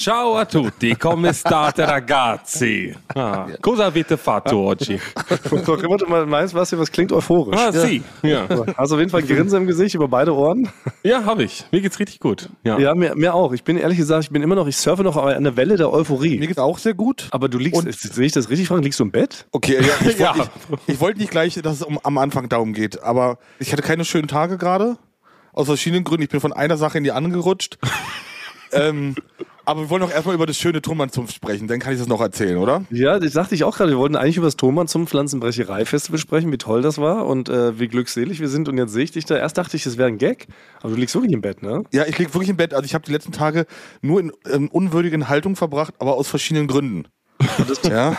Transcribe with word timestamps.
Ciao 0.00 0.34
a 0.38 0.46
tutti, 0.46 0.96
come 0.96 1.30
state 1.34 1.84
ragazzi? 1.84 2.90
Ah, 3.14 3.46
cosa 3.60 3.84
avete 3.84 4.16
fatto 4.16 4.56
oggi? 4.56 4.98
Doch 5.66 5.82
immer 5.82 5.98
du 5.98 6.06
mal 6.06 6.24
meinst, 6.24 6.54
was, 6.54 6.72
was 6.78 6.90
klingt 6.90 7.12
euphorisch. 7.12 7.54
Ah, 7.60 7.70
sì. 7.70 8.02
Ja, 8.22 8.46
Hast 8.78 8.92
auf 8.92 8.98
jeden 8.98 9.10
Fall 9.10 9.20
ein 9.20 9.26
Grinsen 9.28 9.60
im 9.60 9.66
Gesicht 9.66 9.94
über 9.94 10.08
beide 10.08 10.34
Ohren. 10.34 10.70
ja 11.02 11.26
habe 11.26 11.42
ich. 11.42 11.66
Mir 11.70 11.82
geht's 11.82 11.98
richtig 11.98 12.18
gut. 12.18 12.48
Ja. 12.64 12.78
Ja, 12.78 12.94
mir, 12.94 13.14
mir 13.14 13.34
auch. 13.34 13.52
Ich 13.52 13.62
bin 13.62 13.76
ehrlich 13.76 13.98
gesagt, 13.98 14.24
ich 14.24 14.30
bin 14.30 14.40
immer 14.42 14.54
noch, 14.54 14.66
ich 14.68 14.78
surfe 14.78 15.02
noch 15.02 15.18
an 15.18 15.44
der 15.44 15.58
Welle 15.58 15.76
der 15.76 15.92
Euphorie. 15.92 16.38
Mir 16.38 16.46
geht's 16.46 16.58
auch 16.58 16.78
sehr 16.78 16.94
gut. 16.94 17.28
Aber 17.30 17.50
du 17.50 17.58
liegst, 17.58 17.84
Und- 17.84 17.92
sehe 17.94 18.24
ich 18.24 18.32
das 18.32 18.48
richtig, 18.48 18.68
Frank? 18.68 18.82
Liegst 18.82 19.00
du 19.00 19.04
im 19.04 19.10
Bett? 19.10 19.44
Okay, 19.52 19.80
ja, 19.82 20.08
ich, 20.08 20.18
Ja. 20.18 20.34
wollte 20.34 20.50
ich, 20.86 20.94
ich 20.94 21.00
wollte 21.02 21.18
nicht 21.18 21.30
gleich, 21.30 21.56
dass 21.62 21.74
es 21.74 21.82
um, 21.82 21.98
am 22.02 22.16
Anfang 22.16 22.48
darum 22.48 22.72
geht, 22.72 23.02
aber 23.02 23.36
ich 23.58 23.70
hatte 23.70 23.82
keine 23.82 24.06
schönen 24.06 24.28
Tage 24.28 24.56
gerade. 24.56 24.96
Aus 25.52 25.66
verschiedenen 25.66 26.04
Gründen. 26.04 26.22
Ich 26.22 26.30
bin 26.30 26.40
von 26.40 26.54
einer 26.54 26.78
Sache 26.78 26.96
in 26.96 27.04
die 27.04 27.12
andere 27.12 27.34
gerutscht. 27.34 27.76
ähm, 28.72 29.14
aber 29.70 29.82
wir 29.82 29.90
wollen 29.90 30.02
doch 30.02 30.10
erstmal 30.10 30.34
über 30.34 30.46
das 30.46 30.56
schöne 30.56 30.82
Turmannzunft 30.82 31.32
sprechen, 31.32 31.68
dann 31.68 31.78
kann 31.78 31.92
ich 31.92 32.00
das 32.00 32.08
noch 32.08 32.20
erzählen, 32.20 32.56
oder? 32.58 32.84
Ja, 32.90 33.20
das 33.20 33.32
sagte 33.32 33.54
ich 33.54 33.62
auch 33.62 33.76
gerade. 33.76 33.92
Wir 33.92 33.98
wollten 33.98 34.16
eigentlich 34.16 34.36
über 34.36 34.48
das 34.48 34.56
Thomann 34.56 34.88
zum 34.88 35.06
Pflanzenbrecherei-Festival 35.06 36.18
sprechen, 36.18 36.50
wie 36.50 36.58
toll 36.58 36.82
das 36.82 36.98
war 36.98 37.24
und 37.26 37.48
äh, 37.48 37.78
wie 37.78 37.86
glückselig 37.86 38.40
wir 38.40 38.48
sind. 38.48 38.68
Und 38.68 38.78
jetzt 38.78 38.92
sehe 38.92 39.04
ich 39.04 39.12
dich 39.12 39.26
da. 39.26 39.36
Erst 39.36 39.58
dachte 39.58 39.76
ich, 39.76 39.84
das 39.84 39.96
wäre 39.96 40.08
ein 40.08 40.18
Gag, 40.18 40.48
aber 40.80 40.90
du 40.90 40.96
liegst 40.96 41.14
wirklich 41.14 41.32
im 41.32 41.40
Bett, 41.40 41.62
ne? 41.62 41.84
Ja, 41.92 42.04
ich 42.04 42.18
liege 42.18 42.34
wirklich 42.34 42.50
im 42.50 42.56
Bett. 42.56 42.74
Also 42.74 42.84
ich 42.84 42.94
habe 42.94 43.04
die 43.04 43.12
letzten 43.12 43.30
Tage 43.30 43.66
nur 44.02 44.18
in 44.18 44.32
ähm, 44.50 44.68
unwürdigen 44.68 45.28
Haltung 45.28 45.54
verbracht, 45.54 45.94
aber 46.00 46.14
aus 46.14 46.26
verschiedenen 46.26 46.66
Gründen. 46.66 47.06
Ja. 47.88 48.16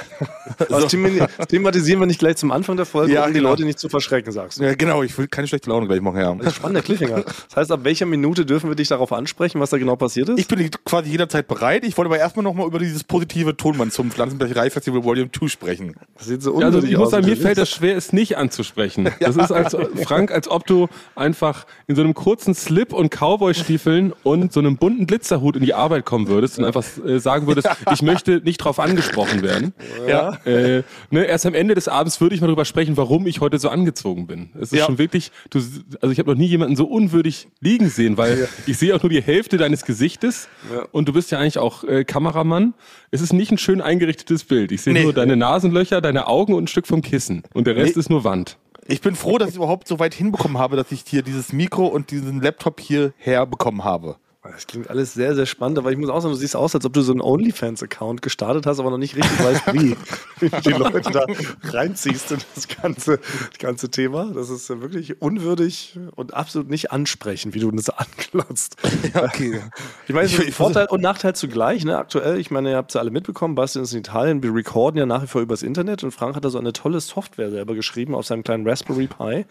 Das 0.69 0.87
thema- 0.87 1.27
das 1.37 1.47
thematisieren 1.47 1.99
wir 1.99 2.07
nicht 2.07 2.19
gleich 2.19 2.37
zum 2.37 2.51
Anfang 2.51 2.75
der 2.77 2.85
Folge, 2.85 3.13
Ja, 3.13 3.25
um 3.25 3.33
die 3.33 3.39
genau. 3.39 3.49
Leute 3.49 3.63
nicht 3.65 3.79
zu 3.79 3.89
verschrecken, 3.89 4.31
sagst 4.31 4.59
du. 4.59 4.63
ja, 4.63 4.73
genau. 4.75 5.03
Ich 5.03 5.17
will 5.17 5.27
keine 5.27 5.47
schlechte 5.47 5.69
Laune 5.69 5.87
gleich 5.87 6.01
machen, 6.01 6.19
ja. 6.19 6.33
Das 6.35 6.47
ist 6.47 6.55
spannender 6.55 6.81
Cliffhanger. 6.81 7.23
Das 7.23 7.55
heißt, 7.55 7.71
ab 7.71 7.81
welcher 7.83 8.05
Minute 8.05 8.45
dürfen 8.45 8.69
wir 8.69 8.75
dich 8.75 8.87
darauf 8.89 9.11
ansprechen, 9.13 9.59
was 9.59 9.69
da 9.69 9.77
genau 9.77 9.95
passiert 9.95 10.29
ist? 10.29 10.39
Ich 10.39 10.47
bin 10.47 10.69
quasi 10.85 11.09
jederzeit 11.09 11.47
bereit. 11.47 11.83
Ich 11.85 11.97
wollte 11.97 12.07
aber 12.09 12.19
erstmal 12.19 12.43
nochmal 12.43 12.67
über 12.67 12.79
dieses 12.79 13.03
positive 13.03 13.55
Tonmann 13.57 13.91
zum 13.91 14.11
Pflanzenbrecherei-Festival 14.11 15.03
Volume 15.03 15.29
2 15.31 15.47
sprechen. 15.47 15.95
das 16.17 16.27
sieht 16.27 16.41
so 16.41 16.59
Ja, 16.59 16.67
Also 16.67 16.83
ich 16.83 16.97
muss 16.97 17.11
sagen, 17.11 17.25
mir 17.25 17.37
fällt 17.37 17.57
das 17.57 17.69
schwer, 17.69 17.95
es 17.97 18.13
nicht 18.13 18.37
anzusprechen. 18.37 19.09
Das 19.19 19.35
ist 19.37 19.51
als 19.51 19.75
Frank, 20.03 20.31
als 20.31 20.49
ob 20.49 20.65
du 20.65 20.87
einfach 21.15 21.65
in 21.87 21.95
so 21.95 22.01
einem 22.01 22.13
kurzen 22.13 22.53
Slip 22.55 22.91
und 22.91 23.09
Cowboy-Stiefeln 23.11 24.13
und 24.23 24.51
so 24.51 24.59
einem 24.59 24.77
bunten 24.77 25.05
Glitzerhut 25.07 25.55
in 25.55 25.63
die 25.63 25.73
Arbeit 25.73 26.05
kommen 26.05 26.27
würdest 26.27 26.57
und 26.59 26.65
einfach 26.65 26.83
äh, 27.05 27.19
sagen 27.19 27.47
würdest, 27.47 27.69
ich 27.93 28.01
möchte 28.01 28.41
nicht 28.43 28.57
drauf 28.57 28.79
angesprochen 28.79 29.10
werden. 29.15 29.73
Ja. 30.07 30.33
Äh, 30.45 30.83
ne, 31.11 31.25
erst 31.25 31.45
am 31.45 31.53
Ende 31.53 31.75
des 31.75 31.87
Abends 31.87 32.19
würde 32.21 32.33
ich 32.35 32.41
mal 32.41 32.47
drüber 32.47 32.65
sprechen, 32.65 32.97
warum 32.97 33.27
ich 33.27 33.39
heute 33.39 33.59
so 33.59 33.69
angezogen 33.69 34.25
bin. 34.27 34.49
Es 34.55 34.71
ist 34.73 34.79
Ja. 34.79 34.85
schon 34.85 34.97
wirklich, 34.97 35.31
du, 35.49 35.59
also 36.01 36.11
ich 36.11 36.19
habe 36.19 36.31
noch 36.31 36.37
nie 36.37 36.47
jemanden 36.47 36.75
so 36.75 36.85
unwürdig 36.85 37.47
liegen 37.59 37.89
sehen, 37.89 38.17
weil 38.17 38.47
ich 38.65 38.77
sehe 38.77 38.95
auch 38.95 39.01
nur 39.03 39.09
die 39.09 39.21
Hälfte 39.21 39.57
deines 39.57 39.85
Gesichtes 39.85 40.47
Ja. 40.73 40.85
und 40.91 41.07
du 41.07 41.13
bist 41.13 41.31
ja 41.31 41.39
eigentlich 41.39 41.59
auch 41.59 41.83
äh, 41.83 42.03
Kameramann. 42.03 42.73
Es 43.11 43.21
ist 43.21 43.33
nicht 43.33 43.51
ein 43.51 43.57
schön 43.57 43.81
eingerichtetes 43.81 44.43
Bild. 44.43 44.71
Ich 44.71 44.81
sehe 44.81 44.93
Nee. 44.93 45.03
nur 45.03 45.13
deine 45.13 45.35
Nasenlöcher, 45.35 46.01
deine 46.01 46.27
Augen 46.27 46.53
und 46.53 46.63
ein 46.63 46.67
Stück 46.67 46.87
vom 46.87 47.01
Kissen. 47.01 47.43
Und 47.53 47.67
der 47.67 47.75
Rest 47.75 47.95
Nee. 47.95 47.99
ist 47.99 48.09
nur 48.09 48.23
Wand. 48.23 48.57
Ich 48.87 49.01
bin 49.01 49.15
froh, 49.15 49.37
dass 49.37 49.51
ich 49.51 49.55
überhaupt 49.57 49.87
so 49.87 49.99
weit 49.99 50.13
hinbekommen 50.13 50.57
habe, 50.57 50.75
dass 50.75 50.91
ich 50.91 51.03
hier 51.05 51.21
dieses 51.21 51.53
Mikro 51.53 51.85
und 51.85 52.09
diesen 52.11 52.41
Laptop 52.41 52.79
hierher 52.79 53.45
bekommen 53.45 53.83
habe. 53.83 54.15
Das 54.43 54.65
klingt 54.65 54.89
alles 54.89 55.13
sehr, 55.13 55.35
sehr 55.35 55.45
spannend, 55.45 55.77
aber 55.77 55.91
ich 55.91 55.99
muss 55.99 56.09
auch 56.09 56.19
sagen, 56.19 56.33
du 56.33 56.39
siehst 56.39 56.55
aus, 56.55 56.73
als 56.73 56.83
ob 56.83 56.93
du 56.93 57.01
so 57.01 57.11
einen 57.11 57.21
OnlyFans-Account 57.21 58.23
gestartet 58.23 58.65
hast, 58.65 58.79
aber 58.79 58.89
noch 58.89 58.97
nicht 58.97 59.15
richtig 59.15 59.39
weißt, 59.39 59.73
wie. 59.73 59.95
Wie 60.39 60.49
du 60.49 60.59
die 60.61 60.71
Leute 60.71 61.11
da 61.11 61.25
reinziehst 61.69 62.31
in 62.31 62.39
das 62.55 62.67
ganze, 62.67 63.19
das 63.19 63.59
ganze 63.59 63.91
Thema. 63.91 64.31
Das 64.33 64.49
ist 64.49 64.67
wirklich 64.69 65.21
unwürdig 65.21 65.99
und 66.15 66.33
absolut 66.33 66.71
nicht 66.71 66.91
ansprechend, 66.91 67.53
wie 67.53 67.59
du 67.59 67.69
das 67.69 67.89
anklotzt. 67.91 68.77
Ja, 69.13 69.25
okay. 69.25 69.61
Ich 70.07 70.15
meine, 70.15 70.25
ich 70.25 70.35
Vorteil 70.55 70.87
und 70.87 71.01
Nachteil 71.01 71.35
zugleich. 71.35 71.85
Ne? 71.85 71.95
Aktuell, 71.95 72.39
ich 72.39 72.49
meine, 72.49 72.71
ihr 72.71 72.77
habt 72.77 72.89
es 72.89 72.95
ja 72.95 73.01
alle 73.01 73.11
mitbekommen, 73.11 73.53
Bastian 73.53 73.83
ist 73.83 73.93
in 73.93 73.99
Italien, 73.99 74.41
wir 74.41 74.55
recorden 74.55 74.97
ja 74.97 75.05
nach 75.05 75.21
wie 75.21 75.27
vor 75.27 75.41
übers 75.41 75.61
Internet 75.61 76.03
und 76.03 76.09
Frank 76.09 76.35
hat 76.35 76.43
da 76.43 76.49
so 76.49 76.57
eine 76.57 76.73
tolle 76.73 76.99
Software 76.99 77.51
selber 77.51 77.75
geschrieben 77.75 78.15
auf 78.15 78.25
seinem 78.25 78.43
kleinen 78.43 78.67
Raspberry 78.67 79.05
Pi. 79.05 79.45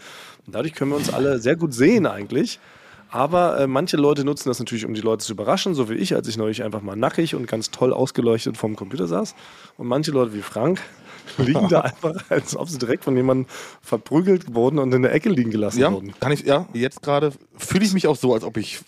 Und 0.47 0.55
dadurch 0.57 0.75
können 0.75 0.91
wir 0.91 0.97
uns 0.97 1.13
alle 1.13 1.39
sehr 1.39 1.55
gut 1.55 1.73
sehen 1.73 2.07
eigentlich. 2.07 2.59
Aber 3.11 3.59
äh, 3.61 3.67
manche 3.67 3.97
Leute 3.97 4.25
nutzen 4.25 4.49
das 4.49 4.59
natürlich, 4.59 4.85
um 4.87 4.95
die 4.95 5.01
Leute 5.01 5.25
zu 5.25 5.33
überraschen, 5.33 5.75
so 5.75 5.89
wie 5.91 5.95
ich, 5.95 6.15
als 6.15 6.29
ich 6.29 6.37
neulich 6.37 6.63
einfach 6.63 6.81
mal 6.83 6.97
nackig 6.97 7.35
und 7.35 7.47
ganz 7.47 7.71
toll 7.71 7.93
ausgeleuchtet 7.93 8.57
vorm 8.57 8.77
Computer 8.77 9.07
saß. 9.07 9.35
Und 9.77 9.89
manche 9.89 10.11
Leute 10.13 10.33
wie 10.35 10.43
Frank 10.43 10.81
liegen 11.39 11.69
da 11.69 11.81
einfach, 11.83 12.31
als 12.31 12.57
ob 12.57 12.69
sie 12.69 12.79
direkt 12.79 13.05
von 13.05 13.17
jemandem 13.17 13.47
verprügelt 13.83 14.55
wurden 14.55 14.79
und 14.79 14.93
in 14.95 15.03
der 15.03 15.13
Ecke 15.13 15.29
liegen 15.29 15.51
gelassen 15.51 15.81
Ja, 15.81 15.93
wurden. 15.93 16.15
kann 16.21 16.33
ich, 16.33 16.43
ja, 16.45 16.67
jetzt 16.73 17.03
gerade 17.03 17.33
fühle 17.57 17.85
ich 17.85 17.93
mich 17.93 18.07
auch 18.07 18.17
so, 18.17 18.33
als 18.35 18.45
ob 18.45 18.57
ich 18.57 18.81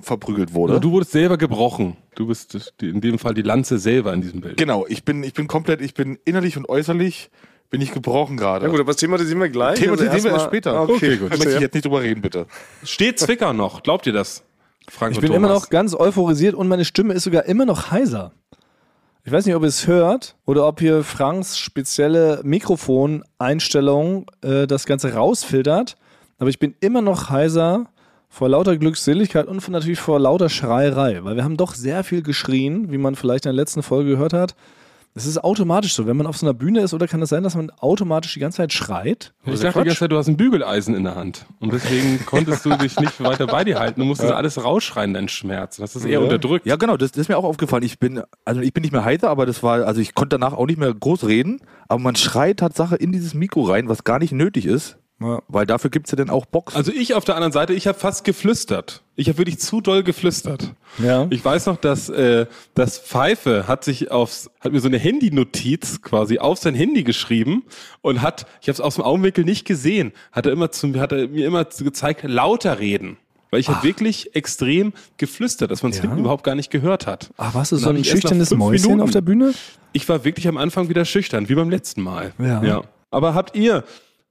verprügelt 0.00 0.54
wurde. 0.54 0.74
Oder 0.74 0.80
du 0.80 0.92
wurdest 0.92 1.12
selber 1.12 1.36
gebrochen. 1.38 1.96
Du 2.14 2.26
bist 2.26 2.72
in 2.80 3.00
dem 3.00 3.18
Fall 3.18 3.34
die 3.34 3.42
Lanze 3.42 3.78
selber 3.78 4.12
in 4.12 4.22
diesem 4.22 4.40
Bild. 4.40 4.56
Genau, 4.56 4.86
ich 4.86 5.04
bin, 5.04 5.22
ich 5.24 5.34
bin 5.34 5.48
komplett, 5.48 5.80
ich 5.80 5.94
bin 5.94 6.18
innerlich 6.24 6.56
und 6.56 6.68
äußerlich 6.68 7.30
bin 7.70 7.80
ich 7.80 7.92
gebrochen 7.92 8.36
gerade. 8.36 8.64
Ja 8.66 8.70
gut, 8.70 8.80
aber 8.80 8.92
das 8.92 8.96
thematisieren 8.96 9.40
wir 9.40 9.48
gleich. 9.50 9.78
Thematisieren 9.78 10.12
wir 10.12 10.30
erstmal- 10.30 10.32
erst 10.34 10.46
später. 10.46 10.80
Okay, 10.82 10.92
Okay, 10.94 11.16
gut. 11.18 11.30
Möchte 11.30 11.50
ich 11.50 11.60
jetzt 11.60 11.74
nicht 11.74 11.84
drüber 11.84 12.02
reden, 12.02 12.20
bitte. 12.22 12.46
Steht 12.82 13.18
Zwicker 13.18 13.52
noch? 13.52 13.82
Glaubt 13.82 14.06
ihr 14.06 14.12
das? 14.12 14.42
Frank 14.90 15.12
Ich 15.14 15.20
bin 15.20 15.28
Thomas? 15.32 15.38
immer 15.38 15.54
noch 15.54 15.68
ganz 15.68 15.94
euphorisiert 15.94 16.54
und 16.54 16.66
meine 16.68 16.84
Stimme 16.86 17.12
ist 17.14 17.24
sogar 17.24 17.44
immer 17.44 17.66
noch 17.66 17.90
heiser. 17.90 18.32
Ich 19.24 19.32
weiß 19.32 19.44
nicht, 19.44 19.54
ob 19.54 19.62
ihr 19.62 19.68
es 19.68 19.86
hört 19.86 20.36
oder 20.46 20.66
ob 20.66 20.80
hier 20.80 21.04
Franks 21.04 21.58
spezielle 21.58 22.40
Mikrofoneinstellung 22.44 24.26
äh, 24.42 24.66
das 24.66 24.86
Ganze 24.86 25.14
rausfiltert. 25.14 25.96
Aber 26.38 26.50
ich 26.50 26.58
bin 26.58 26.74
immer 26.80 27.02
noch 27.02 27.30
heiser 27.30 27.86
vor 28.30 28.48
lauter 28.48 28.76
Glückseligkeit 28.76 29.46
und 29.46 29.60
von, 29.60 29.72
natürlich 29.72 29.98
vor 30.00 30.20
lauter 30.20 30.48
Schreierei, 30.48 31.20
weil 31.24 31.36
wir 31.36 31.44
haben 31.44 31.56
doch 31.56 31.74
sehr 31.74 32.04
viel 32.04 32.22
geschrien, 32.22 32.90
wie 32.92 32.98
man 32.98 33.14
vielleicht 33.14 33.46
in 33.46 33.50
der 33.50 33.54
letzten 33.62 33.82
Folge 33.82 34.10
gehört 34.10 34.32
hat. 34.32 34.54
Es 35.14 35.26
ist 35.26 35.42
automatisch 35.42 35.94
so, 35.94 36.06
wenn 36.06 36.16
man 36.16 36.26
auf 36.26 36.36
so 36.36 36.46
einer 36.46 36.54
Bühne 36.54 36.80
ist, 36.80 36.94
oder 36.94 37.08
kann 37.08 37.20
es 37.22 37.28
sein, 37.30 37.42
dass 37.42 37.56
man 37.56 37.70
automatisch 37.70 38.34
die 38.34 38.40
ganze 38.40 38.58
Zeit 38.58 38.72
schreit? 38.72 39.32
Ich 39.42 39.48
Oder 39.54 39.58
dachte 39.64 39.80
die 39.80 39.84
ganze 39.86 39.98
Zeit, 40.00 40.12
du 40.12 40.16
hast 40.16 40.28
ein 40.28 40.36
Bügeleisen 40.36 40.94
in 40.94 41.02
der 41.04 41.16
Hand. 41.16 41.46
Und 41.58 41.72
deswegen 41.72 42.20
konntest 42.26 42.64
du 42.64 42.76
dich 42.76 42.98
nicht 43.00 43.20
weiter 43.24 43.46
bei 43.46 43.64
dir 43.64 43.78
halten. 43.80 44.00
Du 44.00 44.06
musstest 44.06 44.32
alles 44.32 44.62
rausschreien, 44.62 45.14
dein 45.14 45.28
Schmerz. 45.28 45.76
Du 45.76 45.82
hast 45.82 45.96
das 45.96 46.04
eher 46.04 46.12
Ja. 46.12 46.18
unterdrückt. 46.20 46.66
Ja, 46.66 46.76
genau, 46.76 46.96
das, 46.96 47.10
das 47.12 47.22
ist 47.22 47.28
mir 47.28 47.36
auch 47.36 47.44
aufgefallen. 47.44 47.82
Ich 47.82 47.98
bin, 47.98 48.22
also 48.44 48.60
ich 48.60 48.72
bin 48.72 48.82
nicht 48.82 48.92
mehr 48.92 49.04
heiser, 49.04 49.28
aber 49.30 49.44
das 49.46 49.62
war, 49.62 49.84
also 49.86 50.00
ich 50.00 50.14
konnte 50.14 50.38
danach 50.38 50.52
auch 50.52 50.66
nicht 50.66 50.78
mehr 50.78 50.94
groß 50.94 51.26
reden, 51.26 51.60
aber 51.88 52.00
man 52.00 52.14
schreit 52.14 52.58
Tatsache 52.58 52.94
in 52.96 53.10
dieses 53.10 53.34
Mikro 53.34 53.62
rein, 53.62 53.88
was 53.88 54.04
gar 54.04 54.20
nicht 54.20 54.32
nötig 54.32 54.66
ist, 54.66 54.98
Ja. 55.20 55.42
weil 55.48 55.66
dafür 55.66 55.90
gibt's 55.90 56.12
ja 56.12 56.16
dann 56.16 56.30
auch 56.30 56.46
Boxen. 56.46 56.76
Also 56.76 56.92
ich 56.92 57.14
auf 57.14 57.24
der 57.24 57.34
anderen 57.34 57.52
Seite, 57.52 57.72
ich 57.74 57.88
habe 57.88 57.98
fast 57.98 58.22
geflüstert. 58.22 59.02
Ich 59.16 59.26
habe 59.28 59.38
wirklich 59.38 59.58
zu 59.58 59.80
doll 59.80 60.04
geflüstert. 60.04 60.74
Ja. 61.02 61.26
Ich 61.30 61.44
weiß 61.44 61.66
noch, 61.66 61.76
dass 61.76 62.08
äh, 62.08 62.46
das 62.74 63.00
Pfeife 63.00 63.66
hat 63.66 63.82
sich 63.82 64.12
aufs, 64.12 64.48
hat 64.60 64.70
mir 64.72 64.78
so 64.78 64.86
eine 64.86 64.98
Handynotiz 64.98 66.02
quasi 66.02 66.38
auf 66.38 66.58
sein 66.58 66.74
Handy 66.76 67.02
geschrieben 67.02 67.64
und 68.00 68.22
hat, 68.22 68.46
ich 68.60 68.68
habe 68.68 68.74
es 68.74 68.80
aus 68.80 68.94
dem 68.94 69.02
Augenwinkel 69.04 69.44
nicht 69.44 69.64
gesehen, 69.66 70.12
hat 70.30 70.46
er 70.46 70.52
immer 70.52 70.70
zu, 70.70 70.94
hat 71.00 71.10
er 71.10 71.26
mir 71.28 71.46
immer 71.46 71.64
gezeigt, 71.64 72.22
lauter 72.22 72.78
reden. 72.78 73.16
Weil 73.50 73.60
ich 73.60 73.68
habe 73.68 73.82
wirklich 73.82 74.36
extrem 74.36 74.92
geflüstert, 75.16 75.70
dass 75.70 75.82
man 75.82 75.90
es 75.90 75.96
Ja? 75.98 76.02
hinten 76.02 76.18
überhaupt 76.18 76.44
gar 76.44 76.54
nicht 76.54 76.70
gehört 76.70 77.06
hat. 77.06 77.30
Ach, 77.38 77.54
warst 77.54 77.72
du 77.72 77.76
so 77.76 77.88
ein 77.88 78.04
schüchternes 78.04 78.50
Mäuschen 78.54 78.84
Minuten- 78.90 79.00
auf 79.02 79.10
der 79.10 79.22
Bühne? 79.22 79.52
Ich 79.92 80.06
war 80.08 80.24
wirklich 80.24 80.46
am 80.48 80.58
Anfang 80.58 80.90
wieder 80.90 81.04
schüchtern, 81.04 81.48
wie 81.48 81.54
beim 81.54 81.70
letzten 81.70 82.02
Mal. 82.02 82.32
Ja. 82.38 82.82
Aber 83.10 83.34
habt 83.34 83.56
ihr, 83.56 83.84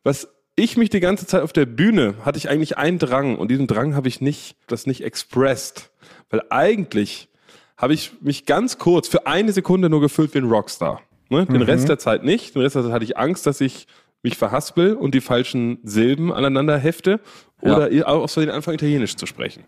was 0.03 0.29
ich 0.57 0.75
mich 0.75 0.89
die 0.89 0.99
ganze 0.99 1.25
Zeit 1.25 1.43
auf 1.43 1.53
der 1.53 1.65
Bühne, 1.65 2.15
hatte 2.25 2.37
ich 2.37 2.49
eigentlich 2.49 2.77
einen 2.77 2.99
Drang 2.99 3.37
und 3.37 3.49
diesen 3.49 3.67
Drang 3.67 3.95
habe 3.95 4.07
ich 4.09 4.19
nicht, 4.19 4.57
das 4.67 4.87
nicht 4.87 5.03
expressed. 5.03 5.91
Weil 6.29 6.41
eigentlich 6.49 7.29
habe 7.77 7.93
ich 7.93 8.11
mich 8.21 8.45
ganz 8.45 8.79
kurz 8.79 9.07
für 9.07 9.27
eine 9.27 9.53
Sekunde 9.53 9.89
nur 9.89 10.01
gefühlt 10.01 10.33
wie 10.33 10.39
ein 10.39 10.49
Rockstar. 10.49 11.01
Ne? 11.29 11.45
Den 11.45 11.61
Rest 11.61 11.87
der 11.87 11.99
Zeit 11.99 12.23
nicht. 12.23 12.55
Den 12.55 12.63
Rest 12.63 12.75
der 12.75 12.83
Zeit 12.83 12.91
hatte 12.91 13.05
ich 13.05 13.17
Angst, 13.17 13.45
dass 13.45 13.61
ich 13.61 13.87
mich 14.23 14.35
verhaspel 14.35 14.95
und 14.95 15.13
die 15.13 15.21
falschen 15.21 15.77
Silben 15.83 16.33
aneinander 16.33 16.77
hefte 16.77 17.19
oder 17.61 17.91
ihr 17.91 18.07
auch 18.07 18.23
aus 18.23 18.33
Versehen 18.33 18.51
anfangen, 18.51 18.75
Italienisch 18.75 19.15
zu 19.15 19.27
sprechen. 19.27 19.65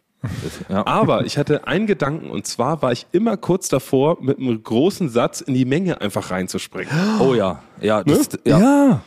ja. 0.70 0.86
Aber 0.88 1.26
ich 1.26 1.38
hatte 1.38 1.68
einen 1.68 1.86
Gedanken 1.86 2.32
und 2.32 2.48
zwar 2.48 2.82
war 2.82 2.92
ich 2.92 3.06
immer 3.12 3.38
kurz 3.38 3.70
davor, 3.70 4.18
mit 4.22 4.40
einem 4.40 4.62
großen 4.62 5.10
Satz 5.10 5.42
in 5.42 5.54
die 5.54 5.66
Menge 5.66 6.02
einfach 6.02 6.32
reinzuspringen. 6.32 6.92
oh 7.20 7.36
ja, 7.36 7.62
ja, 7.80 8.04
das, 8.04 8.30
ja. 8.44 8.60
ja. 8.60 9.02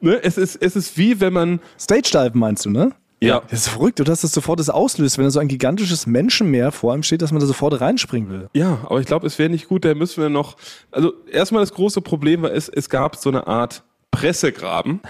Ne? 0.00 0.18
Es, 0.22 0.38
ist, 0.38 0.56
es 0.56 0.76
ist 0.76 0.96
wie 0.96 1.20
wenn 1.20 1.32
man. 1.32 1.60
Stage 1.78 2.10
Dive 2.12 2.32
meinst 2.34 2.64
du, 2.66 2.70
ne? 2.70 2.92
Ja. 3.20 3.42
Das 3.50 3.60
ist 3.66 3.68
verrückt, 3.70 3.98
dass 4.06 4.20
das 4.20 4.30
sofort 4.30 4.60
das 4.60 4.70
auslöst, 4.70 5.18
wenn 5.18 5.24
da 5.24 5.30
so 5.30 5.40
ein 5.40 5.48
gigantisches 5.48 6.06
Menschenmeer 6.06 6.70
vor 6.70 6.92
einem 6.92 7.02
steht, 7.02 7.20
dass 7.20 7.32
man 7.32 7.40
da 7.40 7.46
sofort 7.46 7.80
reinspringen 7.80 8.30
will. 8.30 8.48
Ja, 8.52 8.78
aber 8.84 9.00
ich 9.00 9.06
glaube, 9.06 9.26
es 9.26 9.40
wäre 9.40 9.50
nicht 9.50 9.66
gut, 9.68 9.84
da 9.84 9.92
müssen 9.94 10.22
wir 10.22 10.28
noch. 10.28 10.56
Also 10.92 11.12
erstmal 11.30 11.62
das 11.62 11.72
große 11.74 12.00
Problem 12.00 12.42
war, 12.42 12.52
es, 12.52 12.68
es 12.68 12.88
gab 12.88 13.16
so 13.16 13.28
eine 13.28 13.48
Art 13.48 13.82
Pressegraben, 14.12 15.00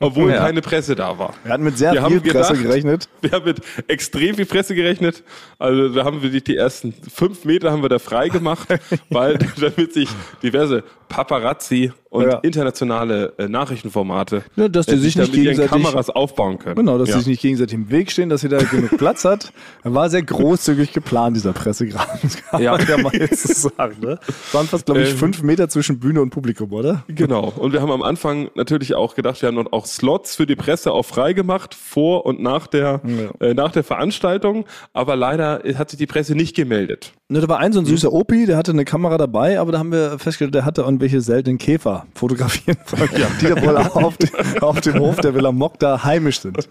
obwohl 0.00 0.30
Ja. 0.30 0.38
keine 0.38 0.60
Presse 0.62 0.94
da 0.96 1.18
war. 1.18 1.34
Wir 1.44 1.52
hatten 1.52 1.62
mit 1.64 1.76
sehr 1.78 1.92
Wir 1.92 2.04
viel 2.06 2.16
haben 2.18 2.22
Presse 2.22 2.52
gedacht- 2.54 2.62
gerechnet. 2.62 3.08
Wir 3.20 3.30
haben 3.32 3.44
mit 3.44 3.60
extrem 3.88 4.34
viel 4.34 4.46
Presse 4.46 4.74
gerechnet. 4.74 5.22
Also 5.58 5.88
da 5.90 6.04
haben 6.04 6.22
wir 6.22 6.30
die, 6.30 6.42
die 6.42 6.56
ersten 6.56 6.92
fünf 7.14 7.44
Meter 7.44 7.70
haben 7.70 7.82
wir 7.82 7.88
da 7.88 7.98
frei 7.98 8.28
gemacht, 8.28 8.66
weil 9.10 9.38
damit 9.60 9.92
sich 9.92 10.08
diverse 10.42 10.82
Paparazzi 11.12 11.92
und 12.08 12.24
Ja. 12.24 12.38
internationale 12.38 13.32
äh, 13.38 13.48
Nachrichtenformate, 13.48 14.42
Ja, 14.56 14.68
dass 14.68 14.86
die 14.86 14.94
äh, 14.94 14.98
sich 14.98 15.14
da 15.14 15.22
nicht 15.22 15.32
gegenseitig- 15.34 15.70
Kameras 15.70 16.10
aufbauen 16.10 16.58
können. 16.58 16.76
Genau, 16.76 16.98
dass 16.98 17.08
ja. 17.10 17.14
sie 17.14 17.20
sich 17.20 17.28
nicht 17.28 17.42
gegenseitig 17.42 17.74
im 17.74 17.90
Weg 17.90 18.10
stehen, 18.10 18.28
dass 18.28 18.42
jeder 18.42 18.58
genug 18.64 18.96
Platz 18.98 19.24
hat. 19.24 19.52
Er 19.84 19.94
war 19.94 20.08
sehr 20.10 20.22
großzügig 20.22 20.92
geplant, 20.92 21.36
dieser 21.36 21.52
Pressegraben. 21.52 22.18
Ja. 22.58 22.72
man 22.76 22.86
ja 22.86 22.96
mal 22.98 23.14
jetzt 23.14 23.46
sagen. 23.62 23.96
Ne? 24.00 24.18
Es 24.26 24.54
waren 24.54 24.66
fast, 24.66 24.86
glaube 24.86 25.02
ich, 25.02 25.10
Ähm. 25.12 25.16
fünf 25.18 25.42
Meter 25.42 25.68
zwischen 25.68 25.98
Bühne 26.00 26.20
und 26.22 26.30
Publikum, 26.30 26.72
oder? 26.72 27.04
Genau. 27.08 27.52
Und 27.56 27.72
wir 27.72 27.80
haben 27.82 27.90
am 27.90 28.02
Anfang 28.02 28.50
natürlich 28.54 28.94
auch 28.94 29.14
gedacht, 29.14 29.40
wir 29.42 29.48
haben 29.48 29.66
auch 29.68 29.86
Slots 29.86 30.36
für 30.36 30.46
die 30.46 30.56
Presse 30.56 30.92
auch 30.92 31.04
freigemacht, 31.04 31.74
vor 31.74 32.26
und 32.26 32.40
nach 32.42 32.66
der, 32.66 33.00
äh, 33.40 33.54
nach 33.54 33.72
der 33.72 33.84
Veranstaltung. 33.84 34.64
Aber 34.92 35.16
leider 35.16 35.62
hat 35.76 35.90
sich 35.90 35.98
die 35.98 36.06
Presse 36.06 36.34
nicht 36.34 36.54
gemeldet. 36.56 37.12
Ne, 37.32 37.40
da 37.40 37.48
war 37.48 37.58
ein 37.58 37.72
so 37.72 37.80
ein 37.80 37.86
süßer 37.86 38.12
Opi, 38.12 38.46
der 38.46 38.56
hatte 38.58 38.72
eine 38.72 38.84
Kamera 38.84 39.16
dabei, 39.16 39.58
aber 39.58 39.72
da 39.72 39.78
haben 39.78 39.90
wir 39.90 40.18
festgestellt, 40.18 40.54
der 40.54 40.64
hatte 40.64 40.82
irgendwelche 40.82 41.20
seltenen 41.22 41.56
Käfer 41.58 42.06
fotografieren 42.14 42.76
wollen, 42.90 43.08
die 43.40 43.46
da 43.46 43.62
wohl 43.62 43.76
auch 43.78 43.96
auf, 43.96 44.16
dem- 44.18 44.30
auf 44.62 44.80
dem 44.82 44.98
Hof 44.98 45.16
der 45.16 45.34
Villa 45.34 45.50
Mock 45.50 45.78
da 45.78 46.04
heimisch 46.04 46.40
sind. 46.40 46.68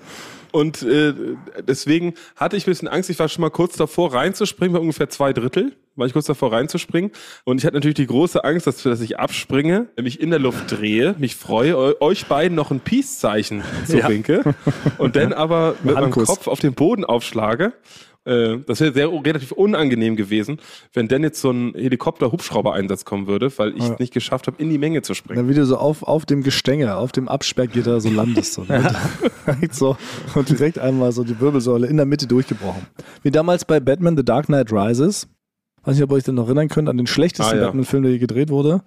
Und 0.52 0.84
äh, 0.84 1.14
deswegen 1.68 2.14
hatte 2.36 2.58
ich 2.58 2.68
ein 2.68 2.72
bisschen 2.72 2.90
Angst. 2.90 3.10
Ich 3.10 3.18
war 3.20 3.30
schon 3.30 3.42
mal 3.42 3.50
kurz 3.50 3.78
davor 3.78 4.14
reinzuspringen, 4.14 4.74
bei 4.74 4.80
ungefähr 4.82 5.10
zwei 5.10 5.32
Drittel. 5.32 5.72
War 5.96 6.08
ich 6.08 6.14
kurz 6.14 6.26
davor 6.26 6.52
reinzuspringen. 6.52 7.12
Und 7.46 7.58
ich 7.60 7.66
hatte 7.66 7.76
natürlich 7.76 7.96
die 7.96 8.06
große 8.08 8.44
Angst, 8.44 8.68
dass, 8.68 8.84
dass 8.84 9.00
ich 9.02 9.18
abspringe, 9.18 9.88
mich 10.02 10.20
in 10.20 10.30
der 10.30 10.40
Luft 10.40 10.70
drehe, 10.72 11.16
mich 11.20 11.36
freue, 11.38 11.76
eu- 11.78 11.94
euch 12.02 12.26
beiden 12.28 12.56
noch 12.56 12.70
ein 12.70 12.82
Peace-Zeichen 12.82 13.64
zuwinke 13.88 14.44
und 14.98 15.16
dann 15.16 15.32
aber 15.34 15.76
mit 15.84 15.96
meinem. 15.96 16.12
Kopf 16.28 16.48
auf 16.48 16.60
den 16.60 16.74
Boden 16.74 17.06
aufschlage. 17.06 17.74
Äh, 18.26 18.58
Das 18.68 18.80
wäre 18.82 18.94
sehr 18.94 19.10
relativ 19.12 19.52
unangenehm 19.52 20.16
gewesen, 20.16 20.58
wenn 20.94 21.08
denn 21.08 21.24
jetzt 21.24 21.42
so 21.42 21.52
ein 21.52 21.74
Helikopter-Hubschrauber-Einsatz 21.76 23.06
kommen 23.06 23.28
würde, 23.28 23.52
weil 23.58 23.76
ich 23.76 23.84
Ja. 23.88 23.96
nicht 24.00 24.14
geschafft 24.14 24.48
habe, 24.48 24.62
in 24.62 24.70
die 24.70 24.78
Menge 24.78 25.02
zu 25.02 25.14
springen. 25.14 25.38
Dann 25.38 25.50
wie 25.50 25.54
du 25.54 25.66
so 25.66 25.78
auf, 25.78 26.04
auf 26.04 26.26
dem 26.26 26.44
Gestänge, 26.44 26.96
auf 26.96 27.12
dem 27.12 27.28
Absperrgitter 27.28 28.00
so 28.00 28.10
landest. 28.10 28.54
So, 28.54 28.64
ne? 28.68 28.94
so, 29.72 29.98
und 30.36 30.50
direkt 30.50 30.78
einmal 30.80 31.12
so 31.12 31.24
die 31.24 31.40
Wirbelsäule 31.40 31.88
in 31.88 31.98
der 31.98 32.06
Mitte 32.06 32.28
durchgebrochen. 32.28 32.86
Wie 33.24 33.32
damals 33.32 33.66
bei 33.66 33.80
Batman 33.80 34.16
The 34.18 34.24
Dark 34.26 34.46
Knight 34.48 34.72
Rises. 34.72 35.28
Weiß 35.84 35.96
nicht, 35.96 36.04
ob 36.04 36.12
ihr 36.12 36.16
euch 36.18 36.24
denn 36.24 36.36
noch 36.36 36.46
erinnern 36.46 36.68
könnt 36.70 36.90
an 36.90 36.98
den 36.98 37.08
schlechtesten 37.08 37.56
Ah, 37.58 37.60
ja. 37.60 37.66
Batman-Film, 37.66 38.04
der 38.04 38.12
je 38.12 38.20
gedreht 38.20 38.50
wurde. 38.50 38.84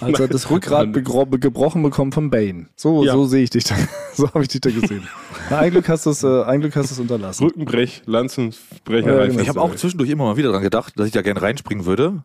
Als 0.00 0.18
er 0.20 0.28
das 0.28 0.50
Rückgrat 0.50 0.88
begro- 0.88 1.26
gebrochen 1.38 1.82
bekommt 1.82 2.14
von 2.14 2.30
Bane. 2.30 2.66
So, 2.76 3.04
Ja. 3.04 3.12
so 3.12 3.26
sehe 3.26 3.42
ich 3.44 3.50
dich 3.50 3.64
da. 3.64 3.74
So 4.14 4.28
habe 4.28 4.42
ich 4.42 4.48
dich 4.48 4.60
da 4.60 4.70
gesehen. 4.70 5.08
Na, 5.50 5.58
ein 5.58 5.72
Glück 5.72 5.88
hast 5.88 6.06
du 6.06 6.10
es, 6.10 6.22
äh, 6.22 6.42
ein 6.44 6.60
Glück 6.60 6.76
hast 6.76 6.90
du 6.90 6.94
es 6.94 7.00
unterlassen. 7.00 7.44
Rückenbrech, 7.46 8.02
Lanzenbrecherei. 8.06 9.12
Ja, 9.24 9.26
genau. 9.26 9.40
Ich 9.42 9.48
habe 9.48 9.60
auch 9.60 9.74
zwischendurch 9.74 10.08
immer 10.10 10.22
mal 10.24 10.36
wieder 10.36 10.52
dran 10.52 10.62
gedacht, 10.62 10.92
dass 10.96 11.06
ich 11.08 11.12
da 11.12 11.20
gerne 11.22 11.42
reinspringen 11.42 11.84
würde. 11.84 12.22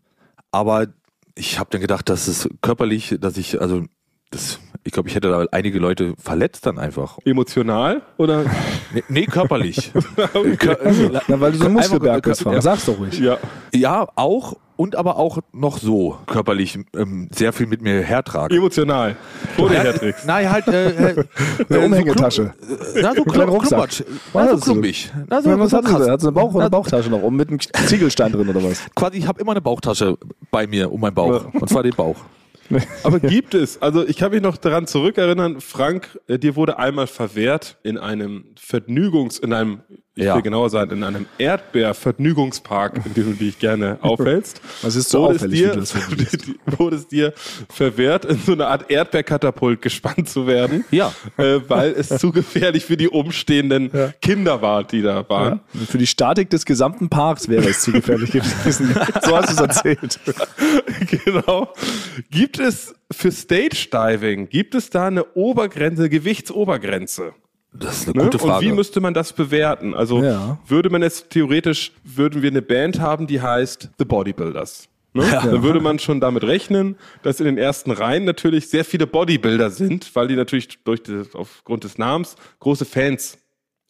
Aber 0.51 0.85
ich 1.35 1.57
habe 1.59 1.69
dann 1.71 1.81
gedacht, 1.81 2.07
dass 2.09 2.27
es 2.27 2.47
körperlich, 2.61 3.15
dass 3.19 3.37
ich, 3.37 3.59
also, 3.59 3.83
das, 4.29 4.59
ich 4.83 4.91
glaube, 4.93 5.09
ich 5.09 5.15
hätte 5.15 5.29
da 5.29 5.45
einige 5.51 5.79
Leute 5.79 6.13
verletzt 6.19 6.67
dann 6.67 6.77
einfach. 6.77 7.17
Emotional 7.25 8.03
oder? 8.17 8.45
Nee, 8.93 9.03
nee 9.09 9.25
körperlich. 9.25 9.91
Kör- 10.15 11.21
Na, 11.27 11.39
weil 11.41 11.51
du 11.51 11.57
so 11.59 11.65
ein 11.65 11.73
Muskelberg 11.73 12.23
bist, 12.23 12.41
Ja. 12.41 12.51
Frank. 12.51 12.63
Sag's 12.63 12.85
doch 12.85 12.97
ruhig. 12.99 13.19
ja. 13.19 13.37
ja, 13.73 14.07
auch 14.15 14.53
und 14.79 14.95
aber 14.95 15.17
auch 15.17 15.39
noch 15.51 15.77
so 15.77 16.17
körperlich 16.25 16.79
ähm, 16.95 17.27
sehr 17.35 17.51
viel 17.51 17.67
mit 17.67 17.81
mir 17.81 18.01
hertragen. 18.01 18.55
Emotional. 18.55 19.17
Ohne 19.57 19.73
Ja, 19.73 19.81
Hertrix. 19.81 20.23
Nein, 20.23 20.49
halt 20.49 20.67
äh, 20.69 20.89
äh, 20.91 21.25
Eine 21.69 21.79
äh, 21.79 21.85
Umhängetasche. 21.85 22.53
So 22.57 22.75
klump, 22.75 22.95
äh, 22.95 23.01
na, 23.01 23.13
so 23.13 23.23
klump, 23.25 23.51
Rucksack. 23.51 23.89
Na, 24.33 24.45
so 24.45 24.53
hast 24.53 24.67
du? 24.67 24.71
klumpig. 24.71 25.11
Na, 25.27 25.41
so, 25.41 25.59
Was, 25.59 25.73
hat 25.73 25.85
sie 25.85 25.91
da? 25.91 26.11
Hat 26.11 26.21
sie 26.21 26.27
eine, 26.27 26.31
Bauch, 26.31 26.55
eine 26.55 26.69
Bauchtasche 26.69 27.09
noch 27.09 27.21
um 27.21 27.35
mit 27.35 27.49
einem 27.49 27.59
Ziegelstein 27.59 28.31
drin 28.31 28.47
oder 28.47 28.63
was? 28.63 28.85
Quasi, 28.95 29.17
ich 29.17 29.27
habe 29.27 29.41
immer 29.41 29.51
eine 29.51 29.59
Bauchtasche 29.59 30.17
bei 30.49 30.65
mir 30.65 30.89
um 30.89 31.01
meinen 31.01 31.13
Bauch. 31.13 31.53
Und 31.53 31.67
zwar 31.67 31.83
den 31.83 31.93
Bauch. 31.93 32.15
Aber 33.03 33.19
gibt 33.19 33.53
es, 33.55 33.81
also 33.81 34.07
ich 34.07 34.15
kann 34.15 34.31
mich 34.31 34.41
noch 34.41 34.57
daran 34.57 34.87
zurückerinnern, 34.87 35.59
Frank, 35.59 36.19
äh, 36.27 36.39
dir 36.39 36.55
wurde 36.55 36.79
einmal 36.79 37.07
verwehrt 37.07 37.77
in 37.83 37.97
einem 37.97 38.45
Vergnügungs, 38.57 39.39
in 39.39 39.53
einem, 39.53 39.81
ich 40.19 40.25
Ja. 40.25 40.35
will 40.35 40.41
genauer 40.41 40.69
sein, 40.69 40.89
in 40.91 41.03
einem 41.03 41.25
Erdbeer-Vergnügungspark, 41.37 43.01
in 43.05 43.13
dem 43.13 43.25
du 43.37 43.43
dich 43.45 43.59
gerne 43.59 43.97
aufhältst. 44.01 44.61
Was 44.81 44.95
ist 44.95 45.09
so 45.09 45.21
wurde 45.23 45.35
es 45.35 45.43
auffällig, 45.43 45.59
dir, 45.61 46.55
wurde 46.79 46.95
es 46.95 47.07
dir 47.07 47.33
verwehrt, 47.69 48.25
in 48.25 48.37
so 48.39 48.53
eine 48.53 48.67
Art 48.67 48.89
Erdbeerkatapult 48.91 49.81
gespannt 49.81 50.29
zu 50.29 50.47
werden, 50.47 50.85
Ja. 50.91 51.13
äh, 51.37 51.59
weil 51.67 51.91
es 51.91 52.09
zu 52.09 52.31
gefährlich 52.31 52.85
für 52.85 52.97
die 52.97 53.07
umstehenden 53.09 53.91
Kinder 54.21 54.61
war, 54.61 54.83
die 54.83 55.01
da 55.01 55.27
waren. 55.29 55.61
Für 55.89 55.97
die 55.97 56.07
Statik 56.07 56.49
des 56.49 56.65
gesamten 56.65 57.09
Parks 57.09 57.47
wäre 57.49 57.67
es 57.69 57.81
zu 57.81 57.91
gefährlich 57.91 58.31
gewesen. 58.31 58.95
So 59.23 59.35
hast 59.35 59.49
du 59.49 59.53
es 59.53 59.59
erzählt. 59.59 60.19
genau. 61.25 61.73
Gibt 62.29 62.59
es 62.59 62.93
für 63.11 63.31
Stage 63.31 63.87
Diving, 63.91 64.49
gibt 64.49 64.75
es 64.75 64.89
da 64.89 65.07
eine 65.07 65.23
Obergrenze, 65.35 66.09
Gewichtsobergrenze? 66.09 67.33
Das 67.71 67.99
ist 68.01 68.07
eine 68.09 68.17
Ne? 68.17 68.23
gute 68.25 68.37
Und 68.39 68.49
Frage. 68.49 68.65
wie 68.65 68.71
müsste 68.71 68.99
man 68.99 69.13
das 69.13 69.33
bewerten? 69.33 69.93
Also 69.93 70.23
Ja. 70.23 70.57
würde 70.67 70.89
man 70.89 71.01
jetzt 71.03 71.29
theoretisch, 71.29 71.91
würden 72.03 72.41
wir 72.41 72.49
eine 72.49 72.61
Band 72.61 72.99
haben, 72.99 73.27
die 73.27 73.41
heißt 73.41 73.89
The 73.97 74.05
Bodybuilders. 74.05 74.87
Ne? 75.13 75.23
Dann 75.31 75.63
würde 75.63 75.79
man 75.79 75.97
schon 75.99 76.19
damit 76.19 76.43
rechnen, 76.43 76.95
dass 77.23 77.39
in 77.39 77.45
den 77.45 77.57
ersten 77.57 77.89
Reihen 77.91 78.25
natürlich 78.25 78.69
sehr 78.69 78.85
viele 78.85 79.07
Bodybuilder 79.07 79.69
sind, 79.71 80.15
weil 80.15 80.27
die 80.27 80.35
natürlich 80.35 80.83
durch 80.83 81.01
das, 81.03 81.33
aufgrund 81.33 81.83
des 81.83 81.97
Namens 81.97 82.35
große 82.59 82.85
Fans 82.85 83.37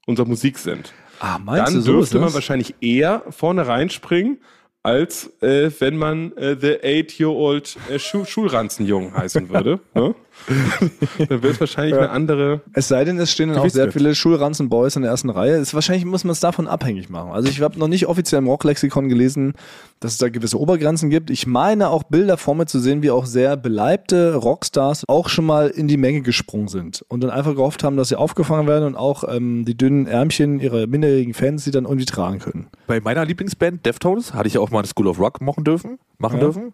unserer 0.05 0.27
Musik 0.27 0.57
sind. 0.57 0.93
Ah, 1.19 1.37
meinst 1.37 1.67
Dann 1.67 1.73
du, 1.75 1.81
so 1.81 1.91
dürfte 1.93 2.19
man 2.19 2.33
wahrscheinlich 2.33 2.75
eher 2.79 3.23
vorne 3.31 3.67
reinspringen, 3.67 4.39
als 4.81 5.29
äh, 5.41 5.69
wenn 5.79 5.97
man 5.97 6.31
äh, 6.37 6.55
The 6.59 6.77
Eight-Year-Old 6.81 7.75
äh, 7.91 7.99
Schu 7.99 8.23
Schulranzenjung 8.23 9.13
heißen 9.13 9.49
würde. 9.49 9.81
ne? 9.93 10.15
Dann 11.29 11.43
es 11.43 11.59
wahrscheinlich 11.59 11.95
eine 11.95 12.09
andere. 12.09 12.61
Es 12.73 12.87
sei 12.87 13.03
denn, 13.03 13.19
es 13.19 13.31
stehen 13.31 13.49
dann 13.49 13.59
auch 13.59 13.69
sehr 13.69 13.91
viele 13.91 14.15
Schulranzen-Boys 14.15 14.95
in 14.95 15.03
der 15.03 15.11
ersten 15.11 15.29
Reihe. 15.29 15.57
Ist, 15.57 15.73
wahrscheinlich 15.73 16.05
muss 16.05 16.23
man 16.23 16.31
es 16.31 16.39
davon 16.39 16.67
abhängig 16.67 17.09
machen. 17.09 17.31
Also 17.31 17.49
ich 17.49 17.61
habe 17.61 17.77
noch 17.77 17.87
nicht 17.87 18.07
offiziell 18.07 18.39
im 18.39 18.47
Rocklexikon 18.47 19.09
gelesen, 19.09 19.53
dass 19.99 20.13
es 20.13 20.17
da 20.17 20.29
gewisse 20.29 20.59
Obergrenzen 20.59 21.09
gibt. 21.09 21.29
Ich 21.29 21.45
meine 21.45 21.89
auch 21.89 22.03
Bilder 22.03 22.37
vor 22.37 22.55
mir 22.55 22.65
zu 22.65 22.79
sehen, 22.79 23.01
wie 23.03 23.11
auch 23.11 23.25
sehr 23.25 23.57
beleibte 23.57 24.35
Rockstars 24.35 25.03
auch 25.07 25.29
schon 25.29 25.45
mal 25.45 25.67
in 25.67 25.87
die 25.87 25.97
Menge 25.97 26.21
gesprungen 26.21 26.67
sind 26.67 27.03
und 27.07 27.21
dann 27.21 27.29
einfach 27.29 27.55
gehofft 27.55 27.83
haben, 27.83 27.97
dass 27.97 28.09
sie 28.09 28.15
aufgefangen 28.15 28.67
werden 28.67 28.85
und 28.85 28.95
auch 28.95 29.23
ähm, 29.27 29.65
die 29.65 29.75
dünnen 29.75 30.07
Ärmchen 30.07 30.59
ihrer 30.59 30.87
minderjährigen 30.87 31.33
Fans 31.33 31.63
sie 31.63 31.71
dann 31.71 31.85
irgendwie 31.85 32.05
tragen 32.05 32.39
können. 32.39 32.67
Bei 32.87 32.99
meiner 32.99 33.25
Lieblingsband 33.25 33.85
Deftones 33.85 34.33
hatte 34.33 34.47
ich 34.47 34.55
ja 34.55 34.61
auch 34.61 34.71
mal 34.71 34.79
eine 34.79 34.87
School 34.87 35.07
of 35.07 35.19
Rock 35.19 35.41
machen 35.41 35.63
dürfen. 35.63 35.99
Machen 36.17 36.39
dürfen. 36.39 36.73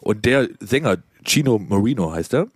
Und 0.00 0.24
der 0.24 0.48
Sänger, 0.60 0.98
Chino 1.24 1.58
Marino 1.58 2.12
heißt 2.12 2.34
er, 2.34 2.48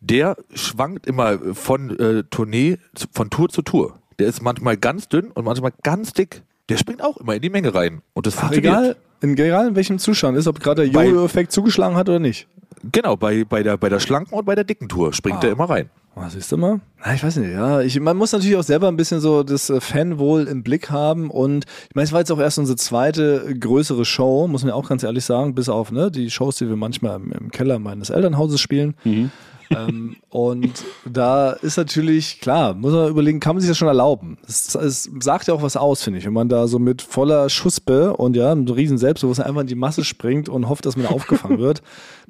der 0.00 0.36
schwankt 0.54 1.06
immer 1.06 1.38
von 1.54 1.98
äh, 1.98 2.24
Tournee, 2.30 2.78
von 3.12 3.30
Tour 3.30 3.48
zu 3.48 3.62
Tour. 3.62 3.98
Der 4.18 4.28
ist 4.28 4.42
manchmal 4.42 4.76
ganz 4.76 5.08
dünn 5.08 5.30
und 5.32 5.44
manchmal 5.44 5.72
ganz 5.82 6.12
dick. 6.12 6.42
Der 6.68 6.76
springt 6.76 7.02
auch 7.02 7.16
immer 7.16 7.34
in 7.34 7.42
die 7.42 7.50
Menge 7.50 7.74
rein. 7.74 8.02
Und 8.12 8.26
das 8.26 8.38
Ach, 8.38 8.52
egal, 8.52 8.96
in, 9.20 9.36
egal 9.36 9.68
in 9.68 9.76
welchem 9.76 9.98
Zustand 9.98 10.36
ist, 10.36 10.46
ob 10.46 10.60
gerade 10.60 10.88
der 10.88 11.04
Jojo-Effekt 11.04 11.52
zugeschlagen 11.52 11.96
hat 11.96 12.08
oder 12.08 12.20
nicht. 12.20 12.46
Genau, 12.92 13.16
bei, 13.16 13.44
bei, 13.44 13.62
der, 13.62 13.76
bei 13.76 13.88
der 13.88 14.00
schlanken 14.00 14.38
und 14.38 14.44
bei 14.44 14.54
der 14.54 14.64
dicken 14.64 14.88
Tour 14.88 15.12
springt 15.12 15.42
er 15.42 15.50
immer 15.50 15.68
rein. 15.68 15.90
Ah, 16.16 16.28
siehst 16.28 16.50
du 16.52 16.56
mal? 16.56 16.80
Na, 17.04 17.14
ich 17.14 17.22
weiß 17.22 17.36
nicht, 17.36 17.52
ja. 17.52 17.80
Ich, 17.80 17.98
man 17.98 18.16
muss 18.16 18.32
natürlich 18.32 18.56
auch 18.56 18.62
selber 18.64 18.88
ein 18.88 18.96
bisschen 18.96 19.20
so 19.20 19.42
das 19.42 19.70
äh, 19.70 19.80
Fanwohl 19.80 20.48
im 20.48 20.62
Blick 20.62 20.90
haben. 20.90 21.30
Und 21.30 21.64
ich 21.88 21.94
meine, 21.94 22.04
es 22.04 22.12
war 22.12 22.18
jetzt 22.18 22.32
auch 22.32 22.38
erst 22.40 22.58
unsere 22.58 22.76
zweite 22.76 23.56
größere 23.58 24.04
Show, 24.04 24.46
muss 24.48 24.62
man 24.62 24.70
ja 24.70 24.74
auch 24.74 24.88
ganz 24.88 25.02
ehrlich 25.02 25.24
sagen, 25.24 25.54
bis 25.54 25.68
auf 25.68 25.92
ne, 25.92 26.10
die 26.10 26.30
Shows, 26.30 26.56
die 26.56 26.68
wir 26.68 26.76
manchmal 26.76 27.16
im, 27.16 27.32
im 27.32 27.50
Keller 27.50 27.78
meines 27.78 28.10
Elternhauses 28.10 28.60
spielen. 28.60 28.94
Ähm, 29.70 30.16
und 30.28 30.84
da 31.04 31.52
ist 31.52 31.76
natürlich, 31.76 32.40
klar, 32.40 32.74
muss 32.74 32.92
man 32.92 33.08
überlegen, 33.08 33.40
kann 33.40 33.54
man 33.54 33.60
sich 33.60 33.70
das 33.70 33.78
schon 33.78 33.88
erlauben? 33.88 34.38
Es, 34.46 34.74
es 34.74 35.10
sagt 35.20 35.46
ja 35.46 35.54
auch 35.54 35.62
was 35.62 35.76
aus, 35.76 36.02
finde 36.02 36.18
ich, 36.18 36.26
wenn 36.26 36.32
man 36.32 36.48
da 36.48 36.66
so 36.66 36.78
mit 36.78 37.02
voller 37.02 37.48
Schuspe 37.48 38.16
und 38.16 38.36
ja, 38.36 38.50
einem 38.50 38.66
riesen 38.68 38.98
Selbstbewusstsein 38.98 39.46
einfach 39.46 39.62
in 39.62 39.66
die 39.66 39.74
Masse 39.74 40.04
springt 40.04 40.48
und 40.48 40.68
hofft, 40.68 40.86
dass 40.86 40.96
man 40.96 41.06
aufgefangen 41.06 41.58
wird. 41.58 41.82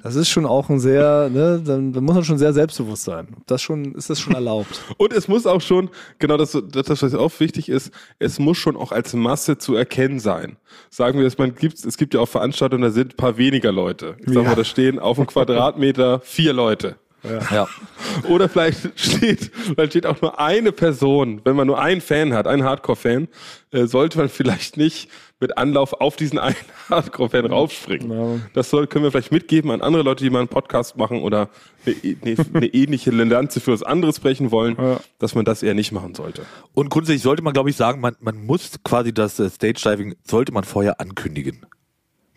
Das 0.03 0.15
ist 0.15 0.29
schon 0.29 0.45
auch 0.45 0.69
ein 0.69 0.79
sehr, 0.79 1.29
ne, 1.29 1.61
dann, 1.63 1.93
dann 1.93 2.03
muss 2.03 2.15
man 2.15 2.23
schon 2.23 2.37
sehr 2.37 2.53
selbstbewusst 2.53 3.03
sein. 3.03 3.27
Das 3.45 3.61
schon, 3.61 3.93
ist 3.93 4.09
das 4.09 4.19
schon 4.19 4.33
erlaubt? 4.33 4.81
Und 4.97 5.13
es 5.13 5.27
muss 5.27 5.45
auch 5.45 5.61
schon, 5.61 5.89
genau 6.19 6.37
das, 6.37 6.51
das, 6.51 6.85
das 6.85 7.03
was 7.03 7.13
auch 7.13 7.31
wichtig 7.39 7.69
ist, 7.69 7.91
es 8.19 8.39
muss 8.39 8.57
schon 8.57 8.75
auch 8.75 8.91
als 8.91 9.13
Masse 9.13 9.57
zu 9.57 9.75
erkennen 9.75 10.19
sein. 10.19 10.57
Sagen 10.89 11.17
wir, 11.17 11.25
dass 11.25 11.37
man 11.37 11.53
gibt, 11.55 11.83
es 11.83 11.97
gibt 11.97 12.13
ja 12.13 12.19
auch 12.19 12.29
Veranstaltungen, 12.29 12.83
da 12.83 12.91
sind 12.91 13.13
ein 13.13 13.17
paar 13.17 13.37
weniger 13.37 13.71
Leute. 13.71 14.15
Ich 14.25 14.33
sag 14.33 14.43
mal, 14.45 14.55
da 14.55 14.63
stehen 14.63 14.99
auf 14.99 15.17
einem 15.17 15.27
Quadratmeter 15.27 16.19
vier 16.21 16.53
Leute. 16.53 16.95
Ja. 17.23 17.67
Oder 18.29 18.49
vielleicht 18.49 18.99
steht, 18.99 19.51
vielleicht 19.53 19.91
steht 19.91 20.05
auch 20.05 20.21
nur 20.21 20.39
eine 20.39 20.71
Person, 20.71 21.41
wenn 21.43 21.55
man 21.55 21.67
nur 21.67 21.79
einen 21.79 22.01
Fan 22.01 22.33
hat, 22.33 22.47
einen 22.47 22.63
Hardcore-Fan, 22.63 23.27
äh, 23.71 23.85
sollte 23.85 24.17
man 24.17 24.29
vielleicht 24.29 24.77
nicht 24.77 25.09
mit 25.39 25.57
Anlauf 25.57 25.93
auf 25.93 26.15
diesen 26.15 26.39
einen 26.39 26.55
Hardcore-Fan 26.89 27.45
raufspringen. 27.45 28.43
Das 28.53 28.69
soll, 28.69 28.87
können 28.87 29.03
wir 29.03 29.11
vielleicht 29.11 29.31
mitgeben 29.31 29.71
an 29.71 29.81
andere 29.81 30.03
Leute, 30.03 30.23
die 30.23 30.29
mal 30.29 30.39
einen 30.39 30.47
Podcast 30.47 30.97
machen 30.97 31.21
oder 31.21 31.49
eine, 31.85 31.95
eine, 32.21 32.35
eine 32.53 32.67
ähnliche 32.67 33.11
Lanze 33.11 33.59
für 33.59 33.71
was 33.71 33.83
anderes 33.83 34.19
brechen 34.19 34.51
wollen, 34.51 34.77
dass 35.19 35.35
man 35.35 35.45
das 35.45 35.63
eher 35.63 35.73
nicht 35.73 35.91
machen 35.91 36.15
sollte. 36.15 36.45
Und 36.73 36.89
grundsätzlich 36.89 37.23
sollte 37.23 37.43
man, 37.43 37.53
glaube 37.53 37.69
ich, 37.69 37.75
sagen, 37.75 38.01
man, 38.01 38.15
man 38.19 38.45
muss 38.45 38.71
quasi 38.83 39.13
das 39.13 39.39
äh, 39.39 39.49
Stage 39.49 39.81
Diving, 39.83 40.15
sollte 40.23 40.51
man 40.51 40.63
vorher 40.63 40.99
ankündigen. 40.99 41.65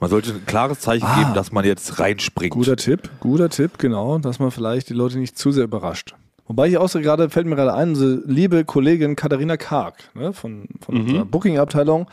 Man 0.05 0.11
sollte 0.11 0.33
ein 0.33 0.45
klares 0.45 0.81
Zeichen 0.81 1.07
Ah. 1.07 1.19
geben, 1.19 1.33
dass 1.33 1.51
man 1.51 1.65
jetzt 1.65 1.99
reinspringt. 1.99 2.53
Guter 2.53 2.77
Tipp, 2.77 3.09
guter 3.21 3.49
Tipp, 3.49 3.79
genau, 3.79 4.19
dass 4.19 4.39
man 4.39 4.51
vielleicht 4.51 4.91
die 4.91 4.93
Leute 4.93 5.19
nicht 5.19 5.39
zu 5.39 5.51
sehr 5.51 5.65
überrascht. 5.65 6.15
Wobei 6.47 6.69
ich 6.69 6.77
auch 6.77 6.91
so 6.91 7.01
gerade, 7.01 7.31
fällt 7.31 7.47
mir 7.47 7.57
gerade 7.57 7.73
ein, 7.73 7.89
unsere 7.91 8.21
liebe 8.27 8.67
Kollegin 8.67 9.17
Katharina 9.17 9.57
Karg 9.57 9.95
ne, 10.15 10.35
von, 10.35 10.69
von 10.85 10.97
unserer 11.01 11.25
Booking-Abteilung, 11.25 12.07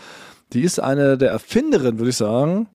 die 0.54 0.62
ist 0.62 0.80
eine 0.80 1.18
der 1.18 1.32
Erfinderinnen, 1.32 2.00
würde 2.00 2.12
ich 2.12 2.16
sagen, 2.16 2.70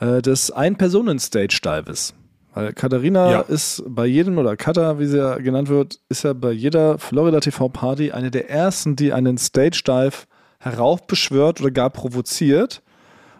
äh, 0.00 0.22
des 0.22 0.50
Ein-Personen-Stage-Dives. 0.50 2.14
Weil 2.54 2.72
Katharina 2.72 3.30
Ja. 3.32 3.40
ist 3.40 3.82
bei 3.86 4.06
jedem, 4.06 4.38
oder 4.38 4.56
Katha, 4.56 4.98
wie 4.98 5.04
sie 5.06 5.18
ja 5.18 5.36
genannt 5.36 5.68
wird, 5.68 6.00
ist 6.08 6.24
ja 6.24 6.32
bei 6.32 6.52
jeder 6.52 6.96
Florida 6.98 7.40
TV-Party 7.40 8.12
eine 8.12 8.30
der 8.30 8.48
ersten, 8.48 8.96
die 8.96 9.12
einen 9.12 9.36
Stage-Dive 9.36 10.24
heraufbeschwört 10.60 11.60
oder 11.60 11.70
gar 11.70 11.90
provoziert. 11.90 12.80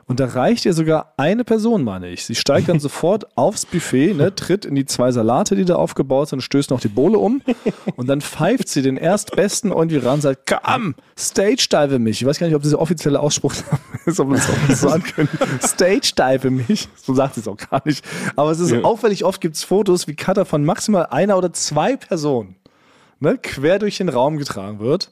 Und 0.07 0.21
da 0.21 0.27
reicht 0.27 0.65
ihr 0.67 0.75
sogar 0.75 1.15
eine 1.17 1.45
Person, 1.45 1.83
meine 1.83 2.09
ich. 2.11 2.25
Sie 2.27 2.35
steigt 2.35 2.69
dann 2.69 2.79
sofort 2.81 3.37
aufs 3.37 3.65
Buffet, 3.65 4.15
ne, 4.15 4.35
tritt 4.35 4.65
in 4.65 4.75
die 4.75 4.85
zwei 4.85 5.11
Salate, 5.13 5.57
die 5.57 5.65
da 5.65 5.77
aufgebaut 5.77 6.29
sind, 6.29 6.43
stößt 6.43 6.71
noch 6.71 6.81
die 6.81 6.89
Bohle 6.89 7.19
um 7.19 7.41
und 7.97 8.09
dann 8.09 8.21
pfeift 8.21 8.69
sie 8.69 8.83
den 8.83 8.97
Erstbesten 8.97 9.73
irgendwie 9.73 9.97
ran 9.97 10.15
und 10.15 10.21
sagt, 10.21 10.43
komm, 10.63 10.95
stage 11.19 11.67
dive 11.73 11.99
mich. 11.99 12.21
Ich 12.21 12.27
weiß 12.27 12.39
gar 12.39 12.47
nicht, 12.47 12.57
ob 12.57 12.63
dieser 12.63 12.81
offizielle 12.81 13.19
Ausspruch 13.21 13.55
ist, 14.07 14.21
ob 14.21 14.29
man 14.29 14.37
das 14.37 14.49
auch 14.51 14.69
so 14.77 14.89
sagen 14.89 15.03
können. 15.05 15.29
Stage 15.63 16.13
dive 16.19 16.51
mich. 16.51 16.89
So 16.97 17.15
sagt 17.15 17.35
sie 17.35 17.41
es 17.41 17.49
auch 17.49 17.57
gar 17.57 17.83
nicht. 17.85 18.05
Aber 18.37 18.51
es 18.51 18.61
ist 18.61 18.71
Ja. 18.73 18.83
auffällig, 18.83 19.25
oft 19.25 19.41
gibt 19.41 19.57
es 19.57 19.65
Fotos, 19.65 20.07
wie 20.07 20.15
Cutter 20.15 20.45
von 20.45 20.65
maximal 20.65 21.07
einer 21.07 21.39
oder 21.39 21.53
zwei 21.53 21.97
Personen 21.97 22.57
ne, 23.21 23.39
quer 23.43 23.79
durch 23.79 23.97
den 23.97 24.09
Raum 24.11 24.37
getragen 24.37 24.81
wird. 24.81 25.11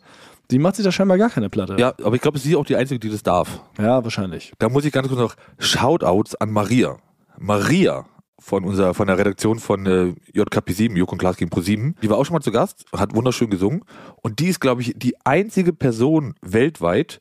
Die 0.52 0.58
macht 0.58 0.76
sich 0.76 0.84
da 0.84 0.92
scheinbar 0.92 1.18
gar 1.18 1.30
keine 1.30 1.48
Platte. 1.48 1.76
Ja, 1.78 1.94
aber 2.02 2.14
ich 2.14 2.20
glaube, 2.20 2.38
sie 2.38 2.50
ist 2.50 2.56
auch 2.56 2.64
die 2.64 2.76
Einzige, 2.76 3.00
die 3.00 3.08
das 3.08 3.22
darf. 3.22 3.62
ja 3.78 4.04
wahrscheinlich. 4.04 4.52
Da 4.58 4.68
muss 4.68 4.84
ich 4.84 4.92
ganz 4.92 5.08
kurz 5.08 5.20
noch 5.20 5.34
Shoutouts 5.58 6.34
an 6.36 6.50
Maria. 6.50 6.98
Maria 7.38 8.04
von 8.38 8.64
unserer 8.64 8.92
von 8.92 9.06
der 9.06 9.16
Redaktion 9.18 9.58
von 9.58 9.86
äh, 9.86 10.14
JKP7, 10.34 10.96
Joko 10.96 11.12
und 11.12 11.18
Klaas 11.18 11.36
gegen 11.36 11.50
Pro7. 11.50 11.94
Die 12.02 12.10
war 12.10 12.18
auch 12.18 12.24
schon 12.24 12.34
mal 12.34 12.40
zu 12.40 12.52
Gast, 12.52 12.84
hat 12.92 13.14
wunderschön 13.14 13.50
gesungen. 13.50 13.84
Und 14.20 14.40
die 14.40 14.48
ist, 14.48 14.60
glaube 14.60 14.82
ich, 14.82 14.94
die 14.96 15.14
einzige 15.24 15.72
Person 15.72 16.34
weltweit, 16.42 17.20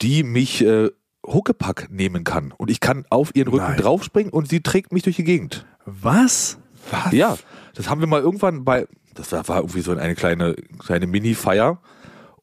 die 0.00 0.22
mich 0.22 0.64
äh, 0.64 0.90
Huckepack 1.26 1.88
nehmen 1.90 2.22
kann. 2.22 2.52
Und 2.56 2.70
ich 2.70 2.80
kann 2.80 3.04
auf 3.10 3.34
ihren 3.34 3.48
Rücken 3.48 3.66
Nein. 3.66 3.78
draufspringen 3.78 4.32
und 4.32 4.48
sie 4.48 4.60
trägt 4.62 4.92
mich 4.92 5.02
durch 5.02 5.16
die 5.16 5.24
Gegend. 5.24 5.66
Was? 5.84 6.58
Ja, 7.10 7.36
das 7.74 7.90
haben 7.90 8.00
wir 8.00 8.06
mal 8.06 8.20
irgendwann 8.20 8.64
bei, 8.64 8.86
das 9.14 9.32
war, 9.32 9.56
irgendwie 9.56 9.80
so 9.80 9.92
eine 9.92 10.14
kleine, 10.14 10.54
kleine 10.78 11.06
Mini-Feier. 11.06 11.80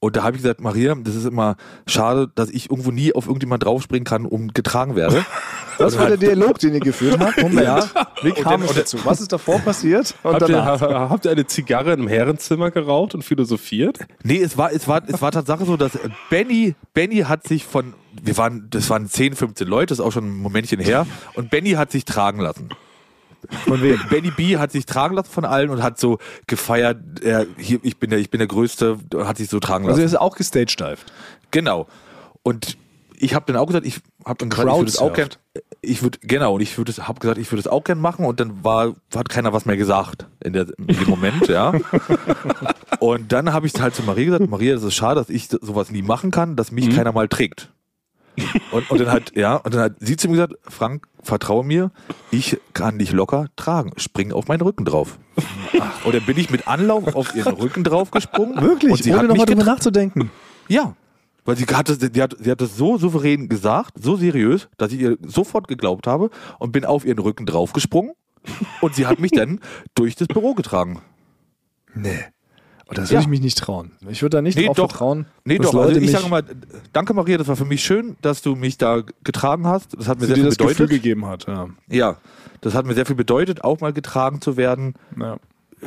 Und 0.06 0.16
da 0.16 0.22
habe 0.22 0.36
ich 0.36 0.44
gesagt, 0.44 0.62
Maria, 0.62 0.94
das 0.94 1.16
ist 1.16 1.26
immer 1.26 1.56
schade, 1.88 2.30
dass 2.36 2.52
ich 2.52 2.70
irgendwo 2.70 2.92
nie 2.92 3.14
auf 3.14 3.26
irgendjemand 3.26 3.64
draufspringen 3.66 4.06
kann 4.06 4.28
und 4.28 4.54
getragen 4.54 4.96
werde. 4.96 5.26
Das 5.78 5.98
war 5.98 6.08
der 6.08 6.16
Dialog, 6.16 6.58
den 6.60 6.74
ihr 6.74 6.80
geführt 6.80 7.20
habt. 7.20 7.42
Moment. 7.42 7.68
Ja. 7.68 7.86
Wie 8.22 8.32
kam 8.32 8.62
Und 8.62 8.70
es 8.70 8.76
dazu? 8.78 8.98
Was 9.04 9.20
ist 9.20 9.34
davor 9.34 9.60
passiert? 9.60 10.16
Und 10.24 10.36
Habt 10.36 10.44
ihr, 10.44 10.56
danach? 10.56 10.80
habt 11.10 11.26
ihr 11.26 11.32
eine 11.32 11.48
Zigarre 11.48 11.92
im 11.92 12.08
Herrenzimmer 12.08 12.72
geraucht 12.72 13.14
und 13.14 13.24
philosophiert? 13.24 14.00
Nee, 14.24 14.42
es 14.42 14.58
war, 14.58 14.72
es 14.72 14.88
war, 14.88 15.02
es 15.06 15.22
war 15.22 15.34
Tatsache 15.34 15.66
so, 15.66 15.76
dass 15.76 16.00
Benny, 16.30 16.76
Benny 16.94 17.18
hat 17.24 17.46
sich 17.46 17.66
von, 17.66 17.94
wir 18.24 18.38
waren, 18.38 18.68
das 18.70 18.90
waren 18.90 19.10
10, 19.10 19.36
15 19.36 19.68
Leute, 19.68 19.88
das 19.88 20.00
ist 20.00 20.06
auch 20.06 20.14
schon 20.14 20.30
ein 20.30 20.38
Momentchen 20.38 20.80
her, 20.80 21.06
und 21.34 21.50
Benny 21.50 21.72
hat 21.72 21.92
sich 21.92 22.06
tragen 22.06 22.40
lassen. 22.40 22.70
Von 23.68 23.82
wem? 23.82 24.00
Benny 24.10 24.32
B 24.32 24.58
hat 24.58 24.72
sich 24.72 24.86
tragen 24.86 25.16
lassen 25.16 25.32
von 25.32 25.46
allen 25.46 25.70
und 25.70 25.82
hat 25.84 26.00
so 26.00 26.18
gefeiert, 26.48 26.98
er, 27.22 27.46
hier, 27.58 27.80
ich 27.84 27.98
bin 27.98 28.10
der, 28.10 28.20
ich 28.20 28.30
bin 28.30 28.40
der 28.40 28.48
Größte, 28.48 28.98
hat 29.18 29.38
sich 29.38 29.50
so 29.50 29.60
tragen 29.60 29.86
Also 29.86 29.92
lassen. 29.92 30.02
er 30.02 30.06
ist 30.06 30.20
auch 30.20 30.36
gestagedived. 30.36 31.06
Genau. 31.52 31.88
Und 32.44 32.78
ich 33.18 33.34
habe 33.34 33.46
dann 33.52 33.56
auch 33.56 33.66
gesagt, 33.68 33.86
ich 33.86 34.00
habe 34.26 34.38
dann 34.40 34.50
gesagt, 34.50 34.68
ich 34.70 34.76
würde 34.78 34.90
es 34.90 34.98
auch 35.00 35.14
gern, 35.14 35.30
ich 35.82 36.04
würde 36.04 36.20
genau 36.22 36.56
und 36.56 36.62
ich 36.62 36.78
würde 36.78 36.92
habe 37.08 37.20
gesagt, 37.20 37.38
ich 37.40 37.52
würde 37.52 37.62
es 37.62 37.68
auch 37.68 37.84
gern 37.84 38.00
machen 38.00 38.26
und 38.26 38.40
dann 38.40 38.64
war 38.64 38.94
hat 39.16 39.30
keiner 39.30 39.54
was 39.54 39.66
mehr 39.66 39.78
gesagt 39.78 40.28
in, 40.44 40.54
der, 40.54 40.68
in 40.78 40.88
dem 40.88 41.10
Moment, 41.10 41.48
ja. 41.48 41.74
und 43.00 43.32
dann 43.32 43.54
habe 43.54 43.68
ich 43.68 43.80
halt 43.80 43.96
zu 43.96 44.04
Maria 44.04 44.26
gesagt, 44.26 44.50
Maria, 44.50 44.74
das 44.74 44.84
ist 44.84 44.96
schade, 44.96 45.20
dass 45.20 45.30
ich 45.30 45.48
sowas 45.48 45.92
nie 45.92 46.02
machen 46.02 46.32
kann, 46.32 46.56
dass 46.56 46.72
mich 46.72 46.94
keiner 46.94 47.12
mal 47.12 47.28
trägt. 47.28 47.72
Und, 48.72 48.90
und 48.90 49.00
dann 49.00 49.12
hat 49.12 49.36
ja 49.36 49.56
und 49.56 49.74
dann 49.74 49.82
hat 49.82 49.94
sie 50.00 50.18
zu 50.18 50.28
mir 50.28 50.34
gesagt, 50.34 50.54
Frank, 50.70 51.08
vertraue 51.24 51.64
mir, 51.64 51.92
ich 52.32 52.58
kann 52.74 53.00
dich 53.00 53.12
locker 53.12 53.48
tragen, 53.56 53.92
spring 53.98 54.32
auf 54.32 54.48
meinen 54.48 54.62
Rücken 54.62 54.86
drauf. 54.86 55.18
Und 56.04 56.16
dann 56.16 56.26
bin 56.26 56.38
ich 56.38 56.50
mit 56.50 56.68
Anlauf 56.68 57.16
auf 57.16 57.36
ihren 57.36 57.54
Rücken 57.56 57.84
drauf 57.84 58.12
gesprungen. 58.12 58.62
Wirklich? 58.62 58.92
Und 58.92 59.04
sie 59.04 59.14
Ohne 59.14 59.28
nochmal 59.28 59.46
drüber 59.46 59.64
nachzudenken. 59.64 60.32
ja. 60.68 60.96
Weil 61.48 61.58
sie 61.58 61.66
hat, 61.66 61.88
das, 61.90 62.00
sie, 62.00 62.22
hat, 62.24 62.36
sie 62.40 62.50
hat 62.50 62.60
das 62.60 62.76
so 62.76 62.98
souverän 62.98 63.48
gesagt, 63.50 63.94
so 64.02 64.16
seriös, 64.16 64.68
dass 64.78 64.92
ich 64.92 65.00
ihr 65.00 65.20
sofort 65.22 65.68
geglaubt 65.68 66.08
habe 66.08 66.32
und 66.58 66.72
bin 66.72 66.86
auf 66.86 67.06
ihren 67.06 67.20
Rücken 67.20 67.46
draufgesprungen 67.46 68.14
und 68.82 68.96
sie 68.96 69.06
hat 69.06 69.20
mich 69.20 69.30
dann 69.30 69.60
durch 69.94 70.16
das 70.16 70.28
Büro 70.28 70.56
getragen. 70.56 71.02
Nee. 71.94 72.26
Und 72.88 72.98
das 73.00 73.10
Ja. 73.10 73.14
würde 73.16 73.22
ich 73.24 73.28
mich 73.30 73.42
nicht 73.42 73.58
trauen. 73.58 73.92
Ich 74.10 74.22
würde 74.22 74.38
da 74.38 74.42
nicht 74.44 74.58
Nee, 74.58 74.68
drauf 74.68 74.76
doch. 74.78 74.90
vertrauen. 74.92 75.26
Nee, 75.44 75.58
doch, 75.58 75.74
also 75.74 76.00
ich 76.00 76.12
sage 76.12 76.28
mal, 76.30 76.44
danke 76.94 77.14
Maria, 77.16 77.38
das 77.38 77.48
war 77.48 77.56
für 77.56 77.66
mich 77.66 77.84
schön, 77.84 78.16
dass 78.22 78.42
du 78.44 78.56
mich 78.56 78.78
da 78.78 79.02
getragen 79.24 79.66
hast. 79.66 79.98
Das 79.98 80.08
hat 80.08 80.20
mir 80.20 80.28
die 80.28 80.34
sehr 80.34 80.36
viel 80.36 80.46
das 80.46 80.58
Gefühl 80.58 80.74
bedeutet. 80.74 80.90
gegeben 81.04 81.26
hat. 81.26 81.48
Ja. 81.48 81.68
Ja, 81.90 82.18
das 82.62 82.76
hat 82.76 82.86
mir 82.86 82.94
sehr 82.94 83.06
viel 83.08 83.16
bedeutet, 83.16 83.64
auch 83.64 83.80
mal 83.82 83.92
getragen 83.94 84.40
zu 84.42 84.56
werden. 84.56 84.94
Ja. 85.20 85.38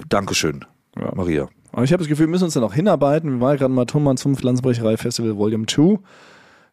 Dankeschön, 0.09 0.65
Ja. 0.97 1.13
Maria. 1.15 1.49
Aber 1.73 1.85
ich 1.85 1.93
habe 1.93 2.03
das 2.03 2.09
Gefühl, 2.09 2.27
wir 2.27 2.31
müssen 2.31 2.45
uns 2.45 2.55
da 2.55 2.61
noch 2.61 2.75
hinarbeiten. 2.75 3.31
Wir 3.31 3.41
waren 3.41 3.51
ja 3.53 3.57
gerade 3.59 3.73
mal 3.73 3.85
Tonmann 3.85 4.17
zum 4.17 4.35
Pflanzenbrecherei 4.37 4.97
Festival 4.97 5.37
Volume 5.37 5.67
2. 5.67 5.99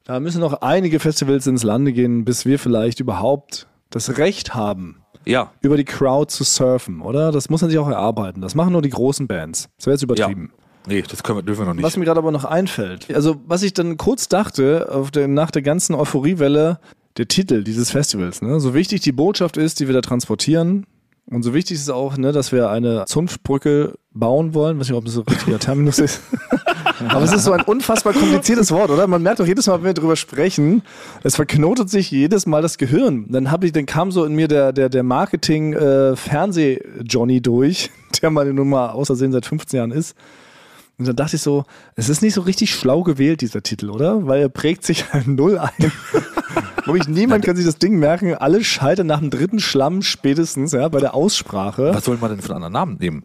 Da 0.06 0.20
müssen 0.20 0.40
noch 0.42 0.62
einige 0.62 1.00
Festivals 1.00 1.46
ins 1.48 1.64
Lande 1.64 1.92
gehen, 1.94 2.26
bis 2.26 2.46
wir 2.46 2.58
vielleicht 2.60 3.00
überhaupt 3.00 3.68
das 3.90 4.18
Recht 4.18 4.56
haben, 4.56 4.98
Ja, 5.26 5.52
über 5.62 5.78
die 5.78 5.86
Crowd 5.86 6.32
zu 6.32 6.44
surfen, 6.44 7.02
oder? 7.02 7.32
Das 7.32 7.50
muss 7.50 7.62
man 7.62 7.70
sich 7.70 7.80
auch 7.80 7.88
erarbeiten. 7.88 8.42
Das 8.42 8.56
machen 8.56 8.74
nur 8.74 8.82
die 8.82 8.90
großen 8.90 9.28
Bands. 9.28 9.70
Das 9.78 9.88
wäre 9.88 9.96
jetzt 9.96 10.04
übertrieben. 10.04 10.52
nee, 10.88 11.02
das 11.02 11.24
können 11.24 11.40
wir, 11.40 11.44
dürfen 11.44 11.62
wir 11.62 11.68
noch 11.68 11.74
nicht. 11.74 11.84
Was 11.84 11.98
mir 11.98 12.06
gerade 12.06 12.20
aber 12.20 12.32
noch 12.32 12.46
einfällt, 12.46 13.14
also 13.14 13.38
was 13.46 13.64
ich 13.64 13.74
dann 13.74 13.98
kurz 13.98 14.28
dachte, 14.30 14.90
auf 14.92 15.12
der, 15.12 15.28
nach 15.28 15.52
der 15.52 15.62
ganzen 15.62 15.96
Euphoriewelle, 15.96 16.80
der 17.18 17.28
Titel 17.28 17.64
dieses 17.64 17.92
Festivals, 17.92 18.42
ne? 18.42 18.60
so 18.60 18.74
wichtig 18.74 19.02
die 19.02 19.12
Botschaft 19.12 19.58
ist, 19.58 19.80
die 19.80 19.88
wir 19.88 19.94
da 19.94 20.02
transportieren, 20.02 20.86
und 21.32 21.42
so 21.44 21.54
wichtig 21.54 21.78
ist 21.78 21.90
auch, 21.90 22.18
ne, 22.18 22.32
dass 22.32 22.52
wir 22.52 22.70
eine 22.70 23.06
Zunftbrücke 23.06 23.96
bauen 24.12 24.54
wollen. 24.54 24.80
weiß 24.80 24.90
nicht, 24.90 24.98
ob 24.98 25.06
das 25.06 25.16
so 25.16 25.22
ein 25.22 25.34
richtiger 25.34 25.60
Terminus 25.60 25.98
ist. 25.98 26.22
Aber 27.10 27.24
es 27.24 27.34
ist 27.34 27.44
so 27.44 27.52
ein 27.52 27.62
unfassbar 27.62 28.14
kompliziertes 28.14 28.72
Wort, 28.72 28.90
oder? 28.90 29.08
Man 29.08 29.22
merkt 29.24 29.40
doch 29.40 29.48
jedes 29.48 29.68
Mal, 29.68 29.80
wenn 29.80 29.86
wir 29.86 29.94
drüber 29.94 30.16
sprechen, 30.16 30.84
es 31.24 31.36
verknotet 31.36 31.90
sich 31.90 32.12
jedes 32.12 32.46
Mal 32.46 32.62
das 32.62 32.78
Gehirn. 32.78 33.26
Dann 33.30 33.52
habe 33.52 33.66
ich, 33.66 33.72
dann 33.72 33.86
kam 33.86 34.12
so 34.12 34.24
in 34.24 34.34
mir 34.34 34.48
der, 34.48 34.72
der, 34.72 34.90
der 34.90 35.04
Marketing 35.04 35.74
äh, 35.74 36.16
durch, 37.42 37.92
der 38.22 38.30
nun 38.54 38.70
mal 38.70 38.90
außersehen 38.90 39.32
seit 39.32 39.46
15 39.46 39.78
Jahren 39.78 39.92
ist. 39.92 40.16
Und 40.98 41.08
dann 41.08 41.16
dachte 41.16 41.36
ich 41.36 41.42
so, 41.42 41.66
es 41.96 42.10
ist 42.10 42.22
nicht 42.22 42.34
so 42.34 42.42
richtig 42.42 42.74
schlau 42.74 43.04
gewählt, 43.04 43.42
dieser 43.42 43.62
Titel, 43.62 43.90
oder? 43.90 44.26
Weil 44.28 44.42
er 44.42 44.50
prägt 44.50 44.86
sich 44.86 45.12
halt 45.14 45.28
null 45.28 45.58
ein. 45.58 45.92
Wirklich 46.86 47.08
niemand 47.08 47.44
kann 47.44 47.56
sich 47.56 47.66
das 47.66 47.78
Ding 47.78 47.98
merken. 47.98 48.36
Alle 48.36 48.64
scheitern 48.64 49.08
nach 49.08 49.20
dem 49.20 49.30
dritten 49.30 49.60
Schlamm 49.60 50.02
spätestens, 50.02 50.72
ja, 50.72 50.88
bei 50.88 51.00
der 51.00 51.14
Aussprache. 51.14 51.94
Was 51.94 52.06
soll 52.06 52.18
man 52.18 52.32
denn 52.32 52.42
für 52.42 52.56
einen 52.56 52.64
anderen 52.64 52.74
Namen 52.74 52.98
nehmen? 53.00 53.24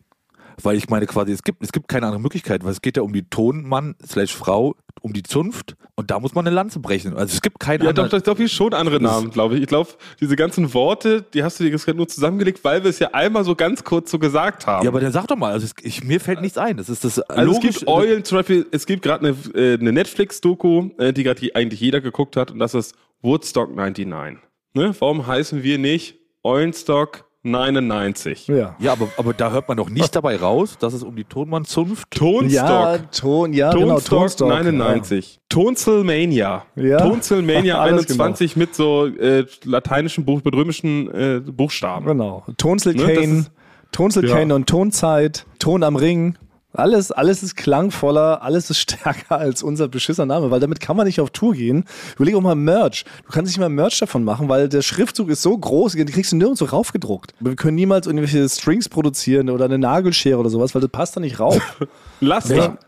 Weil 0.65 0.77
ich 0.77 0.89
meine 0.89 1.07
quasi, 1.07 1.33
es 1.33 1.43
gibt, 1.43 1.63
es 1.63 1.73
gibt 1.73 1.89
keine 1.89 2.07
andere 2.07 2.21
Möglichkeit, 2.21 2.65
weil 2.65 2.73
es 2.73 2.81
geht 2.81 2.97
ja 2.97 3.03
um 3.03 3.13
die 3.13 3.23
Tonmann 3.23 3.95
slash 4.07 4.35
Frau, 4.35 4.77
um 5.01 5.13
die 5.13 5.23
Zunft 5.23 5.77
und 5.95 6.11
da 6.11 6.19
muss 6.19 6.35
man 6.35 6.47
eine 6.47 6.55
Lanze 6.55 6.81
brechen. 6.81 7.15
Also 7.15 7.35
es 7.35 7.43
gibt 7.43 7.61
keinen 7.61 7.85
Ja, 7.85 7.93
doch, 7.93 8.09
doch, 8.09 8.21
doch, 8.21 8.37
hier 8.37 8.49
schon 8.49 8.73
andere 8.75 9.01
Namen, 9.01 9.31
glaube 9.31 9.57
ich. 9.57 9.63
Ich 9.63 9.67
glaube, 9.67 9.91
diese 10.21 10.35
ganzen 10.35 10.73
Worte, 10.73 11.23
die 11.35 11.43
hast 11.43 11.61
du 11.61 11.65
dir 11.65 11.71
gerade 11.71 11.95
nur 11.95 12.09
zusammengelegt, 12.09 12.65
weil 12.65 12.83
wir 12.83 12.91
es 12.91 12.99
ja 12.99 13.09
einmal 13.13 13.45
so 13.45 13.55
ganz 13.55 13.85
kurz 13.85 14.11
so 14.11 14.19
gesagt 14.19 14.67
haben. 14.67 14.85
ja, 14.85 14.91
aber 14.91 15.01
dann 15.01 15.13
sag 15.13 15.27
doch 15.27 15.37
mal, 15.37 15.53
also 15.53 15.67
es, 15.67 15.75
ich, 15.83 16.03
mir 16.05 16.21
fällt 16.21 16.41
nichts 16.41 16.57
ein. 16.59 16.77
Das 16.79 16.89
ist 16.89 17.05
das 17.05 17.21
Also 17.21 17.53
logisch. 17.53 17.71
es 17.71 17.79
gibt 17.81 17.91
Eulen, 17.91 18.25
zum 18.25 18.39
Beispiel, 18.39 18.67
es 18.71 18.87
gibt 18.87 19.03
gerade 19.03 19.29
eine, 19.29 19.37
äh, 19.55 19.75
eine 19.79 19.93
Netflix-Doku, 19.93 20.91
äh, 20.99 21.13
die 21.13 21.23
gerade 21.23 21.51
eigentlich 21.55 21.81
jeder 21.81 22.01
geguckt 22.01 22.37
hat, 22.37 22.51
und 22.51 22.59
das 22.59 22.75
ist 22.75 22.95
Woodstock 23.23 23.75
99. 23.75 24.39
Ne? 24.75 24.95
Warum 24.99 25.27
heißen 25.27 25.63
wir 25.63 25.79
nicht 25.79 26.17
Eulenstock 26.43 27.27
99? 27.43 28.49
Ja. 28.49 28.77
ja, 28.79 28.93
aber, 28.93 29.09
aber 29.17 29.33
da 29.33 29.51
hört 29.51 29.67
man 29.69 29.77
doch 29.77 29.89
nicht 29.89 30.15
dabei 30.15 30.37
raus, 30.37 30.77
dass 30.79 30.93
es 30.93 31.03
um 31.03 31.17
die 31.17 31.25
Tonmann-Zunft 31.25 32.11
Tonstock. 32.11 32.51
Ja, 32.53 32.99
Ton, 32.99 33.53
ja, 33.53 33.73
genau, 33.73 33.95
Tonstock 33.95 34.19
Tonstock. 34.21 34.49
99. 34.49 35.41
Tonsilmania. 35.49 36.65
Ja. 36.77 36.99
Tonsilmania 36.99 37.79
Alles 37.81 38.03
21 38.11 38.57
mit 38.57 38.75
so 38.75 39.07
äh, 39.07 39.47
lateinischen, 39.65 40.25
Buch, 40.25 40.43
mit 40.45 40.55
römischen 40.55 41.11
äh, 41.13 41.35
Ja, 41.35 41.41
Buchstaben. 41.41 42.07
genau. 42.07 42.45
Tonsil 42.59 42.95
Ne, 42.95 43.03
das 43.07 43.15
Kane, 43.15 43.39
ist- 43.41 43.51
Tonsil 43.93 44.29
Ja. 44.29 44.37
Kane 44.37 44.55
und 44.55 44.69
Tonzeit, 44.69 45.47
Ton 45.59 45.83
am 45.83 45.97
Ring. 45.97 46.37
Alles, 46.73 47.11
alles 47.11 47.43
ist 47.43 47.57
klangvoller, 47.57 48.43
alles 48.43 48.71
ist 48.71 48.79
stärker 48.81 49.39
als 49.39 49.63
unser 49.63 49.89
beschissener 49.89 50.27
Name, 50.27 50.51
weil 50.51 50.61
damit 50.61 50.81
kann 50.81 50.97
man 50.97 51.07
nicht 51.07 51.21
auf 51.21 51.31
Tour 51.31 51.55
gehen. 51.55 51.85
Überleg 52.17 52.35
auch 52.37 52.41
mal 52.41 52.55
Merch. 52.55 53.05
Du 53.27 53.33
kannst 53.33 53.51
nicht 53.51 53.59
mal 53.59 53.69
Merch 53.69 53.99
davon 53.99 54.25
machen, 54.25 54.49
weil 54.49 54.69
der 54.69 54.83
Schriftzug 54.83 55.31
ist 55.31 55.43
so 55.43 55.57
groß, 55.57 55.93
die 55.95 56.05
kriegst 56.05 56.33
du 56.33 56.37
nirgendwo 56.37 56.65
raufgedruckt. 56.67 57.35
Wir 57.41 57.57
können 57.57 57.75
niemals 57.77 58.07
irgendwelche 58.07 58.49
Strings 58.49 58.89
produzieren 58.89 59.51
oder 59.51 59.65
eine 59.65 59.79
Nagelschere 59.79 60.39
oder 60.39 60.51
sowas, 60.51 60.75
weil 60.75 60.83
das 60.83 60.91
passt 60.91 61.17
da 61.17 61.21
nicht 61.21 61.41
rauf. 61.41 61.61
Laster. 62.21 62.79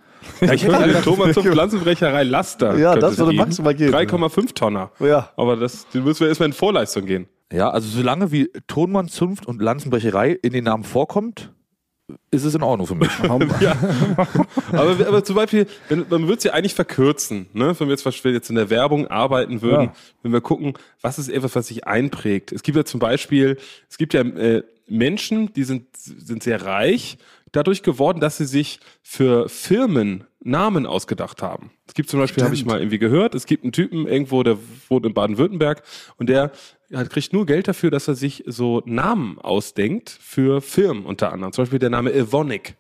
Ja, 0.41 0.53
ich 0.53 0.65
hätte 0.65 0.89
den 0.89 1.03
Thomas 1.03 1.35
zum 1.35 1.45
Pflanzenbrecherei 1.45 2.23
Laster. 2.23 2.77
Ja, 2.77 2.95
das 2.95 3.19
würde 3.19 3.33
maximal 3.33 3.75
gehen. 3.75 3.93
3,5 3.93 4.55
Tonner. 4.55 4.91
Ja. 5.01 5.31
Aber 5.37 5.57
das, 5.57 5.89
den 5.89 6.05
müssen 6.05 6.21
wir 6.21 6.29
erstmal 6.29 6.49
in 6.49 6.53
Vorleistung 6.53 7.07
gehen. 7.07 7.27
Ja, 7.53 7.71
also 7.71 7.89
solange 7.89 8.33
wie 8.33 8.51
Tonmann, 8.67 9.09
Zunft 9.09 9.47
und 9.47 9.61
Lanzenbrecherei 9.61 10.31
in 10.31 10.53
den 10.53 10.65
Namen 10.65 10.85
vorkommt, 10.85 11.53
ist 12.31 12.45
es 12.45 12.55
in 12.55 12.63
Ordnung 12.63 12.87
für 12.87 12.95
mich. 12.95 13.11
Aber, 14.73 15.07
aber 15.07 15.25
zum 15.25 15.37
Beispiel, 15.37 15.67
wenn, 15.89 16.07
man 16.09 16.23
würde 16.23 16.39
es 16.39 16.45
ja 16.45 16.53
eigentlich 16.53 16.75
verkürzen, 16.75 17.47
ne? 17.53 17.79
wenn 17.79 17.89
wir 17.89 17.95
jetzt, 17.95 18.25
wir 18.25 18.33
jetzt 18.33 18.51
in 18.51 18.57
der 18.57 18.71
Werbung 18.71 19.07
arbeiten 19.09 19.63
würden, 19.63 19.87
Ja. 19.87 19.93
wenn 20.23 20.33
wir 20.33 20.41
gucken, 20.41 20.75
was 21.01 21.19
ist 21.19 21.29
etwas, 21.29 21.55
was 21.55 21.69
sich 21.69 21.87
einprägt. 21.87 22.53
Es 22.53 22.63
gibt 22.63 22.77
ja 22.77 22.85
zum 22.85 23.01
Beispiel, 23.01 23.59
es 23.89 23.99
gibt 23.99 24.15
ja 24.15 24.23
äh, 24.23 24.63
Menschen, 24.89 25.53
die 25.55 25.65
sind, 25.65 25.87
sind 25.97 26.43
sehr 26.43 26.63
reich, 26.65 27.19
dadurch 27.53 27.83
geworden, 27.83 28.21
dass 28.21 28.39
sie 28.39 28.47
sich 28.47 28.81
für 29.03 29.49
Firmen 29.49 30.25
Namen 30.41 30.87
ausgedacht 30.87 31.43
haben. 31.43 31.71
Es 31.87 31.95
gibt 31.95 32.09
zum 32.11 32.19
Beispiel, 32.19 32.43
habe 32.43 32.55
ich 32.55 32.65
mal 32.65 32.81
irgendwie 32.81 32.99
gehört, 32.99 33.35
es 33.35 33.47
gibt 33.47 33.63
einen 33.63 33.73
Typen 33.73 34.09
irgendwo, 34.09 34.43
der 34.43 34.59
wohnt 34.89 35.07
in 35.07 35.15
Baden-Württemberg 35.15 35.83
und 36.17 36.29
der 36.29 36.51
ja, 36.93 37.05
kriegt 37.05 37.33
nur 37.33 37.47
Geld 37.47 37.69
dafür, 37.69 37.91
dass 37.91 38.07
er 38.07 38.15
sich 38.15 38.45
so 38.47 38.83
Namen 38.85 39.39
ausdenkt 39.39 40.11
für 40.11 40.61
Firmen 40.61 41.07
unter 41.07 41.33
anderem. 41.33 41.53
Zum 41.53 41.63
Beispiel 41.63 41.79
der 41.79 41.91
Name 41.91 42.13
Evonik. 42.13 42.77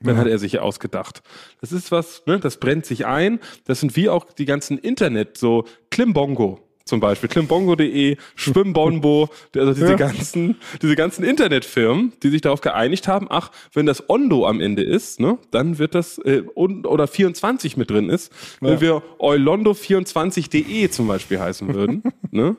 Dann 0.00 0.18
hat 0.18 0.26
er 0.26 0.38
sich 0.38 0.58
ausgedacht. 0.58 1.22
Das 1.62 1.72
ist 1.72 1.90
was, 1.90 2.22
ne, 2.26 2.38
das 2.38 2.58
brennt 2.58 2.84
sich 2.84 3.06
ein. 3.06 3.40
Das 3.64 3.80
sind 3.80 3.96
wie 3.96 4.10
auch 4.10 4.26
die 4.32 4.44
ganzen 4.44 4.78
Internet, 4.78 5.38
so 5.38 5.64
Klimbongo 5.90 6.60
zum 6.86 7.00
Beispiel, 7.00 7.28
klimbongo.de, 7.28 8.16
Schwimmbonbo, 8.36 9.28
also 9.56 9.74
diese 9.74 9.96
ganzen, 9.96 10.54
diese 10.80 10.94
ganzen 10.94 11.24
Internetfirmen, 11.24 12.12
die 12.22 12.30
sich 12.30 12.42
darauf 12.42 12.60
geeinigt 12.60 13.08
haben, 13.08 13.26
ach, 13.28 13.50
wenn 13.72 13.86
das 13.86 14.08
Ondo 14.08 14.46
am 14.46 14.60
Ende 14.60 14.84
ist, 14.84 15.18
ne, 15.18 15.36
dann 15.50 15.78
wird 15.78 15.96
das, 15.96 16.18
äh, 16.18 16.44
und, 16.54 16.86
oder 16.86 17.08
24 17.08 17.76
mit 17.76 17.90
drin 17.90 18.08
ist, 18.08 18.32
wenn 18.60 18.80
wir 18.80 19.02
eulondo24.de 19.18 20.88
zum 20.90 21.08
Beispiel 21.08 21.40
heißen 21.40 21.74
würden, 21.74 22.04
ne, 22.30 22.54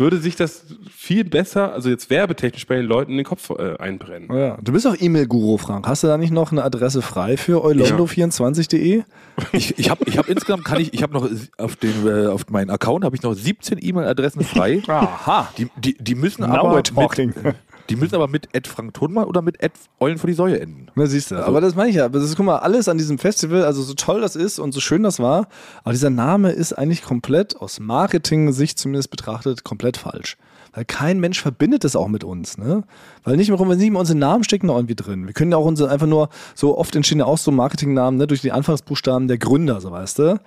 würde 0.00 0.18
sich 0.18 0.34
das 0.34 0.64
viel 0.90 1.24
besser, 1.24 1.72
also 1.72 1.88
jetzt 1.90 2.10
werbetechnisch 2.10 2.66
bei 2.66 2.76
den 2.76 2.86
Leuten 2.86 3.12
in 3.12 3.18
den 3.18 3.26
Kopf 3.26 3.50
äh, 3.50 3.76
einbrennen. 3.78 4.34
Ja, 4.36 4.58
du 4.60 4.72
bist 4.72 4.86
auch 4.86 4.96
E-Mail-Guru, 4.98 5.58
Frank. 5.58 5.86
Hast 5.86 6.02
du 6.02 6.08
da 6.08 6.18
nicht 6.18 6.32
noch 6.32 6.50
eine 6.50 6.64
Adresse 6.64 7.02
frei 7.02 7.36
für 7.36 7.64
eulondo24.de? 7.64 9.04
Ich, 9.52 9.78
ich 9.78 9.90
habe 9.90 10.04
ich 10.06 10.18
hab 10.18 10.28
insgesamt, 10.28 10.64
kann 10.64 10.80
ich, 10.80 10.92
ich 10.92 11.02
habe 11.02 11.12
noch 11.12 11.28
auf, 11.58 11.76
den, 11.76 12.06
äh, 12.06 12.26
auf 12.26 12.48
meinen 12.50 12.70
Account 12.70 13.04
habe 13.04 13.16
ich 13.16 13.22
noch 13.22 13.34
17 13.34 13.78
E-Mail-Adressen 13.80 14.42
frei. 14.42 14.82
Aha. 14.86 15.48
Die, 15.56 15.68
die, 15.76 15.96
die 15.98 16.14
müssen 16.14 16.42
Now 16.42 16.56
aber. 16.56 16.76
Mit, 16.76 16.92
die 17.90 17.96
müssen 17.96 18.14
aber 18.14 18.28
mit 18.28 18.48
Ed 18.52 18.66
Frank 18.66 18.94
Tonmann 18.94 19.24
oder 19.24 19.42
mit 19.42 19.62
Ed 19.62 19.72
Eulen 19.98 20.18
vor 20.18 20.28
die 20.28 20.34
Säue 20.34 20.60
enden. 20.60 20.88
Na, 20.94 21.06
siehst 21.06 21.30
du. 21.30 21.36
aber 21.36 21.60
das 21.60 21.74
meine 21.74 21.90
ich 21.90 21.96
ja. 21.96 22.06
Aber 22.06 22.18
das 22.18 22.28
ist, 22.28 22.36
guck 22.36 22.46
mal, 22.46 22.58
alles 22.58 22.88
an 22.88 22.98
diesem 22.98 23.18
Festival, 23.18 23.64
also 23.64 23.82
so 23.82 23.94
toll 23.94 24.20
das 24.20 24.36
ist 24.36 24.58
und 24.58 24.72
so 24.72 24.80
schön 24.80 25.02
das 25.02 25.18
war, 25.18 25.48
aber 25.82 25.92
dieser 25.92 26.10
Name 26.10 26.50
ist 26.52 26.72
eigentlich 26.72 27.02
komplett 27.02 27.56
aus 27.56 27.80
Marketing-Sicht 27.80 28.78
zumindest 28.78 29.10
betrachtet 29.10 29.64
komplett 29.64 29.96
falsch. 29.96 30.36
Weil 30.72 30.84
kein 30.84 31.18
Mensch 31.18 31.40
verbindet 31.40 31.84
das 31.84 31.96
auch 31.96 32.08
mit 32.08 32.22
uns, 32.22 32.56
ne? 32.56 32.84
Weil 33.24 33.36
nicht 33.36 33.48
mehr, 33.50 33.58
wenn 33.58 33.76
nicht 33.76 33.90
mehr 33.90 34.00
unsere 34.00 34.18
Namen 34.18 34.44
stecken 34.44 34.68
da 34.68 34.76
irgendwie 34.76 34.94
drin. 34.94 35.26
Wir 35.26 35.34
können 35.34 35.50
ja 35.50 35.56
auch 35.58 35.64
unsere 35.64 35.90
einfach 35.90 36.06
nur, 36.06 36.28
so 36.54 36.78
oft 36.78 36.94
entstehen 36.94 37.18
ja 37.18 37.24
auch 37.24 37.38
so 37.38 37.50
Marketingnamen, 37.50 38.18
ne, 38.18 38.26
durch 38.26 38.40
die 38.40 38.52
Anfangsbuchstaben 38.52 39.26
der 39.26 39.38
Gründer, 39.38 39.80
so 39.80 39.90
weißt 39.90 40.20
du. 40.20 40.40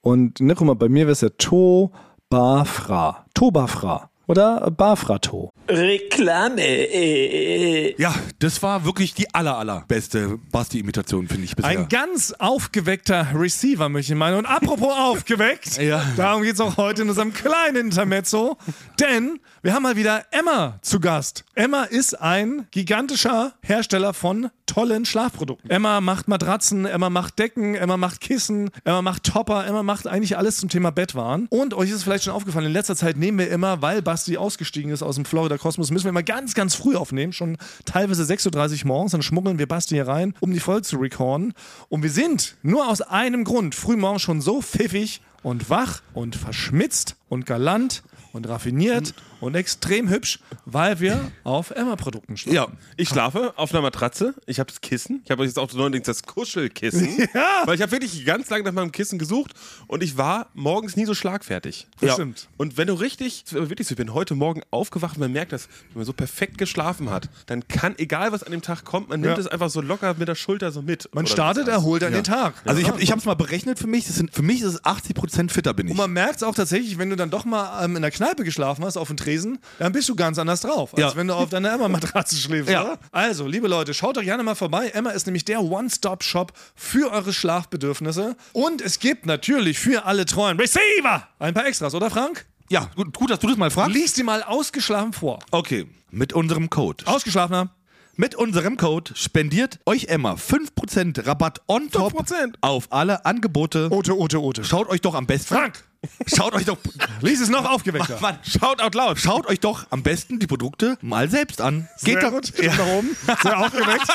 Und 0.00 0.40
ne, 0.40 0.54
guck 0.54 0.66
mal, 0.66 0.74
bei 0.74 0.88
mir 0.88 1.06
wäre 1.06 1.12
es 1.12 1.20
ja 1.20 1.28
To 1.36 1.90
Bafra. 2.30 3.26
To 3.34 3.50
Bafra. 3.50 4.10
Oder 4.26 4.70
Bafrato. 4.70 5.50
Reklame. 5.68 6.62
Äh, 6.62 7.94
Ja, 8.00 8.14
das 8.38 8.62
war 8.62 8.84
wirklich 8.84 9.14
die 9.14 9.32
aller, 9.34 9.56
allerbeste 9.58 10.38
Basti-Imitation, 10.52 11.28
finde 11.28 11.44
ich 11.44 11.56
bisher. 11.56 11.70
Ein 11.70 11.88
ganz 11.88 12.32
aufgeweckter 12.38 13.28
Receiver, 13.34 13.88
möchte 13.88 14.12
ich 14.12 14.18
meinen. 14.18 14.38
Und 14.38 14.46
apropos 14.46 14.92
aufgeweckt, 14.96 15.78
Ja. 15.80 16.04
darum 16.16 16.42
geht 16.42 16.54
es 16.54 16.60
auch 16.60 16.76
heute 16.76 17.02
in 17.02 17.08
unserem 17.08 17.32
kleinen 17.32 17.76
Intermezzo. 17.76 18.56
Denn 19.00 19.40
wir 19.62 19.74
haben 19.74 19.82
mal 19.82 19.96
wieder 19.96 20.24
Emma 20.30 20.78
zu 20.82 21.00
Gast. 21.00 21.44
Emma 21.54 21.84
ist 21.84 22.14
ein 22.20 22.66
gigantischer 22.70 23.54
Hersteller 23.62 24.14
von 24.14 24.50
tollen 24.66 25.04
Schlafprodukten. 25.04 25.70
Emma 25.70 26.00
macht 26.00 26.28
Matratzen, 26.28 26.84
Emma 26.84 27.10
macht 27.10 27.38
Decken, 27.38 27.74
Emma 27.74 27.96
macht 27.96 28.20
Kissen, 28.20 28.70
Emma 28.84 29.02
macht 29.02 29.24
Topper, 29.24 29.66
Emma 29.66 29.82
macht 29.82 30.06
eigentlich 30.06 30.36
alles 30.36 30.58
zum 30.58 30.68
Thema 30.68 30.90
Bettwaren. 30.90 31.46
Und 31.50 31.74
euch 31.74 31.90
ist 31.90 31.96
es 31.96 32.02
vielleicht 32.02 32.24
schon 32.24 32.32
aufgefallen, 32.32 32.66
in 32.66 32.72
letzter 32.72 32.96
Zeit 32.96 33.16
nehmen 33.16 33.38
wir 33.38 33.50
immer, 33.50 33.82
weil 33.82 34.02
Basti 34.02 34.36
ausgestiegen 34.36 34.90
ist 34.90 35.02
aus 35.02 35.14
dem 35.14 35.24
Florida 35.24 35.56
Kosmos, 35.58 35.90
müssen 35.90 36.04
wir 36.04 36.10
immer 36.10 36.22
ganz, 36.22 36.54
ganz 36.54 36.74
früh 36.74 36.96
aufnehmen, 36.96 37.32
schon 37.32 37.56
teilweise 37.84 38.22
6.30 38.22 38.82
Uhr 38.82 38.88
morgens, 38.88 39.12
dann 39.12 39.22
schmuggeln 39.22 39.58
wir 39.58 39.66
Basti 39.66 39.94
hier 39.94 40.08
rein, 40.08 40.34
um 40.40 40.52
die 40.52 40.60
Folge 40.60 40.82
zu 40.82 40.96
recorden. 40.96 41.54
Und 41.88 42.02
wir 42.02 42.10
sind 42.10 42.56
nur 42.62 42.88
aus 42.88 43.00
einem 43.00 43.44
Grund 43.44 43.74
frühmorgens 43.74 44.22
schon 44.22 44.40
so 44.40 44.60
pfiffig 44.60 45.20
und 45.42 45.70
wach 45.70 46.02
und 46.12 46.34
verschmitzt 46.34 47.16
und 47.28 47.46
galant 47.46 48.02
und 48.32 48.48
raffiniert 48.48 49.08
und 49.08 49.14
extrem 49.54 50.08
hübsch, 50.08 50.38
weil 50.64 51.00
wir 51.00 51.30
auf 51.44 51.70
Emma-Produkten 51.70 52.36
schlafen. 52.36 52.54
Ja, 52.54 52.68
ich 52.96 53.08
schlafe 53.08 53.52
auf 53.56 53.72
einer 53.72 53.82
Matratze. 53.82 54.34
Ich 54.46 54.58
habe 54.58 54.68
das 54.70 54.80
Kissen. 54.80 55.20
Ich 55.24 55.30
habe 55.30 55.44
jetzt 55.44 55.58
auch 55.58 55.72
neuerdings 55.72 56.06
das 56.06 56.22
Kuschelkissen. 56.22 57.06
Weil 57.64 57.74
ich 57.74 57.82
habe 57.82 57.92
wirklich 57.92 58.24
ganz 58.24 58.48
lange 58.50 58.64
nach 58.64 58.72
meinem 58.72 58.92
Kissen 58.92 59.18
gesucht 59.18 59.52
und 59.86 60.02
ich 60.02 60.16
war 60.16 60.48
morgens 60.54 60.96
nie 60.96 61.04
so 61.04 61.14
schlagfertig. 61.14 61.86
Das 62.00 62.14
stimmt. 62.14 62.48
Und 62.56 62.76
wenn 62.76 62.86
du 62.88 62.94
richtig, 62.94 63.44
wirklich 63.50 63.86
so, 63.88 63.92
ich 63.92 63.96
bin 63.96 64.14
heute 64.14 64.34
Morgen 64.34 64.62
aufgewacht 64.70 65.16
und 65.16 65.20
man 65.20 65.32
merkt, 65.32 65.52
dass 65.52 65.68
wenn 65.88 65.96
man 65.98 66.04
so 66.04 66.12
perfekt 66.12 66.58
geschlafen 66.58 67.10
hat, 67.10 67.28
dann 67.46 67.66
kann, 67.68 67.94
egal 67.98 68.32
was 68.32 68.42
an 68.42 68.52
dem 68.52 68.62
Tag 68.62 68.84
kommt, 68.84 69.08
man 69.08 69.20
nimmt 69.20 69.34
Ja. 69.36 69.40
es 69.40 69.46
einfach 69.46 69.70
so 69.70 69.80
locker 69.80 70.14
mit 70.18 70.28
der 70.28 70.34
Schulter 70.34 70.72
so 70.72 70.82
mit. 70.82 71.08
Man 71.14 71.26
startet 71.26 71.68
erholt 71.68 72.02
an 72.04 72.12
den 72.12 72.24
Tag. 72.24 72.54
also 72.64 72.80
ich 72.80 72.88
habe 72.88 73.00
ich 73.00 73.10
es 73.10 73.24
mal 73.24 73.34
berechnet 73.34 73.78
für 73.78 73.86
mich. 73.86 74.06
Das 74.06 74.16
sind, 74.16 74.34
für 74.34 74.42
mich 74.42 74.60
ist 74.62 74.74
es 74.74 74.84
80% 74.84 75.50
fitter 75.50 75.74
bin 75.74 75.86
ich. 75.86 75.90
Und 75.92 75.96
man 75.98 76.12
merkt 76.12 76.36
es 76.36 76.42
auch 76.42 76.54
tatsächlich, 76.54 76.98
wenn 76.98 77.10
du 77.10 77.16
dann 77.16 77.30
doch 77.30 77.44
mal 77.44 77.84
ähm, 77.84 77.96
in 77.96 78.02
der 78.02 78.10
Kneipe 78.10 78.44
geschlafen 78.44 78.84
hast, 78.84 78.96
auf 78.96 79.08
dem 79.08 79.16
Tresen, 79.26 79.58
dann 79.78 79.92
bist 79.92 80.08
du 80.08 80.14
ganz 80.14 80.38
anders 80.38 80.60
drauf, 80.60 80.92
als 80.94 81.00
Ja. 81.00 81.16
wenn 81.16 81.26
du 81.26 81.34
auf 81.34 81.48
deiner 81.50 81.72
Emma-Matratze 81.72 82.36
schläfst. 82.36 82.70
Ja. 82.70 82.84
Oder? 82.84 82.98
Also, 83.12 83.46
liebe 83.46 83.66
Leute, 83.68 83.92
schaut 83.92 84.16
doch 84.16 84.22
gerne 84.22 84.42
mal 84.42 84.54
vorbei. 84.54 84.88
Emma 84.94 85.10
ist 85.10 85.26
nämlich 85.26 85.44
der 85.44 85.60
One-Stop-Shop 85.62 86.52
für 86.74 87.10
eure 87.12 87.32
Schlafbedürfnisse. 87.32 88.36
Und 88.52 88.80
es 88.80 88.98
gibt 89.00 89.26
natürlich 89.26 89.78
für 89.78 90.04
alle 90.04 90.24
treuen 90.26 90.58
Receiver 90.58 91.26
ein 91.38 91.54
paar 91.54 91.66
Extras, 91.66 91.94
oder 91.94 92.10
Frank? 92.10 92.46
ja, 92.68 92.90
gut, 92.96 93.16
gut, 93.16 93.30
dass 93.30 93.38
du 93.40 93.48
das 93.48 93.56
mal 93.56 93.70
fragst. 93.70 93.94
Lies 93.94 94.12
die 94.14 94.22
mal 94.22 94.42
ausgeschlafen 94.42 95.12
vor. 95.12 95.38
Okay, 95.50 95.86
mit 96.10 96.32
unserem 96.32 96.70
Code. 96.70 97.04
Ausgeschlafener. 97.06 97.70
Mit 98.18 98.34
unserem 98.34 98.76
Code 98.78 99.12
spendiert 99.14 99.78
euch 99.84 100.06
Emma 100.06 100.34
5% 100.36 101.26
Rabatt 101.26 101.60
on 101.68 101.90
top 101.90 102.14
5%. 102.14 102.54
auf 102.62 102.86
alle 102.90 103.26
Angebote. 103.26 103.88
Ote, 103.90 104.16
Ote, 104.18 104.40
Ote. 104.42 104.64
Schaut 104.64 104.88
euch 104.88 105.00
doch 105.02 105.14
am 105.14 105.26
besten. 105.26 105.54
Frank! 105.54 105.84
Schaut 106.26 106.54
euch 106.54 106.64
doch. 106.64 106.78
Lies 107.20 107.40
es 107.40 107.48
noch 107.48 107.64
aufgeweckter. 107.68 108.18
Mann, 108.20 108.38
schaut 108.42 108.80
out 108.80 108.94
loud. 108.94 109.18
Schaut 109.18 109.46
euch 109.46 109.60
doch 109.60 109.86
am 109.90 110.02
besten 110.02 110.38
die 110.38 110.46
Produkte 110.46 110.98
mal 111.00 111.28
selbst 111.30 111.60
an. 111.60 111.88
Geht 112.02 112.20
Sehr 112.20 112.30
doch, 112.30 112.30
gut. 112.32 112.52
ja, 112.62 112.74
Nach 112.74 112.86
oben. 112.86 113.16
Sehr 113.42 113.58
aufgeweckt. 113.58 114.08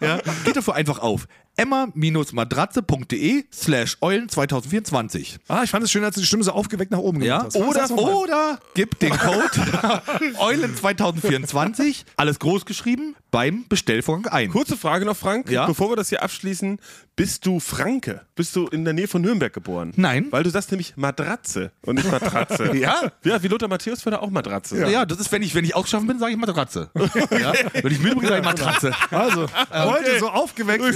ja, 0.00 0.18
geht 0.44 0.56
dafür 0.56 0.74
einfach 0.74 0.98
auf 0.98 1.26
emma-matratze.de 1.58 3.44
slash 3.52 3.96
eulen 4.00 4.28
2024. 4.28 5.38
Ah, 5.48 5.62
ich 5.64 5.70
fand 5.70 5.84
es 5.84 5.90
schön, 5.90 6.04
als 6.04 6.14
du 6.14 6.20
die 6.20 6.26
Stimme 6.26 6.44
so 6.44 6.52
aufgeweckt 6.52 6.90
nach 6.90 6.98
oben 6.98 7.22
Ja, 7.22 7.38
gemacht 7.38 7.54
hast. 7.54 7.62
oder, 7.62 7.72
Sag's 7.80 7.90
noch 7.90 7.96
mal. 8.06 8.14
oder 8.14 8.58
gib 8.74 8.98
den 9.00 9.10
Code 9.16 10.02
Eulen 10.38 10.74
2024, 10.76 12.04
alles 12.16 12.38
groß 12.38 12.64
geschrieben, 12.64 13.14
beim 13.30 13.64
Bestellvorgang 13.68 14.32
ein. 14.32 14.50
Kurze 14.50 14.76
Frage 14.76 15.04
noch, 15.04 15.16
Frank, 15.16 15.50
Ja? 15.50 15.66
bevor 15.66 15.90
wir 15.90 15.96
das 15.96 16.08
hier 16.08 16.22
abschließen. 16.22 16.78
Bist 17.16 17.44
du 17.46 17.58
Franke? 17.58 18.20
Bist 18.36 18.54
du 18.54 18.68
in 18.68 18.84
der 18.84 18.94
Nähe 18.94 19.08
von 19.08 19.20
Nürnberg 19.20 19.52
geboren? 19.52 19.92
Nein. 19.96 20.28
Weil 20.30 20.44
du 20.44 20.50
sagst 20.50 20.70
nämlich 20.70 20.96
Matratze 20.96 21.72
und 21.84 21.96
nicht 21.96 22.08
Matratze. 22.10 22.72
Ja. 22.78 23.10
Ja, 23.24 23.42
wie 23.42 23.48
Lothar 23.48 23.68
Matthäus 23.68 24.04
würde 24.04 24.22
auch 24.22 24.30
Matratze. 24.30 24.88
Ja. 24.88 25.04
das 25.04 25.18
ist, 25.18 25.32
wenn 25.32 25.42
ich, 25.42 25.52
wenn 25.56 25.64
ich 25.64 25.74
ausgeschaffen 25.74 26.06
bin, 26.06 26.20
sage 26.20 26.32
ich 26.32 26.38
Matratze. 26.38 26.90
ja? 26.94 27.52
Wenn 27.72 27.90
ich 27.92 27.98
müde 27.98 28.16
bin, 28.16 28.28
sage 28.28 28.38
ich 28.40 28.44
Matratze. 28.44 28.92
Also, 29.10 29.48
heute 29.72 30.18
so 30.20 30.28
aufgeweckt 30.28 30.84
wie 30.84 30.92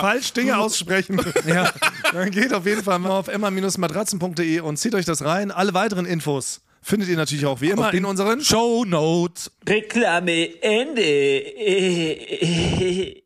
Frank 0.00 0.04
falsch 0.14 0.32
Dinge 0.32 0.58
aussprechen. 0.60 1.20
ja. 1.46 1.70
Dann 2.12 2.30
geht 2.30 2.52
auf 2.52 2.66
jeden 2.66 2.82
Fall 2.82 2.98
mal 2.98 3.10
auf 3.10 3.28
emma-matratzen.de 3.28 4.60
und 4.60 4.76
zieht 4.76 4.94
euch 4.94 5.04
das 5.04 5.24
rein. 5.24 5.50
Alle 5.50 5.74
weiteren 5.74 6.06
Infos 6.06 6.60
findet 6.82 7.08
ihr 7.08 7.16
natürlich 7.16 7.46
auch 7.46 7.60
wie 7.60 7.70
immer 7.70 7.92
in 7.94 8.04
unseren 8.04 8.40
Show 8.42 8.84
Notes. 8.84 9.50
Reklame 9.66 10.62
Ende. 10.62 11.02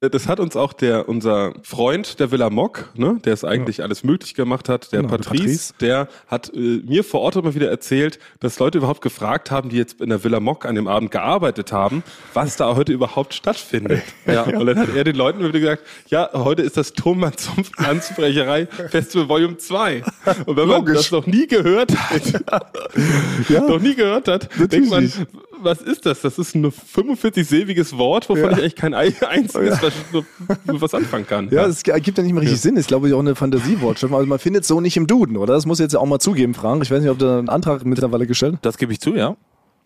Das 0.00 0.28
hat 0.28 0.40
uns 0.40 0.56
auch 0.56 0.74
der, 0.74 1.08
unser 1.08 1.54
Freund, 1.62 2.20
der 2.20 2.30
Villa 2.30 2.50
Mock, 2.50 2.90
ne, 2.96 3.18
der 3.24 3.32
es 3.32 3.44
eigentlich 3.44 3.82
alles 3.82 4.04
möglich 4.04 4.34
gemacht 4.34 4.68
hat, 4.68 4.92
der 4.92 5.00
Genau, 5.00 5.16
der 5.16 5.24
Patrice, 5.24 5.42
Patrice. 5.72 5.74
der 5.80 6.08
hat 6.26 6.52
äh, 6.54 6.82
mir 6.84 7.02
vor 7.02 7.22
Ort 7.22 7.36
immer 7.36 7.54
wieder 7.54 7.70
erzählt, 7.70 8.18
dass 8.40 8.58
Leute 8.58 8.76
überhaupt 8.76 9.00
gefragt 9.00 9.50
haben, 9.50 9.70
die 9.70 9.78
jetzt 9.78 10.02
in 10.02 10.10
der 10.10 10.22
Villa 10.22 10.38
Mock 10.38 10.66
an 10.66 10.74
dem 10.74 10.86
Abend 10.86 11.12
gearbeitet 11.12 11.72
haben, 11.72 12.02
was 12.34 12.56
da 12.56 12.76
heute 12.76 12.92
überhaupt 12.92 13.32
stattfindet. 13.34 14.02
Ja. 14.26 14.42
Und 14.42 14.66
dann 14.66 14.78
hat 14.78 14.94
er 14.94 15.04
den 15.04 15.14
Leuten 15.14 15.38
immer 15.38 15.48
wieder 15.50 15.60
gesagt, 15.60 15.84
ja, 16.08 16.28
heute 16.34 16.60
ist 16.62 16.76
das 16.76 16.92
Thomann 16.92 17.36
zum 17.36 17.64
Landsbrecherei 17.78 18.66
Festival 18.90 19.28
Volume 19.28 19.56
2. 19.56 20.02
Und 20.46 20.56
wenn 20.56 20.66
man 20.68 20.78
Logisch. 20.80 20.96
das 20.96 21.10
noch 21.12 21.26
nie 21.26 21.46
gehört 21.46 21.92
hat, 21.96 22.22
noch 23.68 23.80
nie 23.80 23.94
gehört 23.94 24.26
hat, 24.28 24.48
denkt 24.72 24.90
man, 24.90 25.10
was 25.66 25.82
ist 25.82 26.06
das? 26.06 26.22
Das 26.22 26.38
ist 26.38 26.54
ein 26.54 26.64
45-silbiges 26.64 27.98
Wort, 27.98 28.28
wovon 28.30 28.52
ich 28.52 28.58
eigentlich 28.58 28.74
kein 28.76 28.94
ein- 28.94 29.14
einziges 29.28 29.78
was, 29.82 29.92
was 30.80 30.94
anfangen 30.94 31.26
kann. 31.26 31.50
Ja, 31.50 31.66
es 31.66 31.82
gibt 31.82 32.16
ja 32.16 32.24
nicht 32.24 32.32
mehr 32.32 32.42
richtig 32.42 32.60
Sinn. 32.60 32.76
Ist, 32.76 32.88
glaube 32.88 33.08
ich, 33.08 33.14
auch 33.14 33.18
eine 33.20 33.34
Fantasiewortschrift. 33.34 34.14
Also 34.14 34.26
man 34.26 34.38
findet 34.38 34.64
so 34.64 34.80
nicht 34.80 34.96
im 34.96 35.06
Duden, 35.06 35.36
oder? 35.36 35.52
Das 35.52 35.66
muss 35.66 35.78
jetzt 35.78 35.92
ja 35.92 36.00
auch 36.00 36.06
mal 36.06 36.18
zugeben, 36.18 36.54
Frank. 36.54 36.82
Ich 36.82 36.90
weiß 36.90 37.02
nicht, 37.02 37.10
ob 37.10 37.18
du 37.18 37.26
einen 37.38 37.48
Antrag 37.50 37.84
mittlerweile 37.84 38.26
gestellt 38.26 38.56
Das 38.62 38.78
gebe 38.78 38.92
ich 38.92 39.00
zu, 39.00 39.14
ja. 39.14 39.36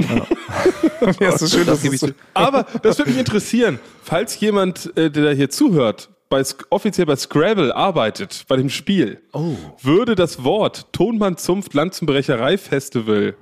hast. 0.00 1.20
Ja, 1.20 1.28
ist 1.34 1.38
so 1.40 1.46
schön, 1.46 1.66
Das 1.66 1.82
gebe 1.82 1.94
ich 1.94 2.00
zu. 2.00 2.10
Aber 2.34 2.64
das 2.82 2.98
würde 2.98 3.10
mich 3.10 3.18
interessieren, 3.20 3.78
falls 4.02 4.38
jemand, 4.40 4.96
äh, 4.96 5.10
der 5.10 5.24
da 5.24 5.30
hier 5.32 5.50
zuhört, 5.50 6.10
bei, 6.28 6.42
offiziell 6.70 7.06
bei 7.06 7.16
Scrabble 7.16 7.74
arbeitet, 7.74 8.44
bei 8.46 8.56
dem 8.56 8.70
Spiel, 8.70 9.20
würde 9.82 10.14
das 10.14 10.44
Wort 10.44 10.86
Tonmann 10.92 11.36
Zunft 11.36 11.74
Lanzenbrecherei 11.74 12.56
Festival, 12.56 13.34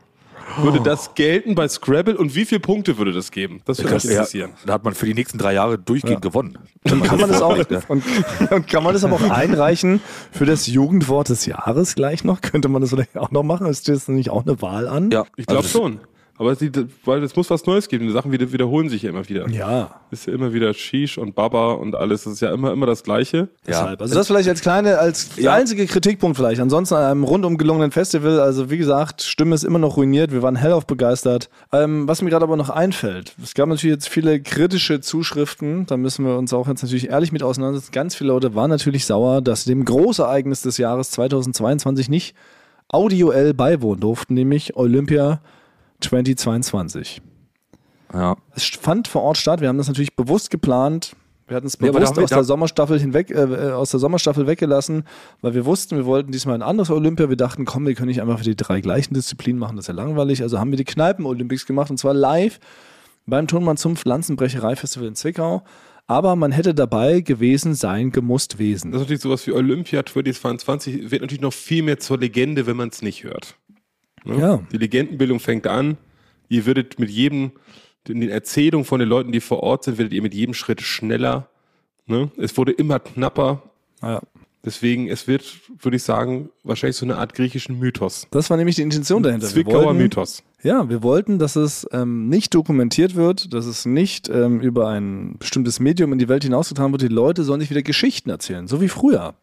würde 0.57 0.81
das 0.81 1.15
gelten 1.15 1.55
bei 1.55 1.69
Scrabble 1.69 2.17
und 2.17 2.35
wie 2.35 2.45
viele 2.45 2.61
Punkte 2.61 2.99
würde 2.99 3.13
das 3.13 3.31
geben? 3.31 3.61
Das 3.65 3.79
würde 3.79 3.95
mich 3.95 4.05
Ja, 4.05 4.11
interessieren. 4.13 4.53
da 4.67 4.73
hat 4.75 4.85
man 4.85 4.95
für 4.95 5.07
die 5.07 5.15
nächsten 5.15 5.39
drei 5.39 5.53
Jahre 5.55 5.79
durchgehend 5.79 6.23
gewonnen. 6.23 6.59
Und 6.91 7.03
kann 7.05 7.21
man 7.21 7.31
das 7.31 7.43
auch 7.43 7.57
und, 7.89 8.03
und 8.51 8.67
kann 8.69 8.83
man 8.83 8.93
das 8.95 9.05
aber 9.05 9.17
auch 9.17 9.31
einreichen 9.31 10.01
für 10.33 10.47
das 10.47 10.67
Jugendwort 10.67 11.29
des 11.29 11.47
Jahres 11.47 11.95
gleich 11.95 12.25
noch? 12.25 12.41
Könnte 12.41 12.69
man 12.69 12.81
das 12.81 12.91
vielleicht 12.91 13.17
auch 13.19 13.31
noch 13.31 13.43
machen? 13.43 13.67
Ist 13.67 13.89
das 13.89 14.09
nicht 14.09 14.31
auch 14.31 14.47
eine 14.47 14.61
Wahl 14.63 14.89
an? 14.89 15.11
Ja, 15.11 15.25
Ich 15.37 15.47
glaube 15.47 15.65
also 15.65 15.79
schon. 15.79 16.01
Aber 16.39 16.55
sie, 16.55 16.71
weil 17.05 17.23
es 17.25 17.35
muss 17.35 17.51
was 17.51 17.67
Neues 17.67 17.89
geben. 17.89 18.07
Die 18.07 18.13
Sachen 18.13 18.31
wieder, 18.31 18.53
wiederholen 18.53 18.89
sich 18.89 19.03
ja 19.03 19.11
immer 19.11 19.29
wieder. 19.29 19.49
Ja. 19.49 20.01
Ist 20.13 20.27
ja 20.27 20.33
immer 20.33 20.53
wieder 20.53 20.73
Shish 20.73 21.19
und 21.19 21.35
Baba 21.35 21.73
und 21.73 21.97
alles. 21.97 22.25
Das 22.25 22.35
ist 22.35 22.41
ja 22.41 22.53
immer, 22.53 22.73
immer 22.73 22.87
das 22.87 23.03
Gleiche. 23.03 23.49
Deshalb. 23.67 24.01
Also 24.01 24.15
das 24.15 24.29
vielleicht 24.29 24.49
als 24.49 24.61
kleine, 24.61 24.99
als 24.99 25.31
einzige 25.45 25.87
Kritikpunkt 25.87 26.37
vielleicht. 26.37 26.61
Ansonsten 26.61 26.95
an 26.95 27.03
einem 27.03 27.25
rundum 27.25 27.59
gelungenen 27.59 27.91
Festival. 27.91 28.39
Also 28.39 28.71
wie 28.71 28.79
gesagt, 28.79 29.23
Stimme 29.23 29.55
ist 29.55 29.65
immer 29.65 29.81
noch 29.81 29.97
ruiniert. 29.97 30.31
Wir 30.31 30.43
waren 30.43 30.55
hellauf 30.55 30.87
begeistert. 30.87 31.51
Ähm, 31.73 32.07
was 32.07 32.23
mir 32.23 32.31
gerade 32.31 32.45
aber 32.45 32.57
noch 32.57 32.71
einfällt, 32.71 33.35
es 33.43 33.55
gab 33.55 33.69
natürlich 33.69 33.95
jetzt 33.95 34.09
viele 34.09 34.41
kritische 34.41 35.01
Zuschriften. 35.01 35.87
Da 35.87 35.97
müssen 35.97 36.25
wir 36.25 36.39
uns 36.39 36.53
auch 36.53 36.69
jetzt 36.69 36.83
natürlich 36.83 37.09
ehrlich 37.09 37.33
mit 37.33 37.43
auseinandersetzen. 37.43 37.91
Ganz 37.91 38.15
viele 38.15 38.29
Leute 38.29 38.55
waren 38.55 38.71
natürlich 38.71 39.07
sauer, 39.07 39.43
dass 39.43 39.65
sie 39.65 39.71
dem 39.71 39.85
Großereignis 39.85 40.63
des 40.63 40.79
Jahres 40.79 41.11
2022 41.11 42.09
nicht 42.09 42.37
audioell 42.89 43.55
beiwohnen 43.55 44.01
durften, 44.01 44.35
nämlich 44.35 44.77
Olympia 44.77 45.41
2022. 46.01 47.21
Ja. 48.13 48.37
Es 48.55 48.65
fand 48.65 49.09
vor 49.09 49.23
Ort 49.23 49.37
statt. 49.37 49.61
Wir 49.61 49.69
haben 49.69 49.79
das 49.79 49.89
natürlich 49.89 50.17
bewusst 50.17 50.51
geplant. 50.51 51.15
Wir 51.47 51.57
hatten 51.57 51.67
es 51.67 51.79
Ja, 51.81 51.91
bewusst 51.93 52.17
wir- 52.17 52.25
aus 52.25 52.31
der 52.31 52.45
Sommerstaffel 52.45 52.99
hinweg, 53.01 53.31
äh, 53.31 53.71
aus 53.73 53.91
der 53.91 54.01
Sommerstaffel 54.01 54.47
weggelassen, 54.47 55.05
weil 55.41 55.55
wir 55.55 55.65
wussten, 55.65 55.97
wir 55.97 56.05
wollten 56.05 56.31
diesmal 56.31 56.55
ein 56.55 56.63
anderes 56.63 56.91
Olympia. 56.91 57.29
Wir 57.29 57.37
dachten, 57.37 57.65
komm, 57.65 57.87
wir 57.87 57.95
können 57.95 58.09
nicht 58.09 58.21
einfach 58.21 58.39
für 58.39 58.45
die 58.45 58.57
drei 58.57 58.81
gleichen 58.81 59.15
Disziplinen 59.15 59.59
machen, 59.59 59.77
das 59.77 59.85
ist 59.85 59.89
ja 59.89 59.95
langweilig. 59.95 60.43
Also 60.43 60.59
haben 60.59 60.71
wir 60.71 60.77
die 60.77 60.85
Kneipen-Olympics 60.85 61.65
gemacht 61.67 61.91
und 61.91 61.97
zwar 61.99 62.13
live 62.15 62.61
beim 63.27 63.47
Tonmann 63.47 63.77
zum 63.79 63.97
Pflanzenbrecherei-Festival 63.97 65.09
in 65.09 65.15
Zwickau. 65.15 65.63
Aber 66.07 66.37
man 66.37 66.53
hätte 66.53 66.75
dabei 66.75 67.21
gewesen 67.21 67.75
sein 67.75 68.11
gemusst 68.13 68.59
wesen. 68.59 68.93
Das 68.93 69.01
ist 69.03 69.05
natürlich 69.07 69.23
sowas 69.23 69.47
wie 69.47 69.53
Olympia 69.53 70.05
2022 70.07 71.11
wird 71.11 71.21
natürlich 71.21 71.43
noch 71.43 71.53
viel 71.53 71.83
mehr 71.83 71.99
zur 71.99 72.19
Legende, 72.19 72.67
wenn 72.67 72.77
man 72.79 72.89
es 72.89 73.03
nicht 73.03 73.25
hört. 73.25 73.57
Ne? 74.25 74.39
Ja. 74.39 74.61
Die 74.73 74.79
Legendenbildung 74.79 75.41
fängt 75.41 75.67
an. 75.67 75.97
Ihr 76.49 76.67
würdet 76.67 76.99
mit 76.99 77.11
jedem, 77.11 77.53
in 78.09 78.21
den 78.21 78.31
Erzählungen 78.31 78.85
von 78.85 79.01
den 79.01 79.09
Leuten, 79.09 79.33
die 79.33 79.41
vor 79.41 79.63
Ort 79.63 79.85
sind, 79.85 79.99
werdet 79.99 80.13
ihr 80.13 80.23
mit 80.23 80.35
jedem 80.35 80.55
Schritt 80.55 80.81
schneller. 80.81 81.49
Ne? 82.07 82.31
Es 82.39 82.57
wurde 82.57 82.73
immer 82.73 82.99
knapper. 83.01 83.63
Ja. 84.03 84.21
Deswegen, 84.65 85.09
es 85.09 85.29
wird, 85.29 85.45
würde 85.81 85.97
ich 85.97 86.03
sagen, 86.03 86.51
wahrscheinlich 86.65 86.97
so 86.97 87.07
eine 87.07 87.17
Art 87.17 87.33
griechischen 87.35 87.79
Mythos. 87.79 88.27
Das 88.31 88.51
war 88.51 88.57
nämlich 88.57 88.77
die 88.77 88.83
Intention 88.83 89.23
dahinter. 89.23 89.47
Zwickauer 89.47 89.85
wollten- 89.87 89.99
Mythos. 89.99 90.43
Ja, 90.63 90.89
wir 90.91 91.05
wollten, 91.05 91.39
dass 91.39 91.55
es 91.55 91.87
ähm, 91.93 92.29
nicht 92.29 92.53
dokumentiert 92.55 93.15
wird, 93.15 93.55
dass 93.55 93.67
es 93.67 93.87
nicht 93.87 94.29
ähm, 94.29 94.61
über 94.61 94.89
ein 94.89 95.37
bestimmtes 95.39 95.79
Medium 95.79 96.13
in 96.13 96.19
die 96.19 96.29
Welt 96.29 96.43
hinausgetragen 96.43 96.91
wird. 96.93 97.03
Die 97.03 97.09
Leute 97.09 97.45
sollen 97.45 97.61
sich 97.61 97.71
wieder 97.71 97.83
Geschichten 97.83 98.31
erzählen, 98.31 98.67
so 98.67 98.81
wie 98.81 98.89
früher. 98.89 99.35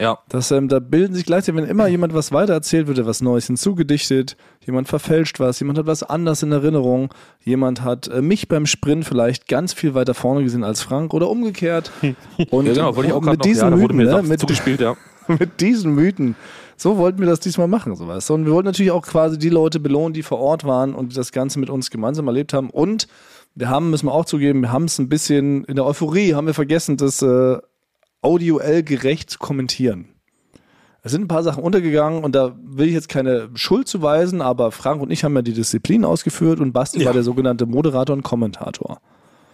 Ja. 0.00 0.18
Das, 0.30 0.50
ähm, 0.50 0.68
da 0.68 0.78
bilden 0.78 1.14
sich 1.14 1.26
gleichzeitig, 1.26 1.60
wenn 1.60 1.68
immer 1.68 1.86
jemand 1.86 2.14
was 2.14 2.32
weitererzählt, 2.32 2.86
wird 2.86 3.04
was 3.04 3.20
Neues 3.20 3.46
hinzugedichtet, 3.46 4.36
jemand 4.64 4.88
verfälscht 4.88 5.38
was, 5.40 5.60
jemand 5.60 5.78
hat 5.78 5.86
was 5.86 6.02
anders 6.02 6.42
in 6.42 6.52
Erinnerung, 6.52 7.12
jemand 7.44 7.82
hat 7.82 8.08
äh, 8.08 8.22
mich 8.22 8.48
beim 8.48 8.64
Sprint 8.64 9.04
vielleicht 9.04 9.46
ganz 9.46 9.74
viel 9.74 9.92
weiter 9.94 10.14
vorne 10.14 10.42
gesehen 10.42 10.64
als 10.64 10.80
Frank 10.80 11.12
oder 11.12 11.28
umgekehrt. 11.28 11.92
Und 12.50 12.66
Ja, 12.66 12.72
genau, 12.72 12.96
wollte 12.96 13.08
ich 13.08 13.12
auch 13.12 13.20
mit 13.20 13.40
noch, 13.40 13.42
diesen 13.42 13.70
ja, 13.70 13.76
Mythen, 13.76 13.96
ne, 13.98 14.22
mit, 14.22 14.40
zugespielt, 14.40 14.80
ja. 14.80 14.96
mit 15.28 15.60
diesen 15.60 15.94
Mythen. 15.94 16.34
So 16.78 16.96
wollten 16.96 17.18
wir 17.18 17.26
das 17.26 17.40
diesmal 17.40 17.68
machen, 17.68 17.94
so 17.94 18.08
weißt 18.08 18.30
du. 18.30 18.34
Und 18.34 18.46
wir 18.46 18.52
wollten 18.52 18.68
natürlich 18.68 18.92
auch 18.92 19.02
quasi 19.02 19.38
die 19.38 19.50
Leute 19.50 19.80
belohnen, 19.80 20.14
die 20.14 20.22
vor 20.22 20.38
Ort 20.38 20.64
waren 20.64 20.94
und 20.94 21.14
das 21.14 21.30
Ganze 21.30 21.58
mit 21.58 21.68
uns 21.68 21.90
gemeinsam 21.90 22.26
erlebt 22.26 22.54
haben. 22.54 22.70
Und 22.70 23.06
wir 23.54 23.68
haben, 23.68 23.90
müssen 23.90 24.06
wir 24.06 24.14
auch 24.14 24.24
zugeben, 24.24 24.62
wir 24.62 24.72
haben 24.72 24.84
es 24.84 24.98
ein 24.98 25.10
bisschen 25.10 25.64
in 25.64 25.76
der 25.76 25.84
Euphorie, 25.84 26.34
haben 26.34 26.46
wir 26.46 26.54
vergessen, 26.54 26.96
das 26.96 27.20
äh, 27.20 27.58
audioell 28.22 28.82
gerecht 28.82 29.30
zu 29.30 29.38
kommentieren. 29.38 30.08
Es 31.02 31.12
sind 31.12 31.22
ein 31.22 31.28
paar 31.28 31.42
Sachen 31.42 31.62
untergegangen 31.62 32.22
und 32.24 32.34
da 32.34 32.54
will 32.62 32.86
ich 32.88 32.92
jetzt 32.92 33.08
keine 33.08 33.48
Schuld 33.54 33.88
zuweisen, 33.88 34.42
aber 34.42 34.70
Frank 34.70 35.00
und 35.00 35.10
ich 35.10 35.24
haben 35.24 35.34
ja 35.34 35.42
die 35.42 35.54
Disziplin 35.54 36.04
ausgeführt 36.04 36.60
und 36.60 36.72
Basti 36.72 37.04
war 37.06 37.14
der 37.14 37.22
sogenannte 37.22 37.64
Moderator 37.64 38.14
und 38.14 38.22
Kommentator. 38.22 39.00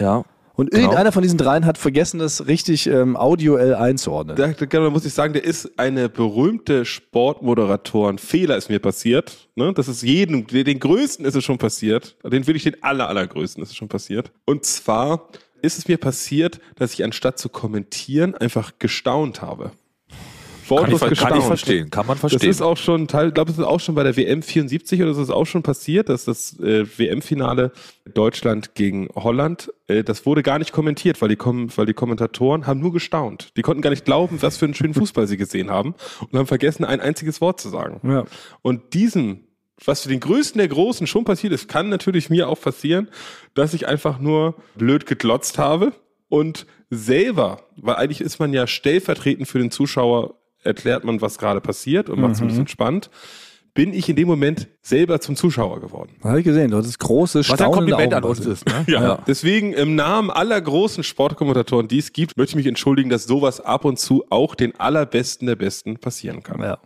Ja. 0.01 0.25
Und 0.57 0.71
Genau. 0.71 0.85
irgendeiner 0.85 1.13
von 1.13 1.23
diesen 1.23 1.37
dreien 1.37 1.67
hat 1.67 1.77
vergessen, 1.77 2.19
das 2.19 2.47
richtig 2.47 2.87
ähm, 2.87 3.15
audioell 3.15 3.75
einzuordnen. 3.75 4.37
Da, 4.37 4.49
da 4.49 4.91
muss 4.91 5.05
ich 5.05 5.13
sagen, 5.13 5.35
der 5.35 5.45
ist 5.45 5.79
eine 5.79 6.09
berühmte 6.09 6.87
Sportmoderatoren. 6.87 8.17
Fehler 8.19 8.57
ist 8.57 8.71
mir 8.71 8.79
passiert. 8.79 9.49
Ne? 9.55 9.75
Das 9.75 9.87
ist 9.87 10.03
jedem, 10.03 10.47
den 10.47 10.65
den 10.65 10.81
größten 10.81 11.27
ist 11.27 11.35
es 11.35 11.45
schon 11.45 11.59
passiert. 11.59 12.17
Den 12.25 12.47
will 12.47 12.57
ich 12.57 12.63
den 12.63 12.83
aller, 12.83 13.07
allergrößten 13.09 13.63
ist 13.63 13.69
es 13.71 13.77
schon 13.77 13.89
passiert. 13.89 14.33
Und 14.47 14.65
zwar 14.65 15.29
ist 15.63 15.79
es 15.79 15.89
mir 15.89 15.97
passiert, 15.99 16.61
dass 16.77 16.93
ich 16.95 17.05
anstatt 17.05 17.39
zu 17.39 17.49
kommentieren 17.49 18.35
einfach 18.35 18.73
gestaunt 18.79 19.43
habe. 19.43 19.73
Kann 20.69 20.79
ich, 20.87 20.99
Wortlos 20.99 20.99
ver- 20.99 21.07
kann 21.07 21.15
ich 21.15 21.21
gestaunt. 21.21 21.45
verstehen. 21.47 21.91
Kann 21.91 22.07
man 22.09 22.15
Das 22.21 22.31
verstehen. 22.33 22.51
ist 22.51 22.61
auch 22.61 22.77
schon 22.77 23.07
Teil, 23.07 23.29
ich 23.29 23.35
glaube, 23.35 23.53
es 23.53 23.57
ist 23.59 23.63
auch 23.65 23.79
schon 23.79 23.95
bei 23.95 24.03
der 24.03 24.17
WM 24.17 24.43
74 24.43 25.01
oder 25.01 25.15
so 25.15 25.23
ist 25.23 25.31
auch 25.31 25.45
schon 25.45 25.63
passiert, 25.63 26.09
dass 26.09 26.25
das 26.25 26.59
äh, 26.59 26.85
WM-Finale 26.99 27.71
Deutschland 28.15 28.75
gegen 28.75 29.09
Holland, 29.15 29.73
äh, 29.87 30.03
das 30.03 30.27
wurde 30.27 30.43
gar 30.43 30.59
nicht 30.59 30.73
kommentiert, 30.73 31.23
weil 31.23 31.29
die, 31.29 31.37
Kom 31.37 31.69
weil 31.77 31.87
die 31.87 31.95
Kommentatoren 31.95 32.67
haben 32.67 32.81
nur 32.81 32.93
gestaunt. 32.93 33.53
Die 33.57 33.63
konnten 33.63 33.81
gar 33.81 33.91
nicht 33.91 34.05
glauben, 34.05 34.43
was 34.43 34.57
für 34.57 34.65
einen 34.65 34.75
schönen 34.75 34.95
Fußball 34.95 35.29
sie 35.29 35.37
gesehen 35.37 35.71
haben 35.71 35.95
und 36.33 36.37
haben 36.37 36.49
vergessen, 36.49 36.85
ein 36.85 37.01
einziges 37.01 37.41
Wort 37.41 37.61
zu 37.61 37.69
sagen. 37.69 38.01
Ja. 38.03 38.25
Und 38.63 38.93
diesen, 38.93 39.46
was 39.85 40.03
für 40.03 40.09
den 40.09 40.21
Größten 40.21 40.59
der 40.59 40.69
Großen 40.69 41.07
schon 41.07 41.25
passiert 41.25 41.53
ist, 41.53 41.69
kann 41.69 41.89
natürlich 41.89 42.31
mir 42.31 42.49
auch 42.49 42.61
passieren, 42.61 43.09
dass 43.55 43.75
ich 43.75 43.87
einfach 43.87 44.19
nur 44.19 44.55
blöd 44.77 45.07
geglotzt 45.07 45.59
habe 45.59 45.93
und 46.29 46.67
selber, 46.91 47.63
weil 47.77 47.97
eigentlich 47.97 48.21
ist 48.21 48.39
man 48.39 48.53
ja 48.53 48.67
stellvertretend 48.67 49.49
für 49.49 49.59
den 49.59 49.71
Zuschauer, 49.71 50.35
erklärt 50.63 51.05
man, 51.05 51.21
was 51.21 51.39
gerade 51.39 51.61
passiert 51.61 52.09
und 52.09 52.21
macht 52.21 52.35
es 52.35 52.41
ein 52.41 52.49
bisschen 52.49 52.69
spannend, 52.69 53.11
bin 53.75 53.93
ich 53.93 54.09
in 54.09 54.17
dem 54.17 54.27
Moment 54.27 54.69
selber 54.81 55.21
zum 55.21 55.37
Zuschauer 55.37 55.81
geworden. 55.81 56.17
Habe 56.25 56.39
ich 56.39 56.45
gesehen, 56.45 56.71
du 56.71 56.79
hattest 56.79 56.99
große, 56.99 57.41
Was 57.41 57.61
ein 57.61 57.71
Kompliment 57.71 58.15
Augen. 58.15 58.25
an 58.25 58.31
uns 58.31 58.41
ist, 58.41 58.67
ne? 58.67 58.85
Ja. 58.89 59.23
Deswegen 59.27 59.75
im 59.75 59.95
Namen 59.95 60.31
aller 60.31 60.59
großen 60.61 61.05
Sportkommentatoren, 61.05 61.87
die 61.87 61.99
es 61.99 62.13
gibt, 62.15 62.39
möchte 62.39 62.53
ich 62.53 62.57
mich 62.57 62.67
entschuldigen, 62.67 63.11
dass 63.11 63.25
sowas 63.25 63.61
ab 63.61 63.85
und 63.85 63.99
zu 63.99 64.25
auch 64.31 64.55
den 64.55 64.75
allerbesten 64.81 65.47
der 65.47 65.57
Besten 65.57 65.99
passieren 65.99 66.43
kann. 66.43 66.63
Ja. 66.63 66.79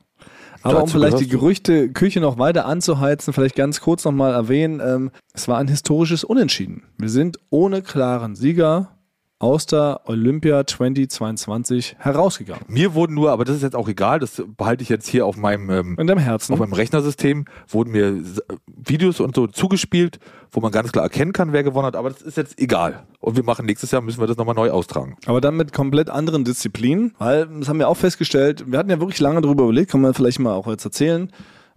Aber 0.63 0.83
um 0.83 0.89
vielleicht 0.89 1.21
die 1.21 1.29
gehörst 1.29 1.69
du. 1.69 1.73
Gerüchteküche 1.73 2.21
noch 2.21 2.39
weiter 2.39 2.67
anzuheizen, 2.67 3.33
vielleicht 3.33 3.57
ganz 3.57 3.81
kurz 3.81 4.05
nochmal 4.05 4.33
erwähnen, 4.33 4.81
ähm, 4.85 5.11
es 5.33 5.49
war 5.49 5.59
ein 5.59 5.69
historisches 5.69 6.25
Unentschieden. 6.25 6.83
Wir 6.99 7.09
sind 7.09 7.39
ohne 7.51 7.83
klaren 7.83 8.35
Sieger 8.35 8.97
aus 9.41 9.67
der 9.67 10.03
Olympia 10.05 10.65
2022 10.67 11.97
herausgegangen. 11.99 12.63
Mir 12.69 12.95
wurden 12.95 13.15
nur, 13.15 13.33
aber 13.33 13.45
das 13.45 13.57
ist 13.57 13.63
jetzt 13.63 13.75
auch 13.75 13.89
egal, 13.89 14.19
das 14.21 14.43
behalte 14.57 14.83
ich 14.83 14.89
jetzt 14.91 15.09
hier 15.09 15.25
auf 15.27 15.37
meinem, 15.37 15.71
ähm, 15.71 15.97
In 15.99 16.07
deinem 16.07 16.19
Herzen. 16.19 16.53
auf 16.53 16.59
meinem 16.59 16.75
Rechnersystem, 16.75 17.47
wurden 17.69 17.91
mir 17.91 18.19
S- 18.21 18.43
Videos 18.67 19.19
und 19.19 19.35
so 19.35 19.47
zugespielt, 19.47 20.19
wo 20.53 20.61
man 20.61 20.71
ganz 20.73 20.93
klar 20.93 21.05
erkennen 21.05 21.33
kann, 21.33 21.53
wer 21.53 21.63
gewonnen 21.63 21.87
hat, 21.87 21.97
aber 21.97 22.11
das 22.11 22.23
ist 22.23 22.37
jetzt 22.37 22.61
egal. 22.61 23.03
Und 23.21 23.37
wir 23.37 23.43
machen 23.45 23.67
nächstes 23.67 23.91
Jahr, 23.91 24.03
müssen 24.03 24.21
wir 24.21 24.27
das 24.27 24.37
nochmal 24.37 24.55
neu 24.55 24.71
austragen. 24.71 25.17
Aber 25.27 25.41
dann 25.41 25.57
mit 25.57 25.73
komplett 25.73 26.11
anderen 26.11 26.45
Disziplinen, 26.45 27.15
weil 27.19 27.47
das 27.47 27.69
haben 27.69 27.79
wir 27.79 27.89
auch 27.89 27.97
festgestellt, 27.97 28.65
wir 28.71 28.79
hatten 28.79 28.91
ja 28.91 29.01
wirklich 29.01 29.21
lange 29.21 29.41
darüber 29.41 29.65
überlegt, 29.65 29.91
kann 29.91 30.01
man 30.03 30.13
vielleicht 30.15 30.39
mal 30.39 30.53
auch 30.53 30.67
jetzt 30.67 30.85
erzählen, 30.85 31.31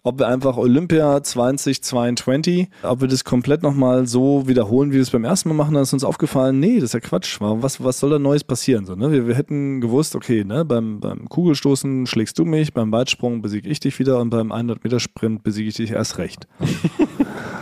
ob 0.03 0.19
wir 0.19 0.27
einfach 0.27 0.57
Olympia 0.57 1.23
2022, 1.23 2.67
ob 2.83 2.99
wir 2.99 3.07
das 3.07 3.23
komplett 3.23 3.63
nochmal 3.63 4.05
so 4.05 4.47
wiederholen, 4.49 4.91
wie 4.91 4.95
wir 4.95 5.01
es 5.01 5.11
beim 5.11 5.23
ersten 5.23 5.47
Mal 5.47 5.55
machen, 5.55 5.73
dann 5.75 5.83
ist 5.83 5.93
uns 5.93 6.03
aufgefallen, 6.03 6.59
nee, 6.59 6.75
das 6.75 6.85
ist 6.85 6.93
ja 6.93 6.99
Quatsch. 6.99 7.37
Was, 7.39 7.81
was 7.81 7.99
soll 7.99 8.09
da 8.09 8.19
Neues 8.19 8.43
passieren? 8.43 8.85
So, 8.85 8.95
ne? 8.95 9.11
wir, 9.13 9.27
wir 9.27 9.35
hätten 9.35 9.79
gewusst, 9.79 10.15
okay, 10.15 10.43
ne, 10.43 10.65
beim, 10.65 10.99
beim 10.99 11.29
Kugelstoßen 11.29 12.05
schlägst 12.05 12.37
du 12.37 12.43
mich, 12.43 12.73
beim 12.73 12.91
Weitsprung 12.91 13.41
besiege 13.41 13.69
ich 13.69 13.79
dich 13.79 13.97
wieder 13.97 14.19
und 14.19 14.29
beim 14.29 14.51
100-Meter-Sprint 14.51 15.41
besiege 15.41 15.69
ich 15.69 15.75
dich 15.75 15.91
erst 15.91 16.17
recht. 16.17 16.47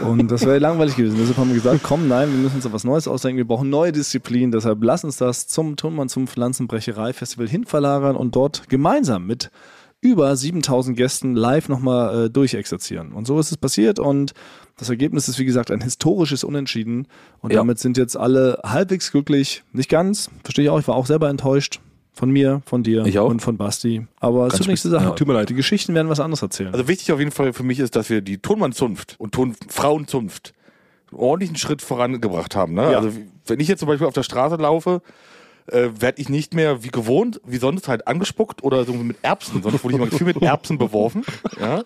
Und 0.01 0.31
das 0.31 0.47
wäre 0.47 0.57
langweilig 0.57 0.95
gewesen. 0.95 1.17
Deshalb 1.19 1.37
haben 1.37 1.49
wir 1.49 1.55
gesagt, 1.55 1.81
komm, 1.83 2.07
nein, 2.07 2.31
wir 2.31 2.39
müssen 2.39 2.55
uns 2.55 2.65
auf 2.65 2.73
was 2.73 2.83
Neues 2.83 3.07
ausdenken. 3.07 3.37
Wir 3.37 3.45
brauchen 3.45 3.69
neue 3.69 3.91
Disziplinen. 3.91 4.51
Deshalb 4.51 4.83
lass 4.83 5.03
uns 5.03 5.17
das 5.17 5.45
zum 5.45 5.75
Tonmann 5.75 6.09
zum 6.09 6.27
Pflanzenbrecherei-Festival 6.27 7.47
hinverlagern 7.47 8.15
und 8.15 8.35
dort 8.35 8.67
gemeinsam 8.67 9.27
mit 9.27 9.51
über 10.01 10.35
7000 10.35 10.97
Gästen 10.97 11.35
live 11.35 11.69
nochmal 11.69 12.25
äh, 12.25 12.29
durchexerzieren. 12.29 13.11
Und 13.13 13.25
so 13.27 13.39
ist 13.39 13.51
es 13.51 13.57
passiert 13.57 13.99
und 13.99 14.33
Das 14.77 14.89
Ergebnis 14.89 15.27
ist, 15.27 15.37
wie 15.37 15.45
gesagt, 15.45 15.69
ein 15.69 15.81
historisches 15.81 16.43
Unentschieden. 16.43 17.05
Und 17.41 17.51
Ja. 17.53 17.57
damit 17.57 17.77
sind 17.77 17.97
jetzt 17.97 18.17
alle 18.17 18.59
halbwegs 18.63 19.11
glücklich. 19.11 19.63
Nicht 19.73 19.89
ganz, 19.89 20.31
verstehe 20.43 20.65
ich 20.65 20.71
auch. 20.71 20.79
Ich 20.79 20.87
war 20.87 20.95
auch 20.95 21.05
selber 21.05 21.29
enttäuscht. 21.29 21.79
Von 22.13 22.31
mir, 22.31 22.61
von 22.65 22.81
dir 22.83 23.03
und 23.23 23.41
von 23.41 23.57
Basti. 23.57 24.05
Aber 24.19 24.47
es 24.47 24.55
tut 24.55 24.67
nichts 24.67 24.81
zu 24.81 24.89
sagen. 24.89 25.05
Ja. 25.05 25.11
Tut 25.11 25.27
mir 25.27 25.33
leid. 25.35 25.49
Die 25.49 25.53
Geschichten 25.53 25.93
werden 25.93 26.09
was 26.09 26.19
anderes 26.19 26.41
erzählen. 26.41 26.73
Also 26.73 26.87
wichtig 26.87 27.11
auf 27.13 27.19
jeden 27.19 27.31
Fall 27.31 27.53
für 27.53 27.63
mich 27.63 27.79
ist, 27.79 27.95
dass 27.95 28.09
wir 28.09 28.21
die 28.21 28.39
Tonmannzunft 28.39 29.15
und 29.19 29.33
Tonfrauenzunft 29.33 30.53
einen 31.11 31.19
ordentlichen 31.19 31.55
Schritt 31.57 31.81
vorangebracht 31.81 32.55
haben. 32.55 32.73
Ne? 32.73 32.81
Also 32.97 33.15
wie- 33.15 33.27
wenn 33.47 33.59
ich 33.59 33.67
jetzt 33.67 33.79
zum 33.79 33.87
Beispiel 33.87 34.07
auf 34.07 34.13
der 34.13 34.23
Straße 34.23 34.55
laufe, 34.55 35.01
äh, 35.71 35.89
werde 35.99 36.21
ich 36.21 36.29
nicht 36.29 36.53
mehr 36.53 36.83
wie 36.83 36.89
gewohnt, 36.89 37.41
wie 37.45 37.57
sonst 37.57 37.87
halt 37.87 38.07
angespuckt 38.07 38.63
oder 38.63 38.85
so 38.85 38.93
mit 38.93 39.17
Erbsen. 39.21 39.63
Sonst 39.63 39.83
wurde 39.83 39.95
ich 39.95 40.01
immer 40.01 40.11
viel 40.11 40.27
mit 40.27 40.41
Erbsen 40.41 40.77
beworfen. 40.77 41.23
Ja? 41.59 41.83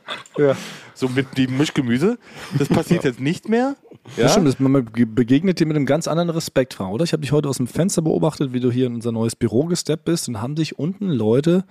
So 0.94 1.08
mit 1.08 1.38
dem 1.38 1.58
Mischgemüse. 1.58 2.18
Das 2.58 2.68
passiert 2.68 3.04
jetzt 3.04 3.20
nicht 3.20 3.50
mehr. 3.50 3.76
Ja? 4.18 4.24
Das 4.24 4.34
stimmt, 4.34 4.60
man 4.60 4.86
begegnet 4.86 5.60
dir 5.60 5.66
mit 5.66 5.76
einem 5.76 5.86
ganz 5.86 6.08
anderen 6.08 6.30
Respekt, 6.30 6.74
Frank, 6.74 6.94
oder? 6.94 7.04
Ich 7.04 7.14
habe 7.14 7.22
dich 7.22 7.32
heute 7.32 7.50
aus 7.50 7.58
dem 7.58 7.68
Fenster 7.68 8.02
beobachtet, 8.02 8.54
wie 8.54 8.60
du 8.60 8.72
hier 8.72 8.88
in 8.88 8.96
unser 8.96 9.12
neues 9.12 9.36
Büro 9.36 9.66
gesteppt 9.66 10.06
bist 10.06 10.28
und 10.28 10.42
haben 10.42 10.56
dich 10.56 10.80
unten 10.80 11.10
Leute 11.10 11.66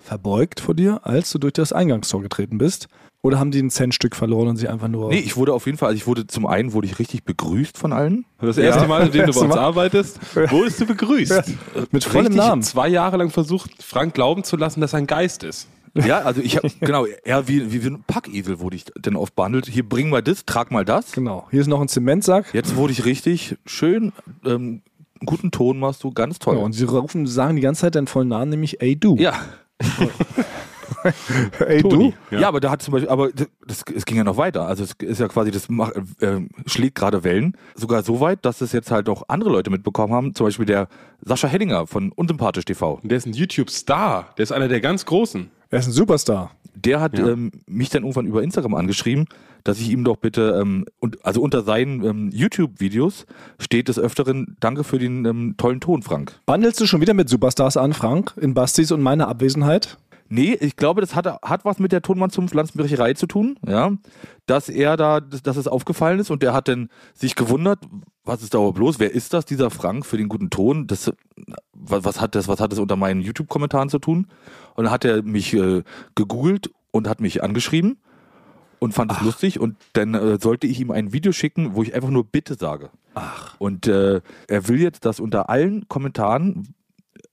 verbeugt 0.00 0.60
vor 0.60 0.74
dir, 0.74 1.00
als 1.04 1.30
du 1.30 1.38
durch 1.38 1.52
das 1.54 1.72
Eingangstor 1.72 2.22
getreten 2.22 2.58
bist? 2.58 2.88
Oder 3.20 3.40
haben 3.40 3.50
die 3.50 3.60
ein 3.60 3.70
Centstück 3.70 4.14
verloren 4.14 4.46
und 4.48 4.56
sie 4.56 4.68
einfach 4.68 4.86
nur... 4.86 5.08
Nee, 5.08 5.18
ich 5.18 5.36
wurde 5.36 5.52
auf 5.52 5.66
jeden 5.66 5.76
Fall, 5.76 5.88
also 5.88 5.96
ich 5.96 6.06
wurde 6.06 6.28
zum 6.28 6.46
einen 6.46 6.72
wurde 6.72 6.86
ich 6.86 7.00
richtig 7.00 7.24
begrüßt 7.24 7.76
von 7.76 7.92
allen. 7.92 8.24
Das 8.40 8.58
erste 8.58 8.86
Mal, 8.86 9.06
in 9.06 9.12
dem 9.12 9.26
du 9.26 9.32
bei 9.34 9.40
uns 9.40 9.54
Mal. 9.54 9.58
arbeitem 9.58 10.04
wurdest 10.50 10.80
du 10.80 10.86
begrüßt. 10.86 11.42
mit 11.90 12.04
vollem 12.04 12.26
Richtig 12.26 12.36
Namen. 12.36 12.62
zwei 12.62 12.86
Jahre 12.88 13.16
lang 13.16 13.30
versucht, 13.30 13.82
Frank 13.82 14.14
glauben 14.14 14.44
zu 14.44 14.56
lassen, 14.56 14.80
dass 14.80 14.92
er 14.92 14.98
ein 15.00 15.08
Geist 15.08 15.42
ist. 15.42 15.66
Ja, 15.94 16.20
also 16.20 16.40
ich 16.40 16.56
habe 16.56 16.70
genau, 16.80 17.06
eher 17.06 17.48
wie, 17.48 17.72
wie, 17.72 17.82
wie 17.82 17.88
ein 17.88 18.04
Packesel 18.06 18.60
wurde 18.60 18.76
ich 18.76 18.84
denn 18.96 19.16
oft 19.16 19.34
behandelt. 19.34 19.66
Hier 19.66 19.88
bring 19.88 20.10
mal 20.10 20.22
das, 20.22 20.44
trag 20.44 20.70
mal 20.70 20.84
das. 20.84 21.10
Genau. 21.10 21.48
Hier 21.50 21.60
ist 21.60 21.66
noch 21.66 21.80
ein 21.80 21.88
Zementsack. 21.88 22.54
Jetzt 22.54 22.76
wurde 22.76 22.92
ich 22.92 23.04
richtig 23.04 23.56
schön, 23.66 24.12
ähm, 24.44 24.82
guten 25.24 25.50
Ton 25.50 25.80
machst 25.80 26.04
du, 26.04 26.12
ganz 26.12 26.38
toll. 26.38 26.56
Ja, 26.56 26.62
und 26.62 26.72
sie 26.72 26.84
rufen, 26.84 27.26
sagen 27.26 27.56
die 27.56 27.62
ganze 27.62 27.80
Zeit 27.80 27.96
deinen 27.96 28.06
vollen 28.06 28.28
Namen, 28.28 28.50
nämlich 28.50 28.80
Ey 28.80 28.94
du. 28.94 29.16
ja, 29.16 29.34
Ey 31.66 31.82
Toni. 31.82 32.14
Ja. 32.30 32.48
aber 32.48 32.60
da 32.60 32.70
hat 32.70 32.82
zum 32.82 32.92
Beispiel, 32.92 33.08
aber 33.08 33.30
das, 33.32 33.84
es 33.94 34.04
ging 34.04 34.16
ja 34.16 34.24
noch 34.24 34.36
weiter. 34.36 34.66
Also 34.66 34.84
es 34.84 34.92
ist 35.00 35.20
ja 35.20 35.28
quasi, 35.28 35.50
das 35.50 35.68
mach, 35.68 35.90
äh, 36.20 36.40
schlägt 36.66 36.96
gerade 36.96 37.24
Wellen. 37.24 37.56
Sogar 37.74 38.02
so 38.02 38.20
weit, 38.20 38.44
dass 38.44 38.60
es 38.60 38.72
jetzt 38.72 38.90
halt 38.90 39.08
auch 39.08 39.22
andere 39.28 39.50
Leute 39.50 39.70
mitbekommen 39.70 40.12
haben. 40.12 40.34
Zum 40.34 40.46
Beispiel 40.46 40.66
der 40.66 40.88
Sascha 41.20 41.48
Henninger 41.48 41.86
von 41.86 42.12
Unsympathisch 42.12 42.64
TV. 42.64 42.94
Und 43.02 43.10
der 43.10 43.18
ist 43.18 43.26
ein 43.26 43.32
YouTube-Star. 43.32 44.34
Der 44.36 44.42
ist 44.42 44.52
einer 44.52 44.68
der 44.68 44.80
ganz 44.80 45.04
Großen. 45.04 45.50
Er 45.70 45.78
ist 45.78 45.86
ein 45.86 45.92
Superstar. 45.92 46.52
Der 46.84 47.00
hat 47.00 47.18
ähm, 47.18 47.50
mich 47.66 47.90
dann 47.90 48.02
irgendwann 48.02 48.26
über 48.26 48.42
Instagram 48.42 48.74
angeschrieben, 48.74 49.26
dass 49.64 49.80
ich 49.80 49.90
ihm 49.90 50.04
doch 50.04 50.16
bitte, 50.16 50.58
ähm, 50.60 50.84
und, 51.00 51.24
also 51.24 51.42
unter 51.42 51.62
seinen 51.62 52.04
ähm, 52.04 52.30
YouTube-Videos 52.32 53.26
steht 53.58 53.88
des 53.88 53.98
Öfteren, 53.98 54.56
danke 54.60 54.84
für 54.84 54.98
den 54.98 55.24
ähm, 55.24 55.54
tollen 55.56 55.80
Ton, 55.80 56.02
Frank. 56.02 56.40
Bandelst 56.46 56.80
du 56.80 56.86
schon 56.86 57.00
wieder 57.00 57.14
mit 57.14 57.28
Superstars 57.28 57.76
an, 57.76 57.92
Frank, 57.92 58.34
in 58.40 58.54
Bastis 58.54 58.92
und 58.92 59.02
meiner 59.02 59.28
Abwesenheit? 59.28 59.98
Nee, 60.28 60.54
ich 60.60 60.76
glaube, 60.76 61.00
das 61.00 61.14
hat, 61.14 61.26
hat 61.26 61.64
was 61.64 61.78
mit 61.78 61.92
der 61.92 62.02
Tonmann 62.02 62.30
zum 62.30 62.48
Pflanzenbrecherei 62.48 63.14
zu 63.14 63.26
tun, 63.26 63.58
ja. 63.66 63.92
Dass 64.46 64.68
er 64.68 64.96
da, 64.96 65.20
dass, 65.20 65.56
es 65.56 65.68
aufgefallen 65.68 66.20
ist 66.20 66.30
und 66.30 66.42
der 66.42 66.52
hat 66.52 66.68
dann 66.68 66.88
sich 67.14 67.34
gewundert, 67.34 67.80
was 68.24 68.42
ist 68.42 68.54
da 68.54 68.58
überhaupt 68.58 68.78
los? 68.78 68.98
Wer 68.98 69.12
ist 69.12 69.32
das, 69.32 69.44
dieser 69.44 69.70
Frank 69.70 70.06
für 70.06 70.16
den 70.16 70.28
guten 70.28 70.50
Ton? 70.50 70.86
Das, 70.86 71.12
was, 71.72 72.04
was 72.04 72.20
hat 72.20 72.34
das, 72.34 72.48
was 72.48 72.60
hat 72.60 72.72
das 72.72 72.78
unter 72.78 72.96
meinen 72.96 73.20
YouTube-Kommentaren 73.20 73.88
zu 73.88 73.98
tun? 73.98 74.26
Und 74.74 74.84
dann 74.84 74.92
hat 74.92 75.04
er 75.04 75.22
mich 75.22 75.54
äh, 75.54 75.82
gegoogelt 76.14 76.70
und 76.90 77.08
hat 77.08 77.20
mich 77.20 77.42
angeschrieben 77.42 77.98
und 78.78 78.92
fand 78.92 79.12
es 79.12 79.20
lustig 79.20 79.60
und 79.60 79.76
dann 79.92 80.14
äh, 80.14 80.38
sollte 80.40 80.66
ich 80.66 80.80
ihm 80.80 80.90
ein 80.90 81.12
Video 81.12 81.32
schicken, 81.32 81.74
wo 81.74 81.82
ich 81.82 81.94
einfach 81.94 82.10
nur 82.10 82.24
Bitte 82.24 82.54
sage. 82.54 82.90
Ach. 83.14 83.56
Und 83.58 83.86
äh, 83.86 84.20
er 84.46 84.68
will 84.68 84.80
jetzt, 84.80 85.04
dass 85.04 85.20
unter 85.20 85.48
allen 85.48 85.88
Kommentaren, 85.88 86.74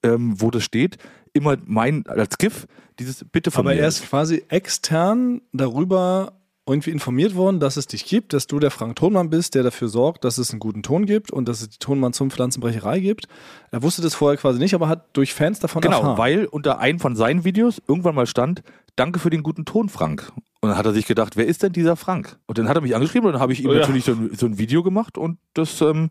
ähm, 0.03 0.41
wo 0.41 0.49
das 0.51 0.63
steht, 0.63 0.97
immer 1.35 1.57
mein, 1.65 2.05
als 2.07 2.37
GIF, 2.37 2.65
dieses 2.99 3.25
Bitte 3.31 3.51
von 3.51 3.65
Aber 3.67 3.75
mir. 3.75 3.81
er 3.81 3.87
ist 3.87 4.07
quasi 4.09 4.43
extern 4.49 5.41
darüber 5.53 6.33
irgendwie 6.67 6.89
informiert 6.89 7.35
worden, 7.35 7.59
dass 7.59 7.77
es 7.77 7.85
dich 7.85 8.05
gibt, 8.05 8.33
dass 8.33 8.47
du 8.47 8.57
der 8.57 8.71
Frank 8.71 8.95
Tonmann 8.95 9.29
bist, 9.29 9.53
der 9.53 9.61
dafür 9.61 9.87
sorgt, 9.87 10.23
dass 10.23 10.39
es 10.39 10.49
einen 10.49 10.59
guten 10.59 10.81
Ton 10.81 11.05
gibt 11.05 11.29
und 11.29 11.47
dass 11.47 11.61
es 11.61 11.69
die 11.69 11.77
Tonmann 11.77 12.11
zum 12.13 12.31
Pflanzenbrecherei 12.31 12.99
gibt. 13.01 13.27
Er 13.69 13.83
wusste 13.83 14.01
das 14.01 14.15
vorher 14.15 14.37
quasi 14.37 14.57
nicht, 14.57 14.73
aber 14.73 14.87
hat 14.89 15.15
durch 15.15 15.35
Fans 15.35 15.59
davon 15.59 15.83
Genau, 15.83 15.97
erfahren. 15.99 16.17
weil 16.17 16.45
unter 16.45 16.79
einem 16.79 16.99
von 16.99 17.15
seinen 17.15 17.43
Videos 17.43 17.79
irgendwann 17.87 18.15
mal 18.15 18.25
stand, 18.25 18.63
danke 18.95 19.19
für 19.19 19.29
den 19.29 19.43
guten 19.43 19.65
Ton, 19.65 19.89
Frank. 19.89 20.31
Und 20.61 20.69
dann 20.69 20.77
hat 20.79 20.87
er 20.87 20.93
sich 20.93 21.05
gedacht, 21.05 21.37
wer 21.37 21.45
ist 21.45 21.61
denn 21.61 21.71
dieser 21.73 21.95
Frank? 21.95 22.39
Und 22.47 22.57
dann 22.57 22.67
hat 22.67 22.75
er 22.77 22.81
mich 22.81 22.95
angeschrieben 22.95 23.27
und 23.27 23.33
dann 23.33 23.41
habe 23.43 23.53
ich 23.53 23.61
ihm 23.63 23.69
Oh 23.69 23.73
ja. 23.73 23.81
natürlich 23.81 24.05
so 24.05 24.13
ein, 24.13 24.31
so 24.35 24.47
ein 24.47 24.57
Video 24.57 24.81
gemacht 24.81 25.19
und 25.19 25.37
das 25.53 25.79
ähm, 25.81 26.09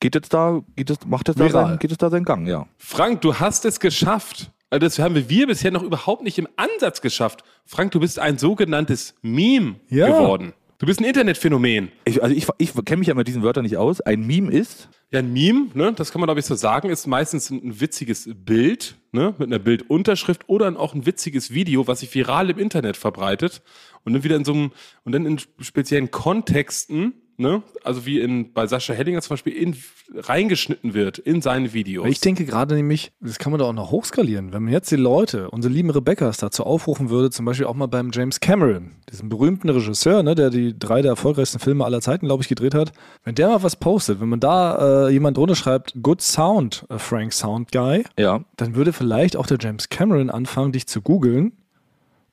geht 0.00 0.14
jetzt 0.14 0.32
da, 0.34 0.62
geht 0.76 0.90
es, 0.90 0.98
macht 1.06 1.28
jetzt 1.28 1.38
da 1.38 1.48
sein, 1.48 1.78
geht 1.78 1.92
es 1.92 1.98
da 1.98 2.10
seinen 2.10 2.24
Gang, 2.24 2.46
ja. 2.46 2.66
Frank, 2.78 3.20
du 3.20 3.34
hast 3.34 3.64
es 3.64 3.80
geschafft. 3.80 4.50
Also 4.70 4.86
das 4.86 4.98
haben 4.98 5.14
wir 5.16 5.46
bisher 5.46 5.70
noch 5.72 5.82
überhaupt 5.82 6.22
nicht 6.22 6.38
im 6.38 6.46
Ansatz 6.56 7.00
geschafft. 7.00 7.42
Frank, 7.66 7.90
du 7.92 8.00
bist 8.00 8.18
ein 8.18 8.38
sogenanntes 8.38 9.14
Meme 9.20 9.76
Ja. 9.88 10.06
geworden. 10.06 10.52
Du 10.78 10.86
bist 10.86 10.98
ein 11.00 11.04
Internetphänomen. 11.04 11.90
Ich, 12.06 12.22
also 12.22 12.34
ich, 12.34 12.46
ich 12.56 12.72
kenne 12.86 13.00
mich 13.00 13.08
ja 13.08 13.14
mit 13.14 13.28
diesen 13.28 13.42
Wörtern 13.42 13.64
nicht 13.64 13.76
aus. 13.76 14.00
Ein 14.00 14.26
Meme 14.26 14.50
ist, 14.50 14.88
Ja, 15.10 15.18
ein 15.18 15.32
Meme, 15.32 15.66
ne, 15.74 15.92
das 15.92 16.10
kann 16.12 16.20
man 16.20 16.28
glaube 16.28 16.40
ich 16.40 16.46
so 16.46 16.54
sagen, 16.54 16.88
ist 16.88 17.06
meistens 17.08 17.50
ein, 17.50 17.80
witziges 17.80 18.30
Bild, 18.32 18.94
ne, 19.12 19.34
mit 19.38 19.48
einer 19.48 19.58
Bildunterschrift 19.58 20.48
oder 20.48 20.68
ein- 20.68 20.76
auch 20.78 20.94
ein 20.94 21.04
witziges 21.04 21.52
Video, 21.52 21.86
was 21.88 22.00
sich 22.00 22.14
viral 22.14 22.48
im 22.48 22.58
Internet 22.58 22.96
verbreitet 22.96 23.60
und 24.04 24.12
dann 24.14 24.22
wieder 24.24 24.36
in 24.36 24.44
so 24.44 24.52
einem 24.52 24.70
und 25.04 25.12
dann 25.12 25.26
in 25.26 25.38
speziellen 25.58 26.10
Kontexten, 26.12 27.12
ne, 27.40 27.62
also 27.82 28.06
wie 28.06 28.20
in 28.20 28.52
bei 28.52 28.66
Sascha 28.66 28.92
Hellinger 28.92 29.22
zum 29.22 29.30
Beispiel 29.30 29.54
in, 29.54 29.76
reingeschnitten 30.14 30.94
wird 30.94 31.18
in 31.18 31.42
seine 31.42 31.72
Videos. 31.72 32.06
Ich 32.06 32.20
denke 32.20 32.44
gerade 32.44 32.74
nämlich, 32.74 33.12
das 33.20 33.38
kann 33.38 33.50
man 33.50 33.58
doch 33.58 33.68
auch 33.68 33.72
noch 33.72 33.90
hochskalieren. 33.90 34.52
Wenn 34.52 34.64
man 34.64 34.72
jetzt 34.72 34.90
die 34.90 34.96
Leute, 34.96 35.50
unsere 35.50 35.72
lieben 35.72 35.90
Rebecca's 35.90 36.36
dazu 36.36 36.64
aufrufen 36.64 37.10
würde, 37.10 37.30
zum 37.30 37.46
Beispiel 37.46 37.66
auch 37.66 37.74
mal 37.74 37.86
beim 37.86 38.10
James 38.12 38.40
Cameron, 38.40 38.92
diesem 39.10 39.28
berühmten 39.28 39.68
Regisseur, 39.68 40.22
ne, 40.22 40.34
der 40.34 40.50
die 40.50 40.78
drei 40.78 41.02
der 41.02 41.12
erfolgreichsten 41.12 41.58
Filme 41.58 41.84
aller 41.84 42.00
Zeiten, 42.00 42.26
glaube 42.26 42.42
ich, 42.42 42.48
gedreht 42.48 42.74
hat, 42.74 42.92
wenn 43.24 43.34
der 43.34 43.48
mal 43.48 43.62
was 43.62 43.76
postet, 43.76 44.20
wenn 44.20 44.28
man 44.28 44.40
da 44.40 45.06
äh, 45.08 45.10
jemand 45.10 45.36
drunter 45.36 45.56
schreibt, 45.56 45.94
Good 46.02 46.20
Sound, 46.22 46.84
äh, 46.90 46.98
Frank 46.98 47.32
Sound 47.32 47.72
Guy, 47.72 48.04
ja, 48.18 48.44
dann 48.56 48.74
würde 48.74 48.92
vielleicht 48.92 49.36
auch 49.36 49.46
der 49.46 49.58
James 49.60 49.88
Cameron 49.88 50.30
anfangen, 50.30 50.72
dich 50.72 50.86
zu 50.86 51.00
googeln 51.00 51.52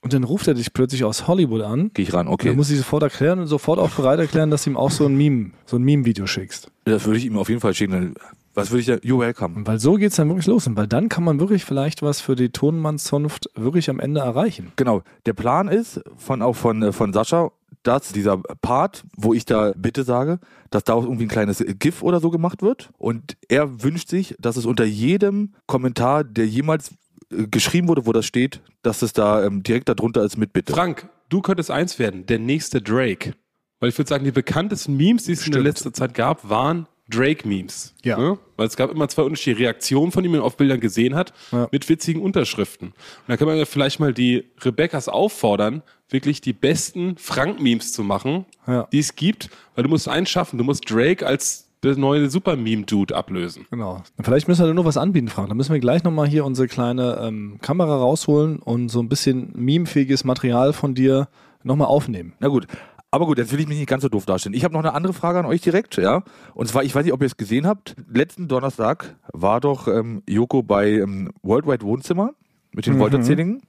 und 0.08 0.14
dann 0.14 0.24
ruft 0.24 0.48
er 0.48 0.54
dich 0.54 0.72
plötzlich 0.72 1.04
aus 1.04 1.28
Hollywood 1.28 1.64
an. 1.64 1.92
gehe 1.94 2.04
ich 2.04 2.14
ran, 2.14 2.30
Okay. 2.30 2.48
Dann 2.48 2.56
muss 2.56 2.70
ich 2.70 2.78
sofort 2.78 3.04
erklären 3.04 3.40
und 3.40 3.48
sofort 3.48 3.78
auch 3.78 3.90
bereit 3.90 4.20
erklären, 4.20 4.50
dass 4.50 4.64
du 4.64 4.70
ihm 4.70 4.78
auch 4.78 4.90
so 4.90 5.06
ein 5.06 5.18
Meme, 5.18 5.52
so 5.66 5.76
ein 5.76 5.84
Meme-Video 5.84 6.26
schickst. 6.26 6.72
Das 6.86 7.04
würde 7.04 7.18
ich 7.18 7.26
ihm 7.26 7.38
auf 7.38 7.50
jeden 7.50 7.60
Fall 7.60 7.74
schicken. 7.74 8.16
Was 8.54 8.72
würde 8.72 8.80
ich 8.80 8.86
da? 8.88 8.94
You're 8.94 9.20
welcome. 9.20 9.56
Und 9.58 9.68
weil 9.68 9.80
so 9.80 9.96
geht's 9.96 10.16
dann 10.16 10.30
wirklich 10.30 10.48
los. 10.48 10.66
Und 10.66 10.78
weil 10.78 10.88
dann 10.88 11.10
kann 11.10 11.26
man 11.26 11.42
wirklich 11.42 11.66
vielleicht 11.66 12.04
was 12.04 12.22
für 12.22 12.38
die 12.38 12.52
Tonmannszunft 12.52 13.50
wirklich 13.56 13.90
am 13.90 14.00
Ende 14.00 14.22
erreichen. 14.22 14.72
Genau. 14.78 15.04
Der 15.26 15.34
Plan 15.34 15.68
ist 15.68 16.00
von 16.16 16.42
auch 16.42 16.56
von, 16.56 16.82
äh, 16.84 16.94
von 16.94 17.12
Sascha, 17.12 17.52
dass 17.84 18.14
dieser 18.14 18.38
Part, 18.62 19.04
wo 19.18 19.34
ich 19.34 19.44
da 19.44 19.74
bitte 19.76 20.06
sage, 20.06 20.40
dass 20.70 20.86
daraus 20.86 21.04
irgendwie 21.04 21.26
ein 21.26 21.30
kleines 21.30 21.64
GIF 21.80 22.02
oder 22.02 22.22
so 22.22 22.30
gemacht 22.30 22.62
wird. 22.62 22.92
Und 22.98 23.36
er 23.50 23.84
wünscht 23.84 24.08
sich, 24.08 24.36
dass 24.40 24.56
es 24.56 24.66
unter 24.66 24.86
jedem 24.86 25.54
Kommentar, 25.66 26.24
der 26.24 26.48
jemals 26.48 26.92
geschrieben 27.30 27.88
wurde, 27.88 28.06
wo 28.06 28.12
das 28.14 28.26
steht, 28.26 28.62
dass 28.82 29.02
es 29.02 29.14
da 29.14 29.44
ähm, 29.46 29.64
direkt 29.64 29.90
darunter 29.90 30.24
ist 30.24 30.38
mit 30.38 30.54
Bitte. 30.54 30.74
Frank, 30.74 31.10
du 31.30 31.42
könntest 31.42 31.72
eins 31.72 32.00
werden, 32.00 32.26
der 32.26 32.40
nächste 32.40 32.82
Drake. 32.82 33.34
Weil 33.80 33.90
ich 33.90 33.98
würde 33.98 34.10
sagen, 34.10 34.24
die 34.26 34.32
bekanntesten 34.32 34.98
Memes, 34.98 35.26
die 35.26 35.34
es 35.34 35.46
in 35.46 35.52
der 35.52 35.62
letzten 35.62 35.94
Zeit 35.94 36.14
gab, 36.14 36.50
waren 36.50 36.88
Drake-Memes. 37.10 37.94
Ja. 38.04 38.18
Ne? 38.18 38.38
Weil 38.58 38.68
es 38.68 38.76
gab 38.76 38.90
immer 38.92 39.08
zwei 39.08 39.22
unterschiedliche 39.24 39.60
Reaktionen 39.66 40.12
von 40.12 40.24
ihm, 40.26 40.32
die 40.32 40.38
man 40.40 40.46
auf 40.46 40.58
Bildern 40.58 40.80
gesehen 40.80 41.16
hat, 41.16 41.34
Ja. 41.52 41.68
mit 41.72 41.88
witzigen 41.88 42.22
Unterschriften. 42.22 42.88
Und 42.90 42.96
da 43.28 43.38
kann 43.38 43.48
man 43.48 43.58
ja 43.58 43.66
vielleicht 43.66 44.00
mal 44.00 44.14
die 44.14 44.46
Rebecca's 44.62 45.08
auffordern, 45.08 45.84
wirklich 46.10 46.42
die 46.42 46.54
besten 46.54 47.18
Frank-Memes 47.18 47.94
zu 47.94 48.04
machen, 48.04 48.46
Ja. 48.66 48.88
die 48.92 49.00
es 49.00 49.16
gibt, 49.16 49.50
weil 49.76 49.84
du 49.84 49.90
musst 49.90 50.08
eins 50.10 50.30
schaffen, 50.30 50.58
du 50.58 50.64
musst 50.64 50.90
Drake 50.90 51.26
als 51.26 51.67
der 51.84 51.98
neue 51.98 52.30
Super-Meme-Dude 52.30 53.16
ablösen. 53.16 53.66
Genau. 53.70 54.02
Vielleicht 54.22 54.48
müssen 54.48 54.62
wir 54.62 54.68
da 54.68 54.74
nur 54.74 54.86
was 54.86 54.98
anbieten, 54.98 55.28
Frank. 55.28 55.50
Dann 55.50 55.58
müssen 55.58 55.74
wir 55.74 55.80
gleich 55.80 56.04
nochmal 56.04 56.28
hier 56.28 56.46
unsere 56.46 56.68
kleine 56.68 57.20
ähm, 57.22 57.60
Kamera 57.62 57.98
rausholen 57.98 58.58
und 58.60 58.90
so 58.90 59.00
ein 59.00 59.10
bisschen 59.10 59.52
memefähiges 59.56 60.24
Material 60.24 60.74
von 60.74 60.96
dir 60.96 61.28
nochmal 61.64 61.88
aufnehmen. 61.88 62.34
Na 62.40 62.48
gut. 62.48 62.68
Aber 63.10 63.26
gut, 63.26 63.38
jetzt 63.38 63.54
will 63.54 63.60
ich 63.60 63.68
mich 63.68 63.78
nicht 63.78 63.88
ganz 63.88 64.04
so 64.04 64.10
doof 64.10 64.26
darstellen. 64.26 64.54
Ich 64.54 64.66
habe 64.66 64.74
noch 64.74 64.82
eine 64.82 64.94
andere 64.94 65.14
Frage 65.14 65.40
an 65.40 65.46
euch 65.46 65.62
direkt, 65.62 65.96
ja. 65.96 66.24
Und 66.54 66.68
zwar, 66.68 66.84
ich 66.84 66.94
weiß 66.94 67.06
nicht, 67.06 67.14
ob 67.14 67.22
ihr 67.22 67.28
es 67.28 67.38
gesehen 67.38 67.66
habt. 67.66 67.96
Letzten 68.12 68.48
Donnerstag 68.50 69.16
war 69.32 69.62
doch 69.62 69.88
ähm, 69.88 70.24
Joko 70.28 70.62
bei 70.62 70.92
ähm, 70.92 71.32
Worldwide 71.42 71.86
Wohnzimmer 71.86 72.34
mit 72.74 72.86
den 72.86 73.00
Wolterzählingen 73.00 73.62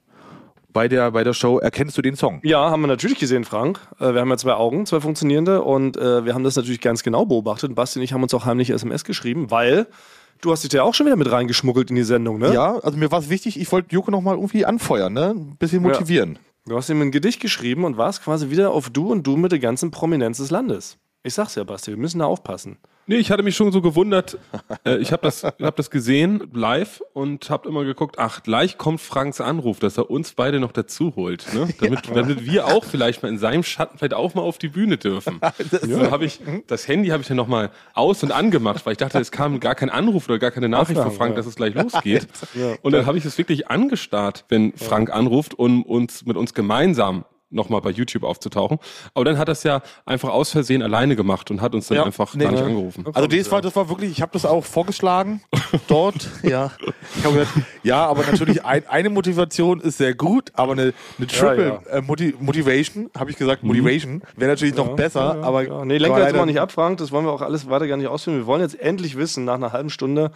bei 0.71 0.87
der, 0.87 1.11
bei 1.11 1.23
der 1.23 1.33
Show 1.33 1.57
Erkennst 1.59 1.97
du 1.97 2.01
den 2.01 2.15
Song? 2.15 2.39
Ja, 2.43 2.69
haben 2.69 2.81
wir 2.81 2.87
natürlich 2.87 3.19
gesehen, 3.19 3.43
Frank. 3.43 3.79
Äh, 3.99 4.13
wir 4.13 4.21
haben 4.21 4.29
ja 4.29 4.37
zwei 4.37 4.53
Augen, 4.53 4.85
zwei 4.85 4.99
funktionierende 4.99 5.61
und 5.63 5.97
äh, 5.97 6.25
wir 6.25 6.33
haben 6.33 6.43
das 6.43 6.55
natürlich 6.55 6.81
ganz 6.81 7.03
genau 7.03 7.25
beobachtet. 7.25 7.69
Und 7.69 7.75
Basti 7.75 7.99
und 7.99 8.03
ich 8.03 8.13
haben 8.13 8.23
uns 8.23 8.33
auch 8.33 8.45
heimlich 8.45 8.69
SMS 8.69 9.03
geschrieben, 9.03 9.49
weil 9.51 9.87
du 10.41 10.51
hast 10.51 10.63
dich 10.63 10.71
ja 10.71 10.83
auch 10.83 10.93
schon 10.93 11.05
wieder 11.05 11.15
mit 11.15 11.31
reingeschmuggelt 11.31 11.89
in 11.89 11.95
die 11.95 12.03
Sendung, 12.03 12.39
ne? 12.39 12.53
Ja, 12.53 12.77
also 12.79 12.97
mir 12.97 13.11
war 13.11 13.19
es 13.19 13.29
wichtig, 13.29 13.59
ich 13.59 13.71
wollte 13.71 13.93
Joko 13.93 14.11
nochmal 14.11 14.35
irgendwie 14.35 14.65
anfeuern, 14.65 15.13
ne? 15.13 15.31
Ein 15.35 15.57
bisschen 15.57 15.83
Ja. 15.83 15.89
motivieren. 15.89 16.39
Du 16.65 16.77
hast 16.77 16.89
ihm 16.89 17.01
ein 17.01 17.11
Gedicht 17.11 17.39
geschrieben 17.39 17.83
und 17.83 17.97
warst 17.97 18.23
quasi 18.23 18.49
wieder 18.51 18.71
auf 18.71 18.89
Du 18.89 19.11
und 19.11 19.25
Du 19.25 19.37
mit 19.37 19.51
der 19.51 19.59
ganzen 19.59 19.89
Prominenz 19.91 20.37
des 20.37 20.51
Landes. 20.51 20.97
Ich 21.21 21.33
sag's 21.33 21.55
ja, 21.55 21.63
Basti, 21.65 21.91
wir 21.91 21.97
müssen 21.97 22.19
da 22.19 22.25
aufpassen. 22.25 22.77
Nee, 23.05 23.17
ich 23.17 23.31
hatte 23.31 23.41
mich 23.41 23.55
schon 23.55 23.71
so 23.71 23.81
gewundert. 23.81 24.37
Äh, 24.85 24.97
ich 24.97 25.11
habe 25.11 25.23
das, 25.23 25.43
hab 25.43 25.75
das 25.75 25.89
gesehen 25.89 26.47
live 26.53 27.01
und 27.13 27.49
habe 27.49 27.67
immer 27.67 27.83
geguckt, 27.83 28.19
ach, 28.19 28.43
gleich 28.43 28.77
kommt 28.77 29.01
Franks 29.01 29.41
Anruf, 29.41 29.79
dass 29.79 29.97
er 29.97 30.11
uns 30.11 30.33
beide 30.33 30.59
noch 30.59 30.71
dazu 30.71 31.15
holt. 31.15 31.51
Ne? 31.53 31.67
Damit, 31.81 32.15
damit 32.15 32.45
wir 32.45 32.67
auch 32.67 32.85
vielleicht 32.85 33.23
mal 33.23 33.29
in 33.29 33.39
seinem 33.39 33.63
Schatten 33.63 33.97
vielleicht 33.97 34.13
auch 34.13 34.35
mal 34.35 34.43
auf 34.43 34.59
die 34.59 34.69
Bühne 34.69 34.97
dürfen. 34.97 35.41
So 35.81 36.11
habe 36.11 36.25
ich, 36.25 36.39
das 36.67 36.87
Handy 36.87 37.09
habe 37.09 37.21
ich 37.21 37.27
dann 37.27 37.37
nochmal 37.37 37.71
aus- 37.93 38.23
und 38.23 38.31
angemacht, 38.31 38.85
weil 38.85 38.93
ich 38.93 38.97
dachte, 38.97 39.19
es 39.19 39.31
kam 39.31 39.59
gar 39.59 39.75
kein 39.75 39.89
Anruf 39.89 40.29
oder 40.29 40.39
gar 40.39 40.51
keine 40.51 40.69
Nachricht 40.69 41.01
von 41.01 41.11
Frank, 41.11 41.35
dass 41.35 41.45
es 41.45 41.55
gleich 41.55 41.73
losgeht. 41.73 42.27
Und 42.81 42.91
dann 42.91 43.05
habe 43.05 43.17
ich 43.17 43.25
es 43.25 43.37
wirklich 43.37 43.67
angestarrt, 43.69 44.45
wenn 44.49 44.73
Frank 44.73 45.11
anruft, 45.11 45.57
um 45.57 45.83
uns 45.83 46.25
mit 46.25 46.37
uns 46.37 46.53
gemeinsam 46.53 47.25
nochmal 47.49 47.81
bei 47.81 47.89
YouTube 47.89 48.23
aufzutauchen. 48.23 48.77
Aber 49.13 49.25
dann 49.25 49.37
hat 49.37 49.47
er 49.49 49.53
es 49.53 49.63
ja 49.63 49.81
einfach 50.05 50.29
aus 50.29 50.51
Versehen 50.51 50.81
alleine 50.83 51.15
gemacht 51.15 51.49
und 51.51 51.61
hat 51.61 51.73
uns 51.75 51.87
dann 51.87 51.97
Ja, 51.97 52.03
einfach 52.05 52.33
nee, 52.35 52.43
gar 52.43 52.51
nicht 52.51 52.59
ja. 52.61 52.65
angerufen. 52.67 53.05
Also 53.13 53.27
das 53.27 53.51
war, 53.51 53.61
das 53.61 53.75
war 53.75 53.89
wirklich, 53.89 54.11
ich 54.11 54.21
habe 54.21 54.31
das 54.33 54.45
auch 54.45 54.63
vorgeschlagen 54.65 55.41
dort. 55.87 56.29
ja. 56.43 56.71
Gesagt, 57.23 57.47
ja, 57.83 58.05
aber 58.05 58.23
natürlich 58.29 58.63
ein, 58.65 58.87
eine 58.87 59.09
Motivation 59.09 59.79
ist 59.79 59.97
sehr 59.97 60.13
gut, 60.13 60.51
aber 60.53 60.73
eine, 60.73 60.93
eine 61.17 61.27
Triple 61.27 61.81
Äh, 61.91 62.01
Moti 62.01 62.35
Motivation, 62.39 63.09
habe 63.17 63.31
ich 63.31 63.37
gesagt, 63.37 63.63
Motivation, 63.63 64.21
wäre 64.35 64.51
natürlich 64.51 64.75
noch 64.75 64.95
besser, 64.95 65.43
aber 65.43 65.67
Ja, 65.67 65.85
nee, 65.85 65.97
lenk 65.97 66.11
aber 66.13 66.21
da 66.21 66.27
jetzt 66.27 66.37
mal 66.37 66.45
nicht 66.45 66.59
ab, 66.59 66.71
Frank. 66.71 66.97
Das 66.99 67.11
wollen 67.11 67.25
wir 67.25 67.31
auch 67.31 67.41
alles 67.41 67.69
weiter 67.69 67.87
gar 67.87 67.97
nicht 67.97 68.07
ausführen. 68.07 68.37
Wir 68.37 68.45
wollen 68.45 68.61
jetzt 68.61 68.79
endlich 68.79 69.17
wissen, 69.17 69.45
nach 69.45 69.55
einer 69.55 69.71
halben 69.73 69.89
Stunde, 69.89 70.31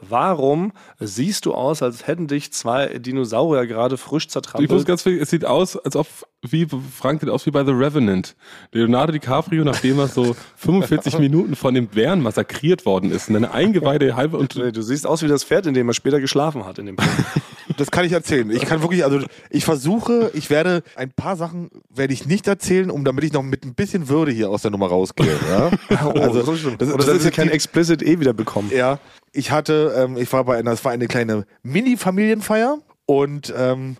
warum 0.00 0.72
siehst 0.98 1.46
du 1.46 1.54
aus, 1.54 1.82
als 1.82 2.06
hätten 2.06 2.26
dich 2.26 2.52
zwei 2.52 2.98
Dinosaurier 2.98 3.66
gerade 3.66 3.96
frisch 3.96 4.24
Ich 4.24 4.26
muss 4.26 4.32
zertrampelt? 4.32 4.86
ganz 4.86 5.02
viel, 5.02 5.20
es 5.20 5.30
sieht 5.30 5.44
aus, 5.44 5.76
als 5.76 5.96
ob, 5.96 6.06
wie 6.42 6.66
Frank 6.66 7.20
sieht 7.20 7.30
aus 7.30 7.46
wie 7.46 7.50
bei 7.50 7.64
The 7.64 7.72
Revenant. 7.72 8.36
Leonardo 8.72 9.12
DiCaprio, 9.12 9.64
nachdem 9.64 9.98
er 9.98 10.08
so 10.08 10.36
45 10.56 11.18
Minuten 11.18 11.56
von 11.56 11.74
dem 11.74 11.86
Bären 11.86 12.22
massakriert 12.22 12.86
worden 12.86 13.10
ist 13.10 13.28
und 13.28 13.36
eine 13.36 13.52
Eingeweide 13.52 14.16
halbe 14.16 14.36
und 14.36 14.56
Nee, 14.56 14.72
Du 14.72 14.82
siehst 14.82 15.06
aus 15.06 15.22
wie 15.22 15.28
das 15.28 15.44
Pferd, 15.44 15.66
in 15.66 15.74
dem 15.74 15.88
er 15.88 15.94
später 15.94 16.20
geschlafen 16.20 16.64
hat 16.66 16.78
in 16.78 16.86
dem 16.86 16.98
Film. 16.98 17.10
Das 17.78 17.90
kann 17.90 18.04
ich 18.04 18.12
erzählen. 18.12 18.50
Ich 18.50 18.66
kann 18.66 18.82
wirklich, 18.82 19.04
also 19.04 19.20
ich 19.50 19.64
versuche, 19.64 20.30
ich 20.34 20.50
werde 20.50 20.82
ein 20.96 21.10
paar 21.10 21.36
Sachen 21.36 21.70
werde 21.88 22.12
ich 22.12 22.26
nicht 22.26 22.46
erzählen, 22.46 22.90
um 22.90 23.04
damit 23.04 23.24
ich 23.24 23.32
noch 23.32 23.42
mit 23.42 23.64
ein 23.64 23.74
bisschen 23.74 24.08
Würde 24.08 24.32
hier 24.32 24.50
aus 24.50 24.62
der 24.62 24.70
Nummer 24.70 24.88
rausgehe. 24.88 25.34
Ja? 25.48 25.70
also, 26.14 26.42
so 26.42 26.56
schlimm. 26.56 26.76
das, 26.78 26.88
Oder 26.88 26.98
das 26.98 27.06
dass 27.06 27.14
ist 27.16 27.22
sie 27.22 27.28
jetzt 27.28 27.36
kein 27.36 27.48
Explicit 27.48 28.02
eh 28.02 28.20
wieder 28.20 28.34
bekommen. 28.34 28.70
Ja, 28.72 28.98
ich 29.34 29.50
hatte, 29.50 29.94
ähm, 29.96 30.16
ich 30.16 30.32
war 30.32 30.44
bei 30.44 30.56
einer, 30.56 30.72
es 30.72 30.84
war 30.84 30.92
eine 30.92 31.08
kleine 31.08 31.44
Mini-Familienfeier 31.62 32.78
und 33.04 33.52
ähm, 33.56 33.96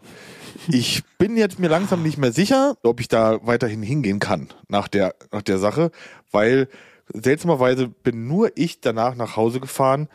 ich 0.68 1.02
bin 1.18 1.36
jetzt 1.36 1.58
mir 1.58 1.68
langsam 1.68 2.02
nicht 2.02 2.16
mehr 2.16 2.32
sicher, 2.32 2.76
ob 2.84 3.00
ich 3.00 3.08
da 3.08 3.44
weiterhin 3.44 3.82
hingehen 3.82 4.20
kann 4.20 4.48
nach 4.68 4.88
der, 4.88 5.14
nach 5.32 5.42
der 5.42 5.58
Sache, 5.58 5.90
weil 6.30 6.68
seltsamerweise 7.12 7.88
bin 7.88 8.28
nur 8.28 8.52
ich 8.54 8.80
danach 8.80 9.16
nach 9.16 9.36
Hause 9.36 9.60
gefahren, 9.60 10.08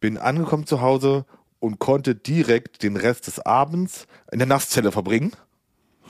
bin 0.00 0.16
angekommen 0.16 0.66
zu 0.66 0.80
Hause 0.80 1.26
und 1.60 1.78
konnte 1.78 2.14
direkt 2.14 2.82
den 2.82 2.96
Rest 2.96 3.26
des 3.26 3.40
Abends 3.40 4.06
in 4.32 4.38
der 4.38 4.48
Nasszelle 4.48 4.90
verbringen, 4.90 5.32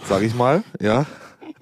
sage 0.08 0.24
ich 0.24 0.34
mal, 0.34 0.62
ja, 0.80 1.04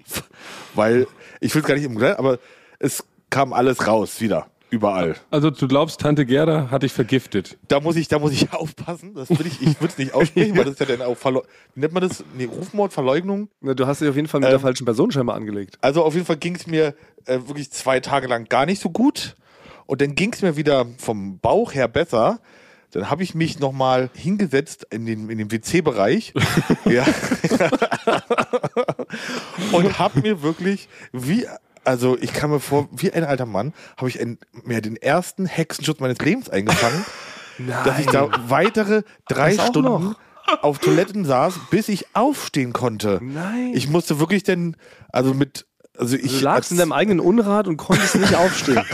weil 0.75 1.07
ich 1.41 1.55
will 1.55 1.63
es 1.63 1.69
gar 1.69 1.75
nicht 1.75 1.85
im 1.85 2.01
aber 2.03 2.39
es 2.79 3.05
kam 3.31 3.55
alles 3.55 3.87
raus 3.87 4.21
wieder, 4.21 4.49
überall. 4.75 5.17
also 5.31 5.51
du 5.51 5.69
glaubst, 5.69 6.01
Tante 6.01 6.27
Gerda 6.27 6.71
hat 6.71 6.83
dich 6.83 6.93
vergiftet. 6.93 7.57
Da 7.69 7.81
muss 7.81 7.97
ich, 7.97 8.09
da 8.09 8.19
muss 8.19 8.33
ich 8.33 8.53
aufpassen. 8.53 9.15
Das 9.15 9.31
will 9.31 9.47
ich, 9.47 9.61
ich 9.63 9.81
würde 9.81 9.93
es 9.93 9.99
nicht 9.99 10.15
aussprechen, 10.15 10.57
weil 10.57 10.65
das 10.65 10.75
ist 10.75 10.81
ja 10.81 10.87
dann 10.87 11.03
auch 11.03 11.17
Verleu 11.17 11.43
wie 11.75 11.81
nennt 11.81 11.93
man 11.93 12.03
das? 12.03 12.25
Nee, 12.37 12.45
Rufmord, 12.45 12.93
Verleugnung. 12.93 13.49
Na, 13.61 13.75
Du 13.75 13.87
hast 13.87 14.01
dich 14.01 14.09
auf 14.09 14.17
jeden 14.17 14.29
Fall 14.29 14.41
mit 14.41 14.49
Ähm, 14.49 14.53
der 14.53 14.61
falschen 14.61 14.85
Person 14.85 15.11
scheinbar 15.11 15.37
angelegt. 15.37 15.79
Also 15.81 16.05
auf 16.05 16.15
jeden 16.15 16.27
Fall 16.27 16.37
ging 16.37 16.55
es 16.55 16.67
mir 16.67 16.95
äh, 17.27 17.39
wirklich 17.47 17.71
zwei 17.71 18.01
Tage 18.01 18.27
lang 18.27 18.49
gar 18.49 18.67
nicht 18.67 18.81
so 18.81 18.91
gut. 18.91 19.37
Und 19.87 20.01
dann 20.01 20.15
ging 20.15 20.33
es 20.33 20.43
mir 20.43 20.57
wieder 20.57 20.87
vom 20.99 21.39
Bauch 21.39 21.75
her 21.75 21.89
besser. 21.89 22.41
Dann 22.93 23.11
habe 23.11 23.25
ich 23.25 23.35
mich 23.35 23.59
nochmal 23.59 24.09
hingesetzt 24.15 24.87
in 24.91 25.05
den, 25.05 25.29
in 25.29 25.39
den 25.39 25.51
WC-Bereich. 25.51 26.33
ja. 26.85 27.05
und 29.73 29.99
habe 29.99 30.21
mir 30.21 30.43
wirklich, 30.43 30.89
wie, 31.13 31.47
also 31.85 32.17
ich 32.21 32.33
kam 32.33 32.51
mir 32.51 32.61
vor, 32.61 32.89
wie 32.93 33.13
ein 33.13 33.25
alter 33.25 33.47
Mann, 33.47 33.73
habe 33.97 34.09
ich 34.09 34.21
ein, 34.21 34.39
mir 34.65 34.81
den 34.81 34.97
ersten 34.97 35.47
Hexenschuss 35.47 36.01
meines 36.01 36.19
Lebens 36.19 36.51
eingefangen. 36.51 37.05
dass 37.85 37.99
ich 37.99 38.07
da 38.07 38.29
weitere 38.49 39.03
drei 39.29 39.55
Das 39.55 39.61
auch 39.61 39.69
Stunden 39.69 40.17
auf 40.61 40.79
Toiletten 40.79 41.25
saß, 41.25 41.55
bis 41.71 41.89
ich 41.89 42.07
aufstehen 42.15 42.73
konnte. 42.73 43.21
Nein. 43.23 43.73
Ich 43.75 43.89
musste 43.89 44.19
wirklich 44.21 44.43
denn, 44.43 44.77
also 45.13 45.35
mit, 45.35 45.67
also 45.97 46.17
ich. 46.17 46.39
Du 46.39 46.45
lagst 46.45 46.71
in 46.71 46.79
deinem 46.79 46.93
eigenen 46.93 47.21
Unrat 47.21 47.69
und 47.69 47.77
konntest 47.77 48.17
nicht 48.17 48.35
aufstehen. 48.35 48.83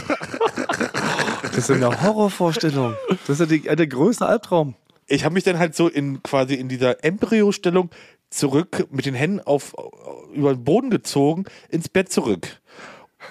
Das 1.42 1.68
ist 1.68 1.76
eine 1.76 2.02
Horrorvorstellung. 2.02 2.94
Das 3.26 3.40
ist 3.40 3.40
ja 3.40 3.46
die, 3.46 3.62
der 3.62 3.86
größte 3.86 4.24
Albtraum. 4.24 4.76
ich 5.08 5.24
habe 5.24 5.34
mich 5.34 5.42
dann 5.42 5.58
halt 5.58 5.74
so 5.74 5.88
in 5.88 6.22
quasi 6.22 6.54
in 6.54 6.68
dieser 6.68 7.04
Embryo-Stellung 7.04 7.90
zurück 8.30 8.86
mit 8.90 9.04
den 9.04 9.14
Händen 9.14 9.40
auf 9.40 9.74
über 10.32 10.54
den 10.54 10.62
Boden 10.62 10.90
gezogen 10.90 11.44
ins 11.68 11.88
Bett 11.88 12.10
zurück. 12.12 12.59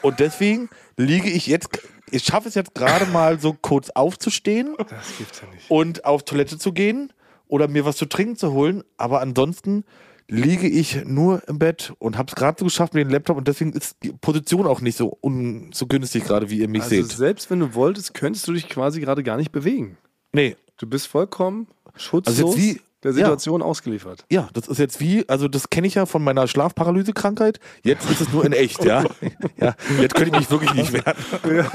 Und 0.02 0.20
deswegen 0.20 0.70
liege 0.98 1.30
ich 1.30 1.48
jetzt, 1.48 1.70
ich 2.12 2.24
schaffe 2.24 2.48
es 2.50 2.56
jetzt 2.56 2.74
gerade 2.76 3.06
mal 3.08 3.40
so 3.40 3.54
kurz 3.54 3.90
aufzustehen 3.92 4.76
Das 4.78 5.18
gibt's 5.18 5.42
ja 5.42 5.48
nicht. 5.54 5.70
und 5.70 6.06
auf 6.06 6.24
Toilette 6.24 6.58
zu 6.58 6.72
gehen 6.74 7.12
oder 7.48 7.68
mir 7.68 7.86
was 7.86 7.98
zu 7.98 8.06
trinken 8.06 8.36
zu 8.36 8.52
holen, 8.54 8.84
aber 8.98 9.22
ansonsten 9.22 9.84
liege 10.28 10.68
ich 10.68 11.04
nur 11.06 11.42
im 11.48 11.58
Bett 11.58 11.94
und 11.98 12.16
habe 12.18 12.30
es 12.30 12.36
gerade 12.36 12.58
so 12.60 12.66
geschafft 12.66 12.94
mit 12.94 13.04
dem 13.04 13.10
Laptop 13.10 13.38
und 13.38 13.48
deswegen 13.48 13.74
ist 13.74 13.98
die 14.04 14.12
Position 14.12 14.68
auch 14.68 14.80
nicht 14.82 14.96
so, 14.98 15.18
un, 15.24 15.72
so 15.74 15.88
günstig 15.88 16.24
gerade, 16.26 16.50
wie 16.52 16.60
ihr 16.60 16.68
mich 16.68 16.84
Also 16.84 16.96
seht. 16.96 17.12
selbst 17.12 17.50
wenn 17.50 17.60
du 17.60 17.74
wolltest, 17.74 18.14
könntest 18.14 18.48
du 18.48 18.54
dich 18.54 18.70
quasi 18.70 19.00
gerade 19.02 19.24
gar 19.24 19.38
nicht 19.38 19.52
bewegen. 19.52 19.98
Nee, 20.32 20.56
Du 20.78 20.88
bist 20.88 21.08
vollkommen 21.08 21.68
schutzlos 21.98 22.38
Also 22.40 22.56
jetzt 22.56 22.58
wie- 22.58 22.82
der 23.04 23.14
Situation 23.14 23.62
ausgeliefert. 23.62 24.26
Ja, 24.30 24.50
das 24.54 24.68
ist 24.68 24.78
jetzt 24.78 25.00
wie, 25.00 25.28
also 25.30 25.48
das 25.48 25.70
kenne 25.70 25.88
ich 25.88 25.96
ja 25.96 26.06
von 26.06 26.24
meiner 26.24 26.48
Schlafparalyse-Krankheit. 26.48 27.60
Jetzt 27.84 28.10
ist 28.10 28.22
es 28.22 28.34
nur 28.34 28.44
in 28.46 28.52
echt, 28.52 28.84
ja. 28.84 29.04
ja. 29.58 29.76
Jetzt 30.02 30.16
könnte 30.16 30.32
ich 30.32 30.40
mich 30.40 30.52
wirklich 30.52 30.74
nicht 30.74 30.94
wehren. 30.94 31.66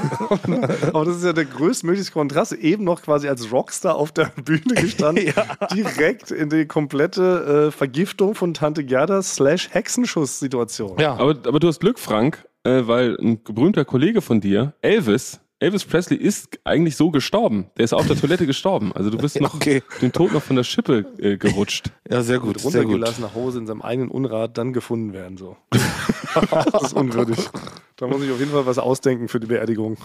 Aber 0.93 1.05
das 1.05 1.17
ist 1.17 1.23
ja 1.23 1.33
der 1.33 1.45
größtmögliche 1.45 2.11
Kontrast. 2.11 2.53
Eben 2.53 2.83
noch 2.83 3.01
quasi 3.01 3.27
als 3.27 3.51
Rockstar 3.51 3.95
auf 3.95 4.11
der 4.11 4.25
Bühne 4.43 4.75
gestanden, 4.75 5.33
direkt 5.73 6.31
in 6.31 6.49
die 6.49 6.65
komplette 6.65 7.67
äh, 7.67 7.71
Vergiftung 7.71 8.35
von 8.35 8.53
Tante 8.53 8.83
Gerda 8.83 9.21
slash 9.21 9.69
Hexenschuss-Situation. 9.71 10.99
Ja. 10.99 11.13
Aber, 11.13 11.31
aber 11.31 11.59
du 11.59 11.67
hast 11.67 11.79
Glück, 11.79 11.97
Frank, 11.97 12.45
äh, 12.63 12.83
weil 12.85 13.17
ein 13.19 13.41
berühmter 13.43 13.85
Kollege 13.85 14.21
von 14.21 14.41
dir, 14.41 14.73
Elvis, 14.81 15.39
Elvis 15.59 15.85
Presley 15.85 16.17
ist 16.17 16.59
eigentlich 16.65 16.97
so 16.97 17.11
gestorben. 17.11 17.67
Der 17.77 17.85
ist 17.85 17.93
auf 17.93 18.07
der 18.07 18.17
Toilette 18.17 18.45
gestorben. 18.45 18.91
Also 18.93 19.09
du 19.09 19.17
bist 19.17 19.39
noch 19.41 19.53
okay. 19.55 19.83
den 20.01 20.11
Tod 20.11 20.33
noch 20.33 20.43
von 20.43 20.57
der 20.57 20.63
Schippe 20.63 21.05
äh, 21.17 21.37
gerutscht. 21.37 21.91
Ja, 22.09 22.21
sehr 22.23 22.39
gut, 22.39 22.59
sehr 22.59 22.83
gut. 22.83 22.91
runtergelassen 22.91 23.23
nach 23.23 23.35
Hause 23.35 23.59
in 23.59 23.67
seinem 23.67 23.81
eigenen 23.81 24.09
Unrat 24.09 24.57
dann 24.57 24.73
gefunden 24.73 25.13
werden. 25.13 25.37
So. 25.37 25.55
das 25.71 26.83
ist 26.83 26.93
unwürdig. 26.93 27.37
Da 27.95 28.07
muss 28.07 28.21
ich 28.21 28.31
auf 28.31 28.39
jeden 28.39 28.51
Fall 28.51 28.65
was 28.65 28.77
ausdenken 28.77 29.29
für 29.29 29.39
die 29.39 29.47
Beerdigung. 29.47 29.97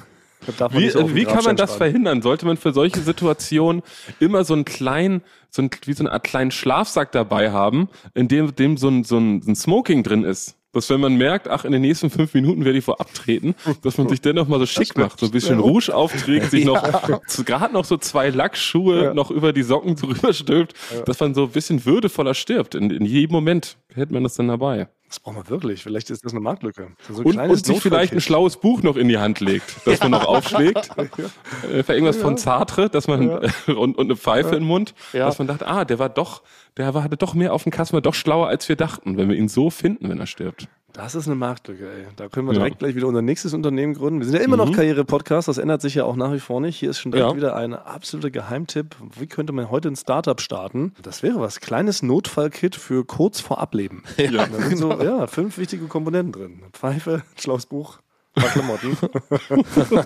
Wie, 0.71 0.89
so 0.89 1.01
äh, 1.01 1.15
wie 1.15 1.25
kann 1.25 1.45
man 1.45 1.57
das 1.57 1.75
verhindern? 1.75 2.23
Sollte 2.23 2.47
man 2.47 2.57
für 2.57 2.73
solche 2.73 3.01
Situationen 3.01 3.83
immer 4.21 4.45
so 4.45 4.55
einen 4.55 4.65
kleinen, 4.65 5.23
so 5.51 5.63
ein, 5.63 5.71
wie 5.85 5.93
so 5.93 6.05
eine 6.05 6.13
Art 6.13 6.25
kleinen 6.25 6.51
Schlafsack 6.51 7.13
dabei 7.13 7.51
haben, 7.51 7.89
in 8.15 8.29
dem, 8.29 8.55
dem 8.55 8.77
so, 8.77 8.89
ein, 8.89 9.05
so 9.05 9.19
ein, 9.19 9.43
ein 9.47 9.55
Smoking 9.55 10.03
drin 10.03 10.25
ist? 10.25 10.57
Dass 10.73 10.89
wenn 10.89 11.01
man 11.01 11.17
merkt, 11.17 11.49
ach, 11.49 11.65
in 11.65 11.73
den 11.73 11.83
nächsten 11.83 12.11
fünf 12.11 12.33
Minuten 12.33 12.65
werde 12.65 12.79
ich 12.79 12.85
vor 12.85 13.01
abtreten, 13.01 13.57
dass 13.83 13.99
man 13.99 14.09
sich 14.09 14.21
dennoch 14.21 14.47
mal 14.47 14.61
so 14.61 14.67
schick 14.67 14.97
macht, 14.97 15.19
so 15.19 15.27
ein 15.27 15.33
bisschen 15.33 15.59
Rouge 15.59 15.93
aufträgt, 15.95 16.51
sich 16.53 16.65
noch, 16.65 16.81
so, 17.27 17.43
gerade 17.43 17.73
noch 17.75 17.85
so 17.85 17.97
zwei 17.97 18.31
Lackschuhe 18.31 19.13
noch 19.15 19.31
über 19.33 19.53
die 19.53 19.63
Socken 19.63 19.97
drüber 20.01 20.33
stülpt, 20.33 20.75
dass 21.07 21.19
man 21.19 21.35
so 21.35 21.45
ein 21.45 21.51
bisschen 21.51 21.85
würdevoller 21.85 22.35
stirbt. 22.35 22.77
In, 22.77 22.91
in 22.91 23.05
jedem 23.05 23.33
Moment 23.33 23.79
hätte 23.95 24.13
man 24.13 24.23
das 24.23 24.35
dann 24.35 24.47
dabei. 24.49 24.89
Das 25.11 25.19
braucht 25.19 25.35
man 25.35 25.49
wirklich. 25.51 25.83
Vielleicht 25.83 26.09
ist 26.11 26.25
das 26.25 26.33
eine 26.33 26.41
Marktlücke. 26.41 26.93
So 27.11 27.21
ein 27.23 27.27
Und, 27.27 27.39
und 27.39 27.67
sich 27.67 27.81
vielleicht 27.83 28.13
ein 28.13 28.21
schlaues 28.21 28.57
Buch 28.59 28.83
noch 28.83 28.97
in 28.97 29.09
die 29.09 29.19
Hand 29.19 29.41
legt, 29.41 29.85
das 29.85 29.99
man 30.01 30.13
noch 30.13 30.25
aufschlägt. 30.27 30.89
Äh, 30.97 31.83
vielleicht 31.83 31.91
irgendwas 31.91 32.17
von 32.17 32.37
Sartre, 32.37 32.89
dass 32.89 33.07
man 33.09 33.29
und, 33.67 33.99
und 33.99 34.01
eine 34.01 34.17
Pfeife 34.17 34.55
im 34.57 34.65
Mund, 34.65 34.95
Ja. 35.13 35.27
dass 35.27 35.39
man 35.39 35.47
dachte, 35.49 35.67
ah, 35.67 35.85
der 35.85 35.99
war 35.99 36.09
doch, 36.09 36.43
der 36.77 36.95
war, 36.95 37.03
hatte 37.03 37.17
doch 37.17 37.35
mehr 37.35 37.53
auf 37.53 37.65
dem 37.65 37.73
Kasten, 37.73 37.95
war 37.95 38.01
doch 38.01 38.15
schlauer, 38.15 38.49
als 38.49 38.69
wir 38.69 38.77
dachten, 38.77 39.17
wenn 39.19 39.29
wir 39.29 39.37
ihn 39.37 39.49
so 39.49 39.69
finden, 39.69 40.09
wenn 40.09 40.19
er 40.19 40.27
stirbt. 40.27 40.69
Das 40.93 41.15
ist 41.15 41.27
eine 41.27 41.37
Marktlücke, 41.37 41.85
ey. 41.89 42.07
Da 42.17 42.29
können 42.29 42.47
wir 42.49 42.53
Ja. 42.53 42.59
direkt 42.61 42.81
gleich 42.81 42.95
wieder 42.97 43.07
unser 43.07 43.23
nächstes 43.23 43.55
Unternehmen 43.55 43.95
gründen. 43.95 44.21
Wir 44.21 44.27
sind 44.27 44.37
ja 44.37 44.41
immer 44.43 44.57
noch 44.57 44.73
Karriere-Podcast, 44.73 45.47
das 45.49 45.59
ändert 45.59 45.81
sich 45.83 45.95
ja 45.95 46.05
auch 46.05 46.17
nach 46.17 46.33
wie 46.33 46.41
vor 46.41 46.61
nicht. 46.61 46.77
Hier 46.77 46.91
ist 46.91 46.99
schon 46.99 47.13
direkt 47.13 47.31
Ja. 47.31 47.37
wieder 47.37 47.57
ein 47.57 47.75
absoluter 47.75 48.31
Geheimtipp. 48.31 48.97
Wie 49.19 49.27
könnte 49.27 49.53
man 49.53 49.71
heute 49.71 49.89
ein 49.89 49.97
Startup 49.97 50.41
starten? 50.41 50.93
Das 51.03 51.23
wäre 51.23 51.39
was. 51.41 51.61
Kleines 51.61 52.03
Notfallkit 52.03 52.75
für 52.77 53.05
kurz 53.05 53.41
vor 53.41 53.59
Ableben. 53.61 54.03
Ja. 54.19 54.47
Da 54.47 54.59
sind 54.61 54.79
so 54.79 54.91
ja, 55.03 55.27
fünf 55.27 55.59
wichtige 55.59 55.87
Komponenten 55.87 56.33
drin. 56.33 56.63
Pfeife, 56.73 57.23
schlaues 57.37 57.67
Buch 57.67 57.99
Ein 58.37 58.43
paar 58.43 58.51
Klamotten. 58.53 58.97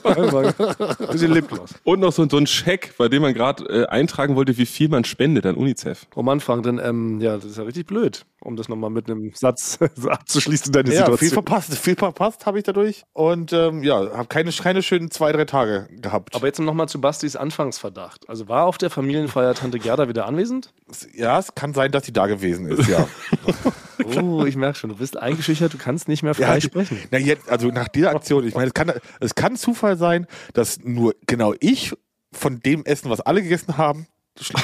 Ein 0.05 1.07
bisschen 1.13 1.33
Lipgloss. 1.33 1.75
Und 1.85 2.01
noch 2.01 2.13
so, 2.13 2.27
so 2.29 2.37
ein 2.39 2.47
Scheck, 2.47 2.95
bei 2.97 3.09
dem 3.09 3.23
man 3.23 3.35
gerade 3.35 3.65
äh, 3.65 3.87
eintragen 3.87 4.35
wollte, 4.37 4.57
wie 4.57 4.67
viel 4.67 4.89
man 4.89 5.05
spendet 5.05 5.45
an 5.47 5.57
UNICEF. 5.57 6.07
Oh 6.15 6.23
Mann, 6.23 6.41
Frank, 6.41 6.63
dann, 6.65 6.79
ähm, 6.79 7.21
ja, 7.21 7.35
das 7.37 7.45
ist 7.45 7.59
ja 7.59 7.65
richtig 7.65 7.87
blöd, 7.87 8.25
um 8.41 8.57
das 8.57 8.69
nochmal 8.69 8.91
mit 8.91 9.11
einem 9.11 9.33
Satz 9.35 9.79
so 9.95 10.09
abzuschließen, 10.09 10.73
deine 10.73 10.89
Ja, 10.95 11.05
viel 11.05 11.05
Situation. 11.05 11.31
verpasst, 11.33 11.79
viel 11.79 11.97
verpasst 11.97 12.47
habe 12.47 12.59
ich 12.59 12.65
dadurch. 12.65 13.05
Und 13.13 13.53
ähm, 13.53 13.83
ja, 13.83 13.97
habe 14.17 14.27
keine, 14.29 14.51
keine 14.53 14.83
schönen 14.83 15.11
zwei, 15.11 15.33
drei 15.33 15.45
Tage 15.45 15.89
gehabt. 16.01 16.35
Aber 16.35 16.47
jetzt 16.47 16.61
nochmal 16.61 16.89
zu 16.89 17.01
Bastis 17.01 17.37
Anfangsverdacht. 17.37 18.29
Also 18.29 18.49
war 18.49 18.65
auf 18.65 18.79
der 18.79 18.91
Familienfeier 18.91 19.55
Tante 19.55 19.79
Gerda 19.79 20.09
wieder 20.09 20.27
anwesend? 20.27 20.73
ja, 21.15 21.39
es 21.39 21.55
kann 21.55 21.75
sein, 21.75 21.91
dass 21.93 22.05
sie 22.07 22.13
da 22.13 22.27
gewesen 22.27 22.67
ist, 22.69 22.89
ja. 22.89 23.07
Oh, 24.21 24.45
ich 24.45 24.57
merke 24.57 24.77
schon, 24.77 24.91
du 24.91 24.97
bist 24.97 25.17
eingeschüchtert, 25.17 25.73
du 25.73 25.79
kannst 25.79 26.09
nicht 26.09 26.23
mehr 26.25 26.35
frei 26.35 26.57
Ja, 26.57 26.61
sprechen. 26.61 26.99
Na 27.13 27.19
jetzt, 27.19 27.49
also 27.49 27.69
nach 27.69 27.87
dieser 27.89 28.11
Aktion, 28.25 28.49
ich 28.49 28.55
meine, 28.55 28.69
es 28.69 28.75
kann, 28.75 28.91
es 29.21 29.35
kann 29.35 29.57
Zufall 29.57 29.99
sein, 29.99 30.27
dass 30.55 30.81
nur 30.81 31.15
genau 31.27 31.55
ich 31.61 31.93
von 32.33 32.61
dem 32.61 32.87
Essen, 32.87 33.11
was 33.11 33.21
alle 33.21 33.43
gegessen 33.43 33.77
haben, 33.77 34.07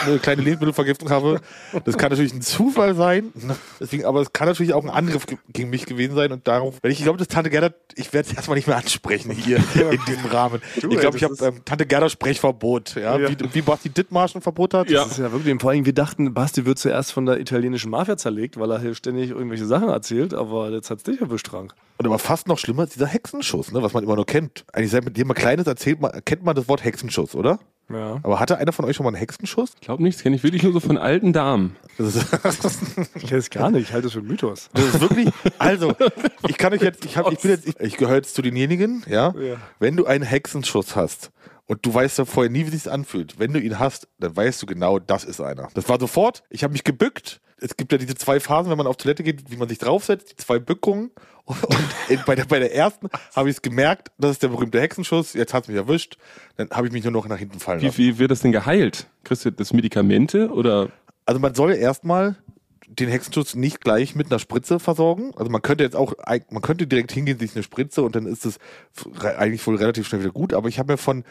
eine 0.05 0.19
kleine 0.19 0.43
Lebensmittelvergiftung 0.43 1.11
habe. 1.11 1.41
Das 1.85 1.97
kann 1.97 2.11
natürlich 2.11 2.33
ein 2.35 2.43
Zufall 2.43 2.95
sein. 2.97 3.33
Deswegen, 3.79 4.05
aber 4.05 4.21
es 4.21 4.33
kann 4.33 4.49
natürlich 4.49 4.75
auch 4.75 4.83
ein 4.83 4.91
Angriff 4.91 5.27
ge- 5.27 5.39
gegen 5.53 5.71
mich 5.71 5.87
gewesen 5.87 6.17
sein 6.17 6.33
und 6.33 6.49
darauf, 6.49 6.79
wenn 6.83 6.91
ich, 6.91 6.99
ich 6.99 7.05
glaube, 7.05 7.19
das 7.19 7.29
Tante 7.29 7.51
Gerda, 7.51 7.71
ich 7.95 8.13
werde 8.13 8.29
es 8.29 8.35
erstmal 8.37 8.57
nicht 8.57 8.67
mehr 8.67 8.77
ansprechen 8.77 9.31
hier 9.31 9.59
in 9.75 10.01
diesem 10.07 10.27
Rahmen. 10.27 10.61
ich 10.77 10.83
ey, 10.85 10.97
glaube, 10.97 11.17
ich 11.17 11.25
habe 11.25 11.35
ähm, 11.43 11.65
Tante 11.65 11.87
Gerda 11.87 12.09
Sprechverbot, 12.09 12.97
ja, 12.97 13.17
Ja. 13.17 13.29
Wie, 13.31 13.37
wie 13.55 13.63
Basti 13.63 13.91
Dittmarsch 13.91 14.35
ein 14.35 14.43
Verbot 14.43 14.75
hat. 14.75 14.91
Ja. 14.91 15.05
Das 15.05 15.13
ist 15.13 15.19
ja 15.19 15.31
wirklich, 15.31 15.61
vor 15.61 15.71
allem, 15.71 15.87
wir 15.87 15.95
dachten, 15.95 16.35
Basti 16.35 16.67
wird 16.67 16.79
zuerst 16.79 17.13
von 17.13 17.27
der 17.27 17.39
italienischen 17.41 17.91
Mafia 17.91 18.17
zerlegt, 18.17 18.59
weil 18.59 18.71
er 18.73 18.81
hier 18.81 18.95
ständig 18.95 19.31
irgendwelche 19.31 19.67
Sachen 19.67 19.89
erzählt, 19.89 20.35
aber 20.35 20.71
jetzt 20.71 20.91
hat's 20.91 21.05
dich 21.05 21.21
erwischt, 21.21 21.49
Frank. 21.49 21.75
Und 21.99 22.07
aber 22.07 22.19
fast 22.19 22.49
noch 22.49 22.59
schlimmer 22.59 22.85
ist 22.85 22.95
dieser 22.95 23.07
Hexenschuss, 23.07 23.73
ne, 23.73 23.83
was 23.83 23.93
man 23.93 24.03
immer 24.03 24.17
nur 24.17 24.27
kennt. 24.27 24.65
Eigentlich, 24.73 24.91
seit 24.91 25.05
man 25.05 25.35
Kleines 25.37 25.67
erzählt, 25.67 26.01
man, 26.01 26.11
kennt 26.25 26.43
man 26.43 26.57
das 26.57 26.67
Wort 26.67 26.83
Hexenschuss, 26.83 27.35
oder? 27.35 27.61
Ja. 27.93 28.21
Aber 28.23 28.41
hatte 28.41 28.59
einer 28.59 28.73
von 28.73 28.85
euch 28.85 28.97
schon 28.97 29.05
mal 29.05 29.11
einen 29.11 29.17
Hexenschuss? 29.17 29.73
Ich 29.81 29.87
glaube 29.87 30.03
nicht, 30.03 30.17
das 30.17 30.23
kenne 30.23 30.37
ich 30.37 30.43
wirklich 30.43 30.63
nur 30.63 30.73
so 30.73 30.81
von 30.81 30.97
alten 30.99 31.33
Damen. 31.33 31.77
Das 31.99 32.15
ist, 32.15 32.27
Ich 33.15 33.27
kenne 33.27 33.39
es 33.39 33.51
gar 33.51 33.71
nicht, 33.71 33.89
ich 33.89 33.93
halte 33.93 34.07
es 34.07 34.13
für 34.13 34.23
Mythos. 34.23 34.71
das 34.73 34.85
ist 34.85 35.01
wirklich. 35.01 35.29
Also, 35.59 35.95
ich 36.49 36.57
kann 36.57 36.73
euch 36.73 36.83
jetzt, 36.83 37.05
ich, 37.05 37.17
hab, 37.17 37.31
ich 37.33 37.41
bin 37.41 37.51
jetzt, 37.51 37.67
ich, 37.67 37.81
ich 37.81 37.97
gehöre 37.97 38.17
jetzt 38.17 38.35
zu 38.35 38.43
denjenigen, 38.43 39.03
ja? 39.09 39.35
Ja. 39.39 39.57
Wenn 39.79 39.97
du 39.97 40.07
einen 40.07 40.25
Hexenschuss 40.25 40.97
hast 40.97 41.31
und 41.71 41.87
du 41.87 41.95
weißt 41.95 42.19
ja 42.19 42.25
vorher 42.25 42.51
nie, 42.51 42.67
wie 42.67 42.71
sich 42.77 42.91
anfühlt, 42.91 43.39
wenn 43.39 43.53
du 43.53 43.61
ihn 43.61 43.79
hast, 43.79 44.09
dann 44.19 44.37
weißt 44.37 44.61
du 44.61 44.67
genau, 44.67 44.99
das 44.99 45.23
ist 45.23 45.41
einer. 45.41 45.69
Das 45.75 45.89
war 45.89 46.01
sofort. 46.01 46.43
Ich 46.51 46.65
habe 46.65 46.73
mich 46.73 46.83
gebückt. 46.83 47.41
Es 47.61 47.77
gibt 47.77 47.93
ja 47.93 47.99
diese 47.99 48.17
zwei 48.17 48.41
Phasen, 48.41 48.73
wenn 48.73 48.77
man 48.77 48.89
auf 48.89 48.97
Toilette 48.97 49.23
geht, 49.23 49.53
wie 49.53 49.57
man 49.57 49.69
sich 49.69 49.79
draufsetzt, 49.79 50.33
die 50.33 50.37
zwei 50.37 50.59
Bückungen. 50.59 51.13
Und 51.47 52.27
bei, 52.27 52.35
der, 52.35 52.47
bei 52.47 52.59
der 52.59 52.75
ersten 52.75 53.07
habe 53.37 53.51
ich 53.51 53.57
es 53.57 53.63
gemerkt, 53.63 54.11
das 54.19 54.33
ist 54.33 54.43
der 54.43 54.49
berühmte 54.49 54.81
Hexenschuss. 54.81 55.35
Jetzt 55.35 55.55
hat 55.55 55.63
es 55.63 55.69
mich 55.69 55.77
erwischt. 55.77 56.19
Dann 56.57 56.71
habe 56.71 56.89
ich 56.89 56.93
mich 56.93 57.05
nur 57.05 57.13
noch 57.13 57.29
nach 57.29 57.39
hinten 57.39 57.61
fallen 57.61 57.81
Wie, 57.83 57.87
lassen. 57.87 57.99
wie 57.99 58.19
wird 58.19 58.33
das 58.33 58.41
denn 58.41 58.51
geheilt? 58.51 59.07
Kriegst 59.23 59.45
du 59.45 59.53
das 59.53 59.73
Medikamente 59.73 60.51
oder 60.51 60.89
Also 61.25 61.39
man 61.39 61.55
soll 61.55 61.75
erstmal 61.75 62.35
den 62.89 63.09
Hexenschuss 63.09 63.55
nicht 63.55 63.81
gleich 63.81 64.17
mit 64.17 64.33
einer 64.33 64.41
Spritze 64.41 64.81
versorgen. 64.81 65.35
Also 65.37 65.53
man 65.53 65.63
könnte 65.63 65.85
jetzt 65.85 65.95
auch, 65.95 66.15
man 66.51 66.63
könnte 66.63 66.89
direkt 66.89 67.13
hingehen, 67.13 67.39
sich 67.39 67.55
eine 67.55 67.63
Spritze 67.63 68.03
und 68.03 68.17
dann 68.17 68.27
ist 68.27 68.45
es 68.45 68.59
eigentlich 69.23 69.65
wohl 69.69 69.77
relativ 69.77 70.09
schnell 70.09 70.23
wieder 70.23 70.33
gut. 70.33 70.53
Aber 70.53 70.69
ich 70.69 70.81
habe 70.81 70.95
mir 70.95 70.99
von 70.99 71.23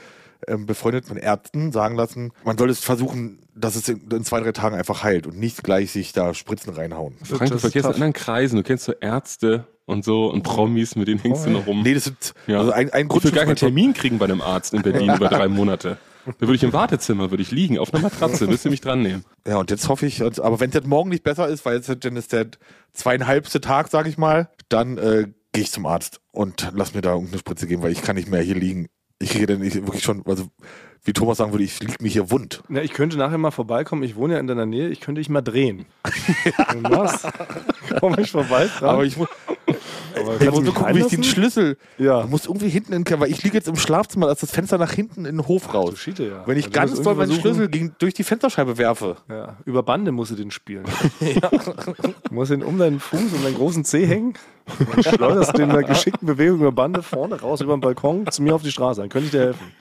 ähm, 0.47 0.65
befreundeten 0.65 1.17
Ärzten 1.17 1.71
sagen 1.71 1.95
lassen, 1.95 2.31
man 2.43 2.57
soll 2.57 2.69
es 2.69 2.79
versuchen, 2.79 3.39
dass 3.55 3.75
es 3.75 3.87
in, 3.89 4.01
in 4.11 4.23
zwei, 4.23 4.39
drei 4.39 4.51
Tagen 4.51 4.75
einfach 4.75 5.03
heilt 5.03 5.27
und 5.27 5.37
nicht 5.37 5.63
gleich 5.63 5.91
sich 5.91 6.13
da 6.13 6.33
Spritzen 6.33 6.73
reinhauen. 6.73 7.15
Frank, 7.23 7.49
du 7.51 7.55
ist 7.57 7.75
in 7.75 7.85
anderen 7.85 8.13
Kreisen, 8.13 8.55
du 8.57 8.63
kennst 8.63 8.85
so 8.85 8.93
Ärzte 8.93 9.67
und 9.85 10.05
so 10.05 10.27
und 10.31 10.43
Promis, 10.43 10.95
mit 10.95 11.07
denen 11.07 11.19
hängst 11.19 11.45
du 11.45 11.49
noch 11.49 11.67
rum. 11.67 11.81
Nee, 11.83 11.93
das 11.95 12.05
sind 12.05 12.33
Ja. 12.47 12.59
also 12.59 12.71
ein, 12.71 12.91
ein 12.91 13.09
Ich 13.13 13.23
will 13.23 13.31
gar 13.31 13.45
keinen. 13.45 13.55
Termin 13.55 13.93
kriegen 13.93 14.17
bei 14.19 14.25
einem 14.25 14.41
Arzt 14.41 14.73
in 14.73 14.81
Berlin 14.81 15.13
über 15.15 15.29
drei 15.29 15.47
Monate. 15.49 15.97
Da 16.25 16.41
würde 16.41 16.55
ich 16.55 16.63
im 16.63 16.73
Wartezimmer, 16.73 17.31
würde 17.31 17.41
ich 17.41 17.49
liegen, 17.49 17.79
auf 17.79 17.91
einer 17.93 18.03
Matratze, 18.03 18.45
müsst 18.45 18.63
ihr 18.65 18.71
mich 18.71 18.81
dran 18.81 19.01
nehmen. 19.01 19.23
Ja, 19.47 19.57
und 19.57 19.71
jetzt 19.71 19.87
hoffe 19.89 20.05
ich, 20.05 20.21
aber 20.21 20.59
wenn 20.59 20.69
es 20.69 20.75
jetzt 20.75 20.85
morgen 20.87 21.09
nicht 21.09 21.23
besser 21.23 21.47
ist, 21.47 21.65
weil 21.65 21.77
jetzt 21.77 22.05
dann 22.05 22.15
ist 22.17 22.33
der 22.33 22.47
zweieinhalbste 22.93 23.61
Tag, 23.61 23.87
sag 23.89 24.05
ich 24.07 24.17
mal, 24.17 24.49
dann 24.67 24.97
äh, 24.97 25.27
gehe 25.53 25.63
ich 25.63 25.71
zum 25.71 25.85
Arzt 25.85 26.19
und 26.31 26.71
lass 26.75 26.93
mir 26.93 27.01
da 27.01 27.13
irgendeine 27.13 27.39
Spritze 27.39 27.65
geben, 27.67 27.81
weil 27.81 27.91
ich 27.91 28.01
kann 28.01 28.15
nicht 28.15 28.29
mehr 28.29 28.41
hier 28.41 28.55
liegen. 28.55 28.87
Ich 29.19 29.31
kriege 29.31 29.47
dann 29.47 29.59
nicht 29.59 29.75
wirklich 29.75 30.03
schon, 30.03 30.23
also 30.25 30.47
wie 31.03 31.13
Thomas 31.13 31.37
sagen 31.37 31.51
würde, 31.51 31.63
ich 31.63 31.79
liege 31.81 32.01
mir 32.01 32.09
hier 32.09 32.31
wund. 32.31 32.63
Na, 32.69 32.81
ich 32.81 32.93
könnte 32.93 33.17
nachher 33.17 33.37
mal 33.37 33.51
vorbeikommen, 33.51 34.03
ich 34.03 34.15
wohne 34.15 34.35
ja 34.35 34.39
in 34.39 34.47
deiner 34.47 34.65
Nähe, 34.65 34.89
ich 34.89 35.01
könnte 35.01 35.19
dich 35.19 35.29
mal 35.29 35.41
drehen. 35.41 35.85
Machst, 36.81 37.27
komm 37.99 38.15
ich 38.17 38.31
vorbei. 38.31 38.67
Frank. 38.67 38.93
Aber 38.93 39.03
ich 39.03 39.17
muss, 39.17 39.27
Aber 40.15 40.35
ich 40.35 40.49
muss 40.49 40.59
du 40.59 40.65
nur 40.65 40.73
gucken, 40.73 40.95
wie 40.95 40.99
ich 40.99 41.07
den? 41.07 41.23
Schlüssel. 41.23 41.77
Ja. 41.97 42.21
Du 42.21 42.27
musst 42.27 42.45
irgendwie 42.45 42.69
hinten 42.69 42.93
in 42.93 42.99
den 42.99 43.05
Keller, 43.05 43.21
weil 43.21 43.31
ich 43.31 43.43
liege 43.43 43.55
jetzt 43.55 43.67
im 43.67 43.75
Schlafzimmer, 43.75 44.27
als 44.27 44.41
das 44.41 44.51
Fenster 44.51 44.77
nach 44.77 44.91
hinten 44.91 45.25
in 45.25 45.37
den 45.37 45.47
Hof 45.47 45.73
raus. 45.73 45.97
Schiete, 45.97 46.25
ja. 46.25 46.43
Wenn 46.45 46.57
ich 46.57 46.65
Also 46.65 46.73
ganz 46.95 47.01
doll 47.01 47.15
meinen 47.15 47.33
Schlüssel 47.33 47.69
gegen, 47.69 47.95
durch 47.99 48.13
die 48.13 48.23
Fensterscheibe 48.23 48.77
werfe. 48.77 49.17
Ja, 49.29 49.57
über 49.65 49.83
Bande 49.83 50.11
musst 50.11 50.31
du 50.31 50.35
den 50.35 50.51
spielen. 50.51 50.85
Du 52.29 52.35
musst 52.35 52.51
ihn 52.51 52.63
um 52.63 52.77
deinen 52.77 52.99
Fuß, 52.99 53.33
um 53.33 53.43
deinen 53.43 53.55
großen 53.55 53.83
Zeh 53.83 54.05
hängen. 54.05 54.33
Und 54.95 55.03
schleuderst 55.03 55.57
den 55.57 55.67
mit 55.67 55.77
einer 55.77 55.87
geschickten 55.87 56.27
Bewegung 56.27 56.59
über 56.59 56.71
Bande 56.71 57.01
vorne 57.01 57.39
raus 57.39 57.61
über 57.61 57.75
den 57.75 57.81
Balkon 57.81 58.29
zu 58.29 58.43
mir 58.43 58.53
auf 58.53 58.61
die 58.61 58.71
Straße. 58.71 59.01
Dann 59.01 59.09
könnte 59.09 59.25
ich 59.25 59.31
dir 59.31 59.39
helfen. 59.39 59.71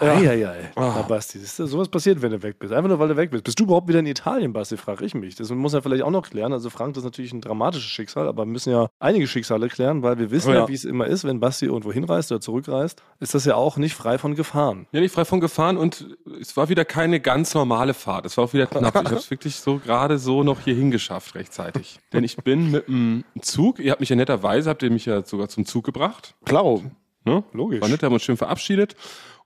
Eieiei. 0.00 0.70
Na, 0.76 1.02
Basti, 1.02 1.38
siehst 1.38 1.58
du, 1.58 1.66
sowas 1.66 1.88
passiert, 1.88 2.22
wenn 2.22 2.30
du 2.30 2.42
weg 2.42 2.58
bist. 2.58 2.72
Einfach 2.72 2.88
nur, 2.88 2.98
weil 2.98 3.08
du 3.08 3.16
weg 3.16 3.30
bist. 3.30 3.44
Bist 3.44 3.58
du 3.58 3.64
überhaupt 3.64 3.88
wieder 3.88 3.98
in 3.98 4.06
Italien, 4.06 4.52
Basti, 4.52 4.76
frage 4.76 5.04
ich 5.04 5.14
mich. 5.14 5.34
Das 5.34 5.50
muss 5.50 5.74
er 5.74 5.82
vielleicht 5.82 6.02
auch 6.02 6.10
noch 6.10 6.28
klären. 6.28 6.52
Also 6.52 6.70
Frank, 6.70 6.94
das 6.94 7.02
ist 7.02 7.06
natürlich 7.06 7.32
ein 7.32 7.40
dramatisches 7.40 7.88
Schicksal, 7.88 8.28
aber 8.28 8.44
wir 8.44 8.52
müssen 8.52 8.70
ja 8.70 8.88
einige 9.00 9.26
Schicksale 9.26 9.68
klären, 9.68 10.02
weil 10.02 10.18
wir 10.18 10.30
wissen 10.30 10.50
Oh 10.50 10.52
ja, 10.52 10.60
ja. 10.60 10.68
wie 10.68 10.74
es 10.74 10.84
immer 10.84 11.06
ist, 11.06 11.24
wenn 11.24 11.40
Basti 11.40 11.66
irgendwo 11.66 11.92
hinreist 11.92 12.32
oder 12.32 12.40
zurückreist, 12.40 13.02
ist 13.20 13.34
das 13.34 13.44
ja 13.44 13.54
auch 13.54 13.76
nicht 13.76 13.94
frei 13.94 14.18
von 14.18 14.34
Gefahren. 14.34 14.86
Ja, 14.92 15.00
nicht 15.00 15.12
frei 15.12 15.24
von 15.24 15.40
Gefahren 15.40 15.76
und 15.76 16.16
es 16.40 16.56
war 16.56 16.68
wieder 16.68 16.84
keine 16.84 17.20
ganz 17.20 17.54
normale 17.54 17.94
Fahrt. 17.94 18.26
Es 18.26 18.36
war 18.36 18.44
auch 18.44 18.52
wieder 18.52 18.66
knapp. 18.66 18.94
Ich 18.94 19.04
habe 19.04 19.16
es 19.16 19.30
wirklich 19.30 19.56
so 19.56 19.78
gerade 19.78 20.18
so 20.18 20.42
noch 20.42 20.60
hier 20.60 20.74
hingeschafft 20.74 21.34
rechtzeitig. 21.34 22.00
Denn 22.12 22.24
ich 22.24 22.36
bin 22.36 22.70
mit 22.70 22.88
dem 22.88 23.24
Zug, 23.40 23.78
ihr 23.78 23.90
habt 23.90 24.00
mich 24.00 24.08
ja 24.08 24.16
netterweise, 24.16 24.70
habt 24.70 24.82
ihr 24.82 24.90
mich 24.90 25.06
ja 25.06 25.24
sogar 25.24 25.48
zum 25.48 25.64
Zug 25.66 25.84
gebracht. 25.84 26.34
Klar. 26.44 26.80
Ne? 27.24 27.44
Logisch. 27.52 27.80
War 27.80 27.88
nett, 27.88 28.02
haben 28.02 28.12
uns 28.12 28.22
schön 28.22 28.36
verabschiedet. 28.36 28.96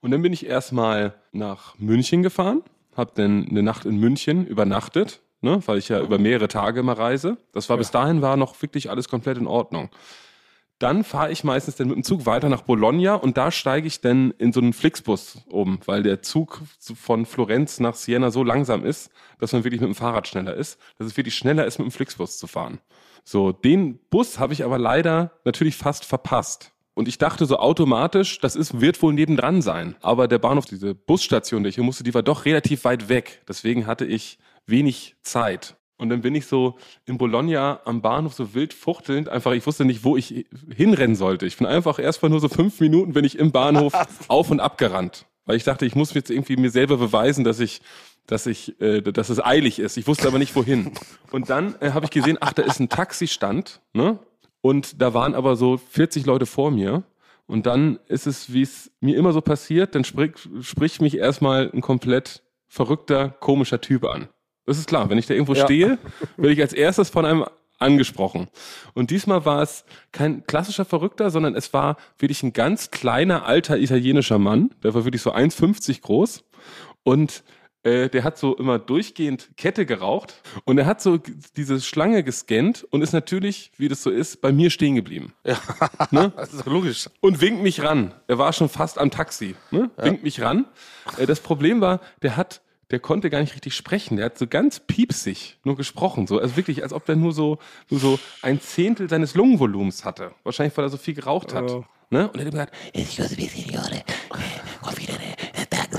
Und 0.02 0.10
dann 0.10 0.20
bin 0.20 0.32
ich 0.32 0.46
erstmal 0.46 1.14
nach 1.30 1.78
München 1.78 2.22
gefahren, 2.22 2.62
habe 2.96 3.12
dann 3.14 3.46
eine 3.48 3.62
Nacht 3.62 3.86
in 3.86 3.98
München 3.98 4.46
übernachtet, 4.46 5.22
ne? 5.40 5.62
weil 5.66 5.78
ich 5.78 5.88
ja 5.88 6.00
über 6.00 6.18
mehrere 6.18 6.48
Tage 6.48 6.80
immer 6.80 6.98
reise. 6.98 7.38
Das 7.52 7.70
war 7.70 7.78
bis 7.78 7.92
dahin 7.92 8.20
war 8.20 8.36
noch 8.36 8.60
wirklich 8.60 8.90
alles 8.90 9.08
komplett 9.08 9.38
in 9.38 9.46
Ordnung. 9.46 9.90
Dann 10.80 11.04
fahre 11.04 11.30
ich 11.30 11.44
meistens 11.44 11.76
dann 11.76 11.86
mit 11.86 11.96
dem 11.96 12.02
Zug 12.02 12.26
weiter 12.26 12.48
nach 12.48 12.62
Bologna 12.62 13.14
und 13.14 13.36
da 13.36 13.52
steige 13.52 13.86
ich 13.86 14.00
dann 14.00 14.32
in 14.38 14.52
so 14.52 14.60
einen 14.60 14.72
Flixbus 14.72 15.42
um, 15.48 15.78
weil 15.86 16.02
der 16.02 16.22
Zug 16.22 16.60
von 16.80 17.24
Florenz 17.24 17.78
nach 17.78 17.94
Siena 17.94 18.32
so 18.32 18.42
langsam 18.42 18.84
ist, 18.84 19.12
dass 19.38 19.52
man 19.52 19.62
wirklich 19.62 19.80
mit 19.80 19.88
dem 19.88 19.94
Fahrrad 19.94 20.26
schneller 20.26 20.54
ist, 20.54 20.80
dass 20.98 21.06
es 21.06 21.16
wirklich 21.16 21.36
schneller 21.36 21.64
ist, 21.64 21.78
mit 21.78 21.86
dem 21.86 21.92
Flixbus 21.92 22.38
zu 22.38 22.48
fahren. 22.48 22.80
So, 23.22 23.52
den 23.52 24.00
Bus 24.10 24.40
habe 24.40 24.52
ich 24.52 24.64
aber 24.64 24.78
leider 24.78 25.30
natürlich 25.44 25.76
fast 25.76 26.04
verpasst. 26.04 26.72
Und 26.94 27.08
ich 27.08 27.18
dachte 27.18 27.46
so 27.46 27.56
automatisch, 27.58 28.38
das 28.40 28.54
ist, 28.54 28.80
wird 28.80 29.00
wohl 29.00 29.14
nebendran 29.14 29.62
sein. 29.62 29.96
Aber 30.02 30.28
der 30.28 30.38
Bahnhof, 30.38 30.66
diese 30.66 30.94
Busstation, 30.94 31.62
die 31.62 31.70
ich 31.70 31.76
hier 31.76 31.84
musste, 31.84 32.04
die 32.04 32.12
war 32.12 32.22
doch 32.22 32.44
relativ 32.44 32.84
weit 32.84 33.08
weg. 33.08 33.42
Deswegen 33.48 33.86
hatte 33.86 34.04
ich 34.04 34.38
wenig 34.66 35.16
Zeit. 35.22 35.76
Und 35.96 36.08
dann 36.08 36.20
bin 36.20 36.34
ich 36.34 36.46
so 36.46 36.76
in 37.06 37.16
Bologna 37.16 37.80
am 37.84 38.02
Bahnhof 38.02 38.34
so 38.34 38.54
wild 38.54 38.74
fuchtelnd, 38.74 39.28
einfach, 39.28 39.52
ich 39.52 39.64
wusste 39.66 39.84
nicht, 39.84 40.02
wo 40.02 40.16
ich 40.16 40.46
hinrennen 40.74 41.14
sollte. 41.14 41.46
Ich 41.46 41.56
bin 41.56 41.66
einfach 41.66 41.98
erst 42.00 42.22
mal 42.22 42.28
nur 42.28 42.40
so 42.40 42.48
fünf 42.48 42.80
Minuten, 42.80 43.12
bin 43.12 43.24
ich 43.24 43.38
im 43.38 43.52
Bahnhof 43.52 43.92
auf 44.28 44.50
und 44.50 44.60
ab 44.60 44.78
gerannt. 44.78 45.26
Weil 45.44 45.56
ich 45.56 45.64
dachte, 45.64 45.86
ich 45.86 45.94
muss 45.94 46.12
jetzt 46.12 46.30
irgendwie 46.30 46.56
mir 46.56 46.70
selber 46.70 46.96
beweisen, 46.96 47.44
dass 47.44 47.60
ich, 47.60 47.82
dass 48.26 48.46
ich, 48.46 48.80
äh, 48.80 49.00
dass 49.00 49.28
es 49.28 49.44
eilig 49.44 49.78
ist. 49.78 49.96
Ich 49.96 50.06
wusste 50.06 50.26
aber 50.26 50.38
nicht 50.38 50.54
wohin. 50.56 50.92
Und 51.30 51.50
dann 51.50 51.76
äh, 51.80 51.92
habe 51.92 52.06
ich 52.06 52.10
gesehen, 52.10 52.36
ach, 52.40 52.52
da 52.52 52.62
ist 52.62 52.80
ein 52.80 52.88
Taxistand, 52.88 53.80
ne? 53.92 54.18
Und 54.62 55.02
da 55.02 55.12
waren 55.12 55.34
aber 55.34 55.56
so 55.56 55.76
40 55.76 56.24
Leute 56.24 56.46
vor 56.46 56.70
mir. 56.70 57.02
Und 57.46 57.66
dann 57.66 57.98
ist 58.06 58.26
es, 58.26 58.52
wie 58.52 58.62
es 58.62 58.90
mir 59.00 59.16
immer 59.16 59.32
so 59.32 59.42
passiert, 59.42 59.94
dann 59.94 60.04
spricht, 60.04 60.48
spricht 60.62 61.02
mich 61.02 61.18
erstmal 61.18 61.70
ein 61.74 61.82
komplett 61.82 62.42
verrückter, 62.68 63.28
komischer 63.28 63.80
Typ 63.80 64.04
an. 64.04 64.28
Das 64.64 64.78
ist 64.78 64.88
klar, 64.88 65.10
wenn 65.10 65.18
ich 65.18 65.26
da 65.26 65.34
irgendwo 65.34 65.54
stehe, 65.54 65.98
werde 66.36 66.52
ich 66.54 66.62
als 66.62 66.72
erstes 66.72 67.10
von 67.10 67.26
einem 67.26 67.44
angesprochen. 67.78 68.48
Und 68.94 69.10
diesmal 69.10 69.44
war 69.44 69.60
es 69.60 69.84
kein 70.12 70.46
klassischer 70.46 70.84
Verrückter, 70.84 71.30
sondern 71.30 71.56
es 71.56 71.72
war 71.72 71.96
wirklich 72.16 72.42
ein 72.44 72.52
ganz 72.52 72.92
kleiner, 72.92 73.44
alter 73.44 73.76
italienischer 73.76 74.38
Mann. 74.38 74.70
Der 74.82 74.94
war 74.94 75.04
wirklich 75.04 75.22
so 75.22 75.34
1,50 75.34 76.00
groß. 76.00 76.44
Und 77.02 77.42
äh, 77.84 78.08
der 78.08 78.24
hat 78.24 78.38
so 78.38 78.56
immer 78.56 78.78
durchgehend 78.78 79.50
Kette 79.56 79.86
geraucht. 79.86 80.40
Und 80.64 80.78
er 80.78 80.86
hat 80.86 81.00
so 81.00 81.18
diese 81.56 81.80
Schlange 81.80 82.22
gescannt 82.22 82.86
und 82.90 83.02
ist 83.02 83.12
natürlich, 83.12 83.72
wie 83.76 83.88
das 83.88 84.02
so 84.02 84.10
ist, 84.10 84.40
bei 84.40 84.52
mir 84.52 84.70
stehen 84.70 84.94
geblieben. 84.94 85.32
Das 86.36 86.52
ist 86.52 86.66
logisch. 86.66 87.08
Und 87.20 87.40
winkt 87.40 87.62
mich 87.62 87.82
ran. 87.82 88.14
Er 88.26 88.38
war 88.38 88.52
schon 88.52 88.68
fast 88.68 88.98
am 88.98 89.10
Taxi. 89.10 89.54
Ne? 89.70 89.90
Winkt 89.96 90.22
mich 90.22 90.40
ran. 90.40 90.66
Äh, 91.18 91.26
das 91.26 91.40
Problem 91.40 91.80
war, 91.80 92.00
der 92.22 92.36
hat, 92.36 92.60
der 92.90 93.00
konnte 93.00 93.30
gar 93.30 93.40
nicht 93.40 93.54
richtig 93.54 93.74
sprechen. 93.74 94.16
Der 94.16 94.26
hat 94.26 94.38
so 94.38 94.46
ganz 94.46 94.80
piepsig 94.80 95.58
nur 95.64 95.76
gesprochen. 95.76 96.26
So, 96.26 96.38
also 96.38 96.56
wirklich, 96.56 96.82
als 96.82 96.92
ob 96.92 97.06
der 97.06 97.16
nur 97.16 97.32
so, 97.32 97.58
nur 97.90 98.00
so 98.00 98.18
ein 98.42 98.60
Zehntel 98.60 99.08
seines 99.08 99.34
Lungenvolumens 99.34 100.04
hatte. 100.04 100.32
Wahrscheinlich, 100.44 100.76
weil 100.76 100.84
er 100.84 100.90
so 100.90 100.96
viel 100.96 101.14
geraucht 101.14 101.54
hat. 101.54 101.70
Ne? 102.10 102.28
Und 102.28 102.38
er 102.40 102.46
hat 102.46 102.52
immer 102.52 102.66
gesagt, 102.66 102.74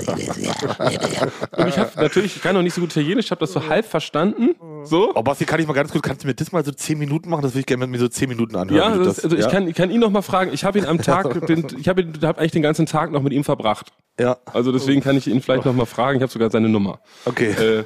und 0.06 1.68
ich 1.68 1.78
habe 1.78 1.90
natürlich, 1.96 2.36
ich 2.36 2.42
kann 2.42 2.54
noch 2.54 2.62
nicht 2.62 2.74
so 2.74 2.80
gut 2.80 2.90
Italienisch, 2.90 3.30
habe 3.30 3.40
das 3.40 3.52
so 3.52 3.68
halb 3.68 3.86
verstanden. 3.86 4.54
So. 4.84 5.12
Oh, 5.14 5.22
Basti, 5.22 5.44
kann 5.44 5.60
ich 5.60 5.66
mal 5.66 5.72
ganz 5.72 5.92
kurz, 5.92 6.02
kannst 6.02 6.22
du 6.24 6.26
mir 6.26 6.34
das 6.34 6.52
mal 6.52 6.64
so 6.64 6.72
zehn 6.72 6.98
Minuten 6.98 7.30
machen? 7.30 7.42
Das 7.42 7.52
würde 7.52 7.60
ich 7.60 7.66
gerne 7.66 7.80
mit 7.86 7.90
mir 7.90 7.98
so 7.98 8.08
zehn 8.08 8.28
Minuten 8.28 8.56
anhören. 8.56 8.92
Ja, 8.92 8.96
du 8.96 9.04
das, 9.04 9.22
also 9.24 9.36
ich, 9.36 9.44
ja? 9.44 9.50
kann, 9.50 9.68
ich 9.68 9.74
kann 9.74 9.90
ihn 9.90 10.00
noch 10.00 10.10
mal 10.10 10.22
fragen. 10.22 10.52
Ich 10.52 10.64
habe 10.64 10.78
ihn 10.78 10.86
am 10.86 10.98
Tag, 11.02 11.46
den, 11.46 11.66
ich 11.78 11.88
habe 11.88 12.06
hab 12.22 12.38
eigentlich 12.38 12.52
den 12.52 12.62
ganzen 12.62 12.86
Tag 12.86 13.10
noch 13.10 13.22
mit 13.22 13.32
ihm 13.32 13.44
verbracht. 13.44 13.92
Ja, 14.18 14.36
Also 14.52 14.70
deswegen 14.70 15.00
kann 15.00 15.16
ich 15.16 15.26
ihn 15.26 15.40
vielleicht 15.40 15.64
noch 15.64 15.74
mal 15.74 15.86
fragen. 15.86 16.18
Ich 16.18 16.22
habe 16.22 16.32
sogar 16.32 16.50
seine 16.50 16.68
Nummer. 16.68 17.00
okay. 17.24 17.50
Äh, 17.50 17.84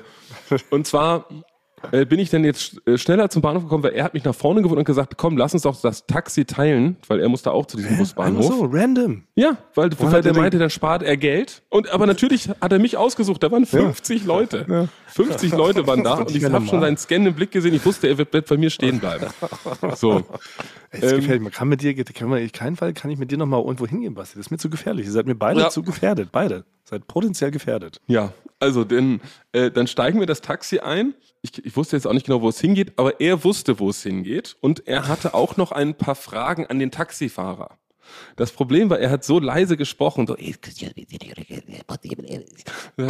und 0.71 0.87
zwar 0.87 1.27
äh, 1.93 2.05
bin 2.05 2.19
ich 2.19 2.31
dann 2.31 2.45
jetzt 2.45 2.81
äh, 2.87 2.99
schneller 2.99 3.31
zum 3.31 3.43
Bahnhof 3.43 3.63
gekommen, 3.65 3.83
weil 3.85 3.93
er 3.93 4.05
hat 4.05 4.15
mich 4.15 4.25
nach 4.25 4.35
vorne 4.35 4.63
gewohnt 4.63 4.79
und 4.79 4.85
gesagt, 4.85 5.17
komm, 5.17 5.37
lass 5.37 5.53
uns 5.55 5.63
doch 5.63 5.81
das 5.81 6.07
Taxi 6.07 6.45
teilen, 6.45 6.97
weil 7.07 7.21
er 7.21 7.29
musste 7.29 7.53
auch 7.53 7.67
zu 7.67 7.77
diesem 7.77 7.93
Einfach 7.93 8.05
Busbahnhof. 8.05 8.45
so, 8.47 8.65
random. 8.71 9.23
Ja, 9.35 9.57
weil, 9.75 9.91
weil 9.99 10.23
der 10.23 10.33
er 10.33 10.39
meinte, 10.39 10.59
dann 10.59 10.71
spart 10.71 11.03
er 11.03 11.17
Geld. 11.17 11.63
Und 11.69 11.91
aber 11.91 12.07
natürlich 12.07 12.49
hat 12.61 12.73
er 12.73 12.79
mich 12.79 12.97
ausgesucht. 12.97 13.43
Da 13.43 13.51
waren 13.51 13.67
50 13.67 14.25
Leute. 14.25 14.89
50 15.09 15.53
Leute 15.53 15.87
waren 15.87 16.05
da 16.05 16.15
und 16.19 16.35
ich 16.35 16.45
habe 16.45 16.67
schon 16.67 16.81
seinen 16.81 16.97
scannenden 16.97 17.35
Blick 17.35 17.51
gesehen. 17.51 17.75
Ich 17.75 17.85
wusste, 17.85 18.09
er 18.09 18.19
wird 18.19 18.31
bei 18.31 18.57
mir 18.57 18.71
stehen 18.71 18.99
bleiben. 19.01 19.27
So. 19.97 20.23
Ey, 20.91 21.01
Das 21.01 21.13
Ähm, 21.13 21.21
gefällt 21.21 21.43
mir. 21.43 21.51
Kann 21.51 21.69
mit 21.69 21.83
dir, 21.83 21.95
kann 21.95 22.29
man, 22.29 22.41
in 22.41 22.53
keinem 22.53 22.77
Fall 22.77 22.93
kann 22.93 23.11
ich 23.11 23.19
mit 23.19 23.31
dir 23.31 23.39
noch 23.39 23.47
mal 23.47 23.59
irgendwo 23.61 23.87
hingehen, 23.87 24.15
Basti. 24.15 24.37
Das 24.37 24.47
ist 24.47 24.51
mir 24.51 24.59
zu 24.59 24.71
gefährlich. 24.71 25.07
Ihr 25.07 25.13
seid 25.13 25.27
mir 25.27 25.35
beide 25.35 25.61
Ja. 25.61 25.71
zu 25.71 25.83
gefährdet. 25.83 26.31
Beide. 26.33 26.65
Seid 26.85 27.07
potenziell 27.07 27.51
gefährdet. 27.51 28.01
Ja, 28.07 28.33
also 28.61 28.85
denn, 28.85 29.21
äh, 29.53 29.71
dann 29.71 29.87
steigen 29.87 30.21
wir 30.21 30.27
das 30.27 30.41
Taxi 30.41 30.79
ein. 30.79 31.15
Ich, 31.43 31.65
ich 31.65 31.77
wusste 31.77 31.97
jetzt 31.97 32.07
auch 32.07 32.13
nicht 32.13 32.27
genau, 32.27 32.43
wo 32.43 32.49
es 32.49 32.61
hingeht, 32.61 32.93
aber 32.97 33.21
er 33.21 33.45
wusste, 33.45 33.79
wo 33.79 33.91
es 33.91 34.03
hingeht. 34.03 34.57
Und 34.61 34.87
er 34.89 35.09
hatte 35.09 35.35
auch 35.35 35.57
noch 35.57 35.73
ein 35.73 35.95
paar 35.95 36.15
Fragen 36.15 36.67
an 36.67 36.79
den 36.79 36.91
Taxifahrer. 36.91 37.79
Das 38.37 38.53
Problem 38.53 38.91
war, 38.91 38.99
er 38.99 39.11
hat 39.11 39.25
so 39.25 39.39
leise 39.39 39.77
gesprochen, 39.77 40.27
so, 40.27 40.35
er 40.35 40.55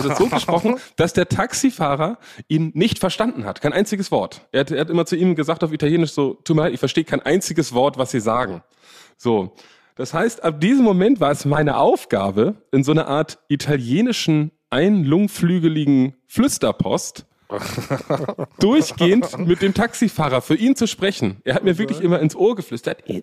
hat 0.02 0.16
so 0.16 0.26
gesprochen, 0.28 0.76
dass 0.96 1.12
der 1.12 1.28
Taxifahrer 1.28 2.18
ihn 2.48 2.72
nicht 2.74 2.98
verstanden 2.98 3.44
hat. 3.44 3.60
Kein 3.60 3.72
einziges 3.72 4.10
Wort. 4.10 4.46
Er 4.52 4.60
hat, 4.60 4.70
er 4.70 4.80
hat 4.80 4.90
immer 4.90 5.06
zu 5.06 5.16
ihm 5.16 5.34
gesagt 5.34 5.64
auf 5.64 5.72
Italienisch 5.72 6.12
so, 6.12 6.34
tut 6.44 6.56
mir 6.56 6.62
leid, 6.62 6.74
ich 6.74 6.80
verstehe 6.80 7.04
kein 7.04 7.20
einziges 7.20 7.72
Wort, 7.72 7.98
was 7.98 8.10
Sie 8.10 8.20
sagen. 8.20 8.62
So. 9.16 9.54
Das 9.96 10.14
heißt, 10.14 10.44
ab 10.44 10.60
diesem 10.60 10.84
Moment 10.84 11.18
war 11.18 11.32
es 11.32 11.44
meine 11.44 11.76
Aufgabe, 11.76 12.62
in 12.70 12.84
so 12.84 12.92
einer 12.92 13.08
Art 13.08 13.38
italienischen, 13.48 14.52
einlungflügeligen 14.70 16.14
Flüsterpost 16.26 17.26
durchgehend 18.60 19.38
mit 19.38 19.62
dem 19.62 19.72
Taxifahrer 19.74 20.42
für 20.42 20.54
ihn 20.54 20.76
zu 20.76 20.86
sprechen. 20.86 21.40
Er 21.44 21.54
hat 21.54 21.64
mir 21.64 21.78
wirklich 21.78 22.00
immer 22.00 22.20
ins 22.20 22.36
Ohr 22.36 22.54
geflüstert, 22.54 23.08
ne, 23.08 23.22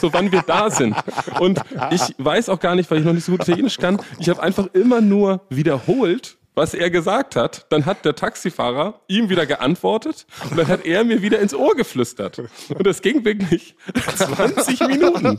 so 0.00 0.12
wann 0.12 0.30
wir 0.30 0.42
da 0.42 0.70
sind. 0.70 0.94
Und 1.40 1.60
ich 1.90 2.14
weiß 2.18 2.48
auch 2.48 2.60
gar 2.60 2.74
nicht, 2.74 2.90
weil 2.90 2.98
ich 2.98 3.04
noch 3.04 3.12
nicht 3.12 3.24
so 3.24 3.32
gut 3.32 3.42
Italienisch 3.42 3.78
kann, 3.78 4.00
ich 4.18 4.28
habe 4.28 4.42
einfach 4.42 4.68
immer 4.72 5.00
nur 5.00 5.42
wiederholt, 5.48 6.38
was 6.54 6.74
er 6.74 6.90
gesagt 6.90 7.36
hat. 7.36 7.66
Dann 7.70 7.86
hat 7.86 8.04
der 8.04 8.14
Taxifahrer 8.14 9.00
ihm 9.08 9.28
wieder 9.28 9.46
geantwortet 9.46 10.26
und 10.50 10.56
dann 10.56 10.68
hat 10.68 10.84
er 10.84 11.04
mir 11.04 11.22
wieder 11.22 11.38
ins 11.40 11.54
Ohr 11.54 11.74
geflüstert. 11.74 12.38
Und 12.38 12.86
das 12.86 13.02
ging 13.02 13.24
wirklich 13.24 13.74
20 14.16 14.80
Minuten. 14.88 15.36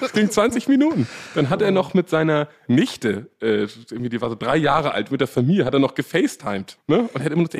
Das 0.00 0.12
ging 0.12 0.30
20 0.30 0.68
Minuten. 0.68 1.08
Dann 1.34 1.50
hat 1.50 1.62
er 1.62 1.70
noch 1.70 1.94
mit 1.94 2.08
seiner 2.08 2.48
Nichte, 2.66 3.30
äh, 3.40 3.66
irgendwie, 3.90 4.08
die 4.08 4.20
war 4.20 4.30
so 4.30 4.36
drei 4.36 4.56
Jahre 4.56 4.92
alt, 4.92 5.10
mit 5.10 5.20
der 5.20 5.28
Familie, 5.28 5.64
hat 5.64 5.74
er 5.74 5.80
noch 5.80 5.94
gefacetimed. 5.94 6.78
Ne? 6.86 7.08
Und 7.12 7.24
hat 7.24 7.32
immer 7.32 7.42
nur 7.42 7.50
so, 7.50 7.58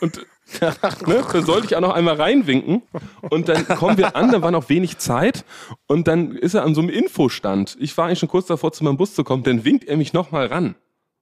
und 0.00 0.26
ne, 0.60 1.24
da 1.32 1.42
sollte 1.42 1.66
ich 1.66 1.76
auch 1.76 1.80
noch 1.80 1.94
einmal 1.94 2.16
reinwinken. 2.16 2.82
Und 3.30 3.48
dann 3.48 3.66
kommen 3.66 3.98
wir 3.98 4.16
an, 4.16 4.32
da 4.32 4.42
war 4.42 4.50
noch 4.50 4.68
wenig 4.68 4.98
Zeit. 4.98 5.44
Und 5.86 6.08
dann 6.08 6.32
ist 6.32 6.54
er 6.54 6.64
an 6.64 6.74
so 6.74 6.80
einem 6.80 6.90
Infostand. 6.90 7.76
Ich 7.80 7.96
war 7.96 8.06
eigentlich 8.06 8.18
schon 8.18 8.28
kurz 8.28 8.46
davor, 8.46 8.72
zu 8.72 8.84
meinem 8.84 8.96
Bus 8.96 9.14
zu 9.14 9.24
kommen. 9.24 9.42
Dann 9.42 9.64
winkt 9.64 9.84
er 9.84 9.96
mich 9.96 10.12
noch 10.12 10.30
mal 10.30 10.46
ran. 10.46 10.74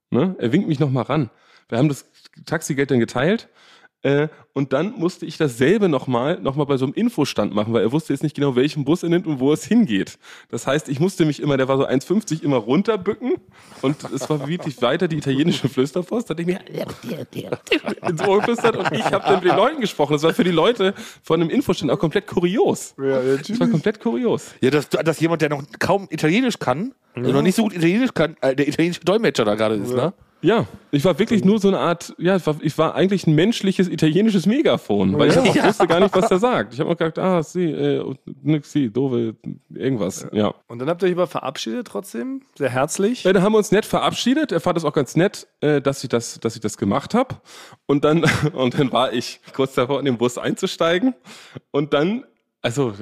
Ne? 0.09 0.35
Er 0.39 0.51
winkt 0.51 0.67
mich 0.67 0.79
noch 0.79 0.89
mal 0.89 1.03
ran. 1.03 1.29
Wir 1.69 1.77
haben 1.77 1.89
das 1.89 2.05
Taxigeld 2.45 2.91
dann 2.91 2.99
geteilt. 2.99 3.49
Äh, 4.05 4.27
und 4.53 4.71
dann 4.71 4.93
musste 4.99 5.25
ich 5.25 5.37
dasselbe 5.37 5.89
nochmal 5.89 6.39
noch 6.39 6.55
mal 6.55 6.65
bei 6.65 6.77
so 6.77 6.85
einem 6.85 6.93
Infostand 6.93 7.55
machen, 7.55 7.73
weil 7.73 7.81
er 7.81 7.91
wusste 7.91 8.13
jetzt 8.13 8.21
nicht 8.21 8.35
genau, 8.35 8.55
welchen 8.55 8.85
Bus 8.85 9.01
er 9.01 9.09
nimmt 9.09 9.25
und 9.25 9.39
wo 9.39 9.51
es 9.51 9.65
hingeht. 9.65 10.19
Das 10.49 10.67
heißt, 10.67 10.89
ich 10.89 10.99
musste 10.99 11.25
mich 11.25 11.41
immer, 11.41 11.57
der 11.57 11.67
war 11.67 11.77
so 11.77 11.87
1,50, 11.87 12.43
immer 12.43 12.57
runterbücken. 12.57 13.33
Und 13.81 13.97
es 14.13 14.29
war 14.29 14.47
wirklich 14.47 14.79
weiter 14.83 15.07
die 15.07 15.17
italienische 15.17 15.67
Flüsterpost. 15.67 16.29
Da 16.29 16.33
hatte 16.33 16.41
ich 16.43 16.47
mir 16.47 16.59
ins 18.07 18.21
Ohr 18.21 18.39
geflüstert 18.41 18.75
und 18.75 18.91
ich 18.91 19.05
habe 19.05 19.25
dann 19.25 19.35
mit 19.35 19.45
den 19.45 19.55
Leuten 19.55 19.81
gesprochen. 19.81 20.13
Das 20.13 20.21
war 20.21 20.35
für 20.35 20.43
die 20.43 20.51
Leute 20.51 20.93
von 21.23 21.39
dem 21.39 21.49
Infostand 21.49 21.91
auch 21.91 21.99
komplett 21.99 22.27
kurios. 22.27 22.93
das 23.37 23.59
war 23.59 23.67
komplett 23.67 23.99
kurios. 23.99 24.53
Ja, 24.61 24.69
dass, 24.69 24.87
dass 24.87 25.19
jemand, 25.19 25.41
der 25.41 25.49
noch 25.49 25.63
kaum 25.79 26.07
Italienisch 26.11 26.59
kann, 26.59 26.93
also 27.15 27.31
noch 27.31 27.41
nicht 27.41 27.55
so 27.55 27.63
gut 27.63 27.73
Italienisch 27.73 28.13
kann, 28.13 28.35
äh, 28.41 28.55
der 28.55 28.67
italienische 28.67 29.01
Dolmetscher 29.01 29.45
da 29.45 29.55
gerade 29.55 29.75
ist, 29.75 29.93
ne? 29.93 30.13
Ja, 30.41 30.67
ich 30.91 31.03
war 31.03 31.17
wirklich 31.17 31.43
nur 31.43 31.59
so 31.59 31.69
eine 31.69 31.79
Art, 31.79 32.13
ja, 32.17 32.35
ich 32.35 32.45
war, 32.45 32.55
ich 32.61 32.77
war 32.77 32.93
eigentlich 32.93 33.25
ein 33.25 33.33
menschliches 33.33 33.87
italienisches 33.87 34.45
Megafon, 34.45 35.17
weil 35.17 35.29
ich 35.29 35.37
auch 35.37 35.63
wusste 35.63 35.87
gar 35.87 35.99
nicht, 35.99 36.15
was 36.15 36.29
der 36.29 36.39
sagt. 36.39 36.73
Ich 36.73 36.79
habe 36.79 36.89
auch 36.89 36.97
gedacht, 36.97 37.17
ah, 37.17 37.41
sie, 37.41 37.71
äh, 37.71 38.15
nix, 38.43 38.71
sie, 38.71 38.89
doofe, 38.91 39.35
irgendwas, 39.73 40.27
ja. 40.31 40.53
Und 40.67 40.79
dann 40.79 40.89
habt 40.89 41.01
ihr 41.01 41.07
euch 41.07 41.13
aber 41.13 41.27
verabschiedet 41.27 41.87
trotzdem. 41.87 42.41
Sehr 42.55 42.69
herzlich. 42.69 43.23
Ja, 43.23 43.33
dann 43.33 43.41
haben 43.41 43.53
wir 43.53 43.57
uns 43.57 43.71
nett 43.71 43.85
verabschiedet. 43.85 44.51
Er 44.51 44.59
fand 44.59 44.77
es 44.77 44.85
auch 44.85 44.93
ganz 44.93 45.15
nett, 45.15 45.47
äh, 45.61 45.81
dass 45.81 46.03
ich 46.03 46.09
das, 46.09 46.39
dass 46.39 46.55
ich 46.55 46.61
das 46.61 46.77
gemacht 46.77 47.13
habe. 47.13 47.35
Und 47.87 48.03
dann, 48.03 48.23
und 48.53 48.77
dann 48.77 48.91
war 48.91 49.13
ich 49.13 49.39
kurz 49.53 49.73
davor, 49.73 49.99
in 49.99 50.05
den 50.05 50.17
Bus 50.17 50.37
einzusteigen. 50.37 51.15
Und 51.71 51.93
dann, 51.93 52.23
also, 52.61 52.93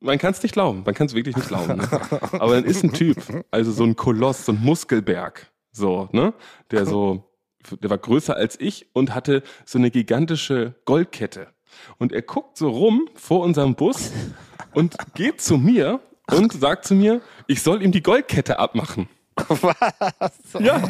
man 0.00 0.18
kann 0.18 0.32
es 0.32 0.42
nicht 0.42 0.52
glauben. 0.52 0.82
Man 0.84 0.94
kann 0.94 1.06
es 1.06 1.14
wirklich 1.14 1.36
nicht 1.36 1.48
glauben. 1.48 1.76
Ne? 1.76 1.88
Aber 2.32 2.54
dann 2.54 2.64
ist 2.64 2.82
ein 2.82 2.92
Typ, 2.92 3.18
also 3.50 3.70
so 3.70 3.84
ein 3.84 3.96
Koloss, 3.96 4.46
so 4.46 4.52
ein 4.52 4.60
Muskelberg, 4.60 5.50
so, 5.72 6.08
ne, 6.12 6.34
der 6.70 6.86
so, 6.86 7.30
der 7.82 7.90
war 7.90 7.98
größer 7.98 8.36
als 8.36 8.58
ich 8.60 8.88
und 8.92 9.14
hatte 9.14 9.42
so 9.64 9.78
eine 9.78 9.90
gigantische 9.90 10.74
Goldkette. 10.84 11.48
Und 11.98 12.12
er 12.12 12.22
guckt 12.22 12.56
so 12.56 12.70
rum 12.70 13.08
vor 13.14 13.40
unserem 13.40 13.74
Bus 13.74 14.12
und 14.74 14.96
geht 15.14 15.40
zu 15.40 15.56
mir 15.56 16.00
und 16.30 16.52
sagt 16.52 16.84
zu 16.86 16.94
mir, 16.94 17.20
ich 17.46 17.62
soll 17.62 17.82
ihm 17.82 17.92
die 17.92 18.02
Goldkette 18.02 18.58
abmachen. 18.58 19.08
Ja. 20.60 20.82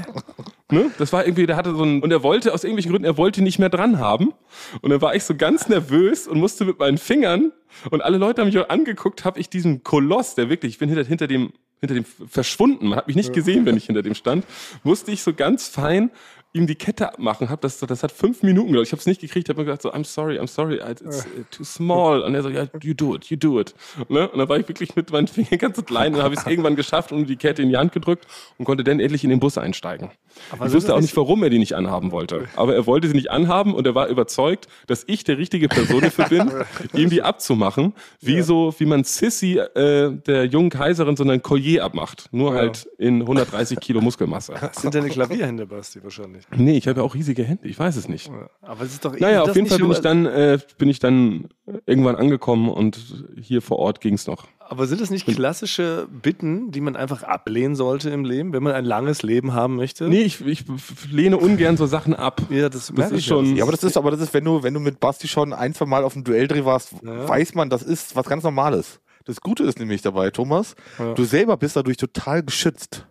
Ne? 0.71 0.91
Das 0.99 1.13
war 1.13 1.25
irgendwie, 1.25 1.47
der 1.47 1.57
hatte 1.57 1.75
so 1.75 1.83
ein, 1.83 2.03
und 2.03 2.11
er 2.11 2.23
wollte 2.23 2.53
aus 2.53 2.65
irgendwelchen 2.65 2.93
Gründen, 2.93 3.05
er 3.05 3.17
wollte 3.17 3.43
nicht 3.43 3.59
mehr 3.59 3.69
dran 3.69 3.99
haben. 3.99 4.33
Und 4.81 4.91
dann 4.91 5.01
war 5.01 5.15
ich 5.15 5.25
so 5.25 5.35
ganz 5.35 5.69
nervös 5.69 6.29
und 6.29 6.39
musste 6.39 6.65
mit 6.65 6.79
meinen 6.79 6.99
Fingern, 6.99 7.53
und 7.91 8.03
alle 8.03 8.19
Leute 8.19 8.41
haben 8.41 8.49
mich 8.49 8.59
auch 8.59 8.69
angeguckt, 8.69 9.25
habe 9.25 9.39
ich 9.39 9.49
diesen 9.49 9.85
Koloss, 9.85 10.35
der 10.35 10.49
wirklich, 10.49 10.73
ich 10.75 10.79
bin 10.79 10.89
hinter, 10.89 11.05
hinter 11.05 11.27
dem, 11.27 11.53
hinter 11.81 11.95
dem 11.95 12.05
verschwunden, 12.05 12.89
man 12.89 12.99
hat 12.99 13.07
mich 13.07 13.17
nicht 13.17 13.33
gesehen, 13.33 13.65
wenn 13.67 13.77
ich 13.77 13.87
hinter 13.87 14.03
dem 14.03 14.15
stand, 14.15 14.45
musste 14.83 15.11
ich 15.11 15.23
so 15.23 15.33
ganz 15.33 15.69
fein 15.69 16.11
ihm 16.53 16.67
die 16.67 16.75
Kette 16.75 17.13
abmachen, 17.13 17.49
hab 17.49 17.61
das, 17.61 17.79
das 17.79 18.03
hat 18.03 18.11
fünf 18.11 18.43
Minuten 18.43 18.69
gedauert. 18.69 18.87
Ich 18.87 18.93
habe 18.93 19.01
es 19.01 19.07
nicht 19.07 19.21
gekriegt, 19.21 19.49
habe 19.49 19.61
mir 19.61 19.67
gesagt 19.67 19.83
so, 19.83 19.93
I'm 19.93 20.05
sorry, 20.05 20.39
I'm 20.39 20.49
sorry, 20.49 20.81
it's 20.91 21.03
uh, 21.03 21.45
too 21.51 21.63
small. 21.63 22.23
Und 22.23 22.35
er 22.35 22.43
so, 22.43 22.49
ja, 22.49 22.67
you 22.83 22.93
do 22.93 23.15
it, 23.15 23.27
you 23.27 23.37
do 23.37 23.61
it. 23.61 23.75
Ne? 24.09 24.29
Und 24.29 24.39
dann 24.39 24.49
war 24.49 24.59
ich 24.59 24.67
wirklich 24.67 24.97
mit 24.97 25.13
meinen 25.13 25.29
Fingern 25.29 25.59
ganz 25.59 25.85
klein 25.85 26.09
und 26.09 26.19
dann 26.19 26.25
habe 26.25 26.35
ich 26.35 26.41
es 26.41 26.47
irgendwann 26.47 26.75
geschafft 26.75 27.13
und 27.13 27.27
die 27.27 27.37
Kette 27.37 27.63
in 27.63 27.69
die 27.69 27.77
Hand 27.77 27.93
gedrückt 27.93 28.27
und 28.59 28.65
konnte 28.65 28.83
dann 28.83 28.99
endlich 28.99 29.23
in 29.23 29.31
den 29.31 29.39
Bus 29.39 29.59
einsteigen. 29.59 30.11
ich 30.53 30.73
wusste 30.73 30.95
auch 30.95 31.01
nicht, 31.01 31.17
warum 31.17 31.43
er 31.45 31.51
die 31.51 31.59
nicht 31.59 31.75
anhaben 31.75 32.11
wollte. 32.11 32.49
Aber 32.57 32.75
er 32.75 32.87
wollte 32.87 33.07
sie 33.07 33.15
nicht 33.15 33.31
anhaben 33.31 33.73
und 33.73 33.87
er 33.87 33.95
war 33.95 34.09
überzeugt, 34.09 34.67
dass 34.89 35.05
ich 35.07 35.23
der 35.23 35.39
richtige 35.39 35.69
Person 35.69 36.01
dafür 36.01 36.29
bin, 36.29 36.51
ihm 36.95 37.11
die 37.11 37.23
abzumachen. 37.23 37.95
Wie 38.21 38.43
so, 38.43 38.75
wie 38.79 38.87
man 38.87 39.05
Sissy 39.05 39.59
äh, 39.59 40.11
der 40.11 40.47
jungen 40.47 40.71
Kaiserin 40.71 41.17
so 41.17 41.23
ein 41.23 41.43
Collier 41.43 41.85
abmacht. 41.85 42.29
Nur 42.33 42.55
halt 42.55 42.89
in 42.99 43.21
130 43.21 43.79
Kilo 43.79 44.01
Muskelmasse. 44.01 44.55
Das 44.61 44.83
sind 44.83 44.95
deine 44.95 45.09
Klavierhände, 45.09 45.67
Basti, 45.67 46.03
wahrscheinlich. 46.03 46.40
Nee, 46.57 46.77
ich 46.77 46.89
habe 46.89 47.01
ja 47.01 47.07
auch 47.07 47.15
riesige 47.15 47.43
Hände, 47.45 47.67
ich 47.69 47.79
weiß 47.79 47.97
es 47.97 48.09
nicht. 48.09 48.31
Aber 48.63 48.83
es 48.85 48.93
ist 48.93 49.05
doch 49.05 49.19
Naja, 49.19 49.41
auf 49.43 49.47
das 49.49 49.57
jeden 49.57 49.65
nicht 49.65 49.73
Fall 49.73 49.81
bin 49.87 49.93
ich 49.93 50.01
dann, 50.01 50.27
äh, 50.27 50.59
bin 50.79 50.89
ich 50.89 50.99
dann 50.99 51.49
irgendwann 51.87 52.17
angekommen 52.17 52.69
und 52.69 53.25
hier 53.41 53.63
vor 53.63 53.79
Ort 53.79 54.01
ging's 54.01 54.27
noch. 54.27 54.47
Aber 54.59 54.87
sind 54.87 55.01
das 55.01 55.11
nicht 55.11 55.27
klassische 55.27 56.07
Bitten, 56.23 56.71
die 56.71 56.81
man 56.81 56.95
einfach 56.95 57.23
ablehnen 57.25 57.75
sollte 57.75 58.11
im 58.11 58.25
Leben, 58.25 58.53
wenn 58.53 58.63
man 58.63 58.73
ein 58.73 58.85
langes 58.85 59.23
Leben 59.23 59.53
haben 59.53 59.77
möchte? 59.77 60.09
Nee, 60.09 60.23
ich, 60.23 60.45
ich 60.47 60.65
lehne 61.11 61.39
ungern 61.39 61.77
so 61.77 61.87
Sachen 61.87 62.15
ab. 62.15 62.41
Ja, 62.51 62.69
das, 62.69 62.93
merke 62.93 63.15
ist 63.15 63.21
ich 63.21 63.27
schon- 63.27 63.57
Ja, 63.57 63.65
aber 63.65 63.73
das 63.73 63.83
ist, 63.83 63.97
aber 63.97 64.11
das 64.13 64.21
ist, 64.21 64.33
wenn 64.35 64.45
du, 64.45 64.63
wenn 64.63 64.75
du 64.75 64.81
mit 64.81 65.01
Basti 65.01 65.27
schon 65.27 65.53
ein, 65.53 65.75
zwei 65.75 65.87
Mal 65.87 66.05
auf 66.05 66.13
dem 66.13 66.23
Duelldreh 66.25 66.65
warst, 66.65 66.95
weiß 67.03 67.55
man, 67.55 67.69
das 67.71 67.83
ist 67.83 68.15
was 68.17 68.27
ganz 68.27 68.45
Normales. 68.45 69.01
Das 69.27 69.41
Gute 69.43 69.65
ist 69.65 69.79
nämlich 69.79 70.03
dabei, 70.03 70.31
Thomas, 70.31 70.75
du 71.15 71.25
selber 71.25 71.57
bist 71.57 71.77
dadurch 71.77 71.97
total 71.99 72.43
geschützt. 72.43 73.07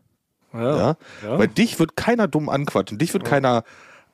Ja. 0.54 0.78
Ja? 0.78 0.98
Weil 1.40 1.48
dich 1.48 1.80
wird 1.80 1.96
keiner 1.96 2.28
dumm 2.28 2.50
anquatschen, 2.50 2.98
dich 2.98 3.14
wird 3.14 3.26
keiner 3.26 3.64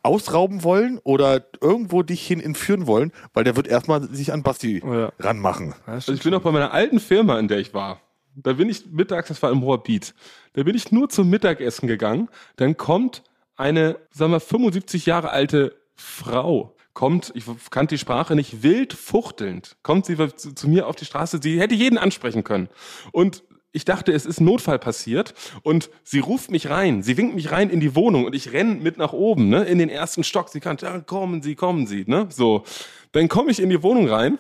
ausrauben 0.04 0.64
wollen 0.64 1.00
oder 1.04 1.46
irgendwo 1.62 2.04
dich 2.04 2.26
hin 2.26 2.40
entführen 2.40 2.86
wollen, 2.86 3.12
weil 3.34 3.44
der 3.44 3.56
wird 3.56 3.68
erstmal 3.68 4.04
sich 4.04 4.32
an 4.32 4.44
Basti 4.44 4.84
Ja. 4.86 5.12
ranmachen. 5.20 5.74
Also 5.88 6.14
ich 6.14 6.22
bin 6.22 6.34
auch 6.36 6.42
bei 6.42 6.52
meiner 6.52 6.72
alten 6.74 7.00
Firma, 7.00 7.40
in 7.40 7.48
der 7.48 7.58
ich 7.60 7.74
war. 7.74 8.02
Da 8.36 8.54
bin 8.54 8.70
ich 8.70 8.86
mittags, 8.92 9.30
das 9.30 9.42
war 9.42 9.52
im 9.52 9.60
Moabit, 9.60 10.14
da 10.54 10.64
bin 10.64 10.76
ich 10.76 10.92
nur 10.92 11.10
zum 11.10 11.30
Mittagessen 11.30 11.88
gegangen. 11.88 12.30
Dann 12.58 12.76
kommt 12.78 13.24
eine, 13.56 13.98
sagen 14.12 14.32
wir, 14.34 14.40
75 14.42 15.06
Jahre 15.06 15.30
alte 15.32 15.74
Frau, 15.96 16.76
kommt, 16.94 17.32
ich 17.36 17.46
kannte 17.72 17.96
die 17.96 18.00
Sprache 18.00 18.36
nicht, 18.36 18.62
wild 18.64 18.94
fuchtelnd, 18.94 19.78
kommt 19.84 20.06
sie 20.06 20.18
zu, 20.36 20.54
zu 20.54 20.70
mir 20.70 20.88
auf 20.88 20.96
die 20.96 21.06
Straße, 21.06 21.40
sie 21.42 21.60
hätte 21.60 21.76
jeden 21.76 21.98
ansprechen 21.98 22.44
können. 22.44 22.70
Und 23.12 23.44
ich 23.76 23.84
dachte, 23.84 24.14
es 24.14 24.26
ist 24.26 24.40
ein 24.40 24.46
Notfall 24.46 24.80
passiert 24.80 25.34
und 25.62 25.90
sie 26.04 26.20
ruft 26.20 26.50
mich 26.50 26.70
rein, 26.70 27.04
sie 27.04 27.18
winkt 27.18 27.36
mich 27.36 27.52
rein 27.52 27.70
in 27.70 27.82
die 27.82 27.94
Wohnung 27.94 28.26
und 28.26 28.34
ich 28.34 28.54
renn 28.54 28.82
mit 28.82 28.98
nach 28.98 29.12
oben, 29.12 29.50
ne, 29.50 29.66
in 29.66 29.78
den 29.78 29.90
ersten 29.90 30.24
Stock. 30.24 30.50
Sie 30.50 30.62
kann, 30.62 30.78
ja, 30.82 31.00
kommen 31.02 31.42
Sie, 31.42 31.56
kommen 31.56 31.86
Sie, 31.86 32.06
ne, 32.08 32.28
so. 32.30 32.64
Dann 33.12 33.28
komme 33.28 33.52
ich 33.52 33.60
in 33.60 33.70
die 33.70 33.84
Wohnung 33.84 34.08
rein, 34.08 34.40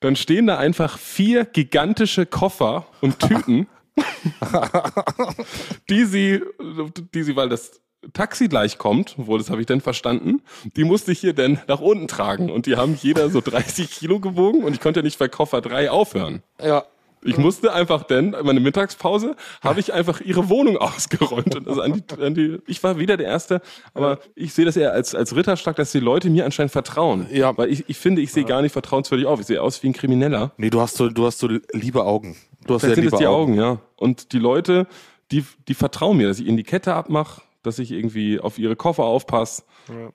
dann 0.00 0.16
stehen 0.16 0.48
da 0.48 0.58
einfach 0.58 0.98
vier 0.98 1.44
gigantische 1.44 2.26
Koffer 2.26 2.86
und 3.00 3.20
Tüten, 3.20 3.68
die 5.88 6.04
sie, 6.04 6.42
die 7.14 7.22
sie, 7.22 7.36
weil 7.36 7.48
das 7.48 7.80
Taxi 8.12 8.48
gleich 8.48 8.78
kommt, 8.78 9.14
wohl, 9.16 9.38
das 9.38 9.50
habe 9.50 9.60
ich 9.60 9.66
dann 9.66 9.80
verstanden, 9.80 10.42
die 10.76 10.84
musste 10.84 11.12
ich 11.12 11.20
hier 11.20 11.34
dann 11.34 11.60
nach 11.68 11.80
unten 11.80 12.08
tragen 12.08 12.50
und 12.50 12.66
die 12.66 12.76
haben 12.76 12.98
jeder 13.00 13.30
so 13.30 13.40
30 13.40 13.90
Kilo 13.90 14.20
gewogen 14.20 14.64
und 14.64 14.74
ich 14.74 14.80
konnte 14.80 15.00
ja 15.00 15.04
nicht 15.04 15.18
bei 15.18 15.28
Koffer 15.28 15.60
drei 15.60 15.90
aufhören. 15.90 16.42
Ja. 16.60 16.84
Ich 17.26 17.38
musste 17.38 17.72
einfach 17.72 18.04
dann, 18.04 18.36
meine 18.42 18.60
Mittagspause, 18.60 19.36
habe 19.62 19.80
ich 19.80 19.92
einfach 19.92 20.20
ihre 20.20 20.48
Wohnung 20.48 20.76
ausgeräumt. 20.78 21.54
Und 21.56 21.68
also 21.68 21.80
an 21.80 21.92
die, 21.94 22.22
an 22.22 22.34
die, 22.34 22.58
ich 22.66 22.82
war 22.82 22.98
wieder 22.98 23.16
der 23.16 23.26
Erste, 23.26 23.60
aber 23.94 24.18
ich 24.34 24.54
sehe 24.54 24.64
das 24.64 24.76
eher 24.76 24.92
als, 24.92 25.14
als 25.14 25.34
Ritterschlag, 25.34 25.76
dass 25.76 25.92
die 25.92 26.00
Leute 26.00 26.30
mir 26.30 26.44
anscheinend 26.44 26.72
vertrauen. 26.72 27.26
Ja. 27.30 27.56
Weil 27.56 27.70
ich, 27.70 27.88
ich 27.88 27.98
finde, 27.98 28.22
ich 28.22 28.32
sehe 28.32 28.44
gar 28.44 28.62
nicht 28.62 28.72
vertrauenswürdig 28.72 29.26
auf. 29.26 29.40
Ich 29.40 29.46
sehe 29.46 29.62
aus 29.62 29.82
wie 29.82 29.88
ein 29.88 29.92
Krimineller. 29.92 30.52
Nee, 30.56 30.70
du 30.70 30.80
hast 30.80 30.96
so, 30.96 31.08
du 31.08 31.26
hast 31.26 31.38
so 31.38 31.48
liebe 31.72 32.04
Augen. 32.04 32.36
Du 32.66 32.74
hast 32.74 32.82
Vielleicht 32.82 32.96
sehr 32.96 33.04
sind 33.04 33.04
es 33.06 33.12
liebe 33.12 33.18
die 33.18 33.26
Augen, 33.26 33.54
ja. 33.54 33.78
Und 33.96 34.32
die 34.32 34.38
Leute, 34.38 34.86
die, 35.30 35.44
die 35.68 35.74
vertrauen 35.74 36.16
mir, 36.16 36.28
dass 36.28 36.38
ich 36.38 36.46
ihnen 36.46 36.56
die 36.56 36.64
Kette 36.64 36.94
abmache, 36.94 37.42
dass 37.62 37.78
ich 37.78 37.90
irgendwie 37.92 38.40
auf 38.40 38.58
ihre 38.58 38.76
Koffer 38.76 39.04
aufpasse, 39.04 39.64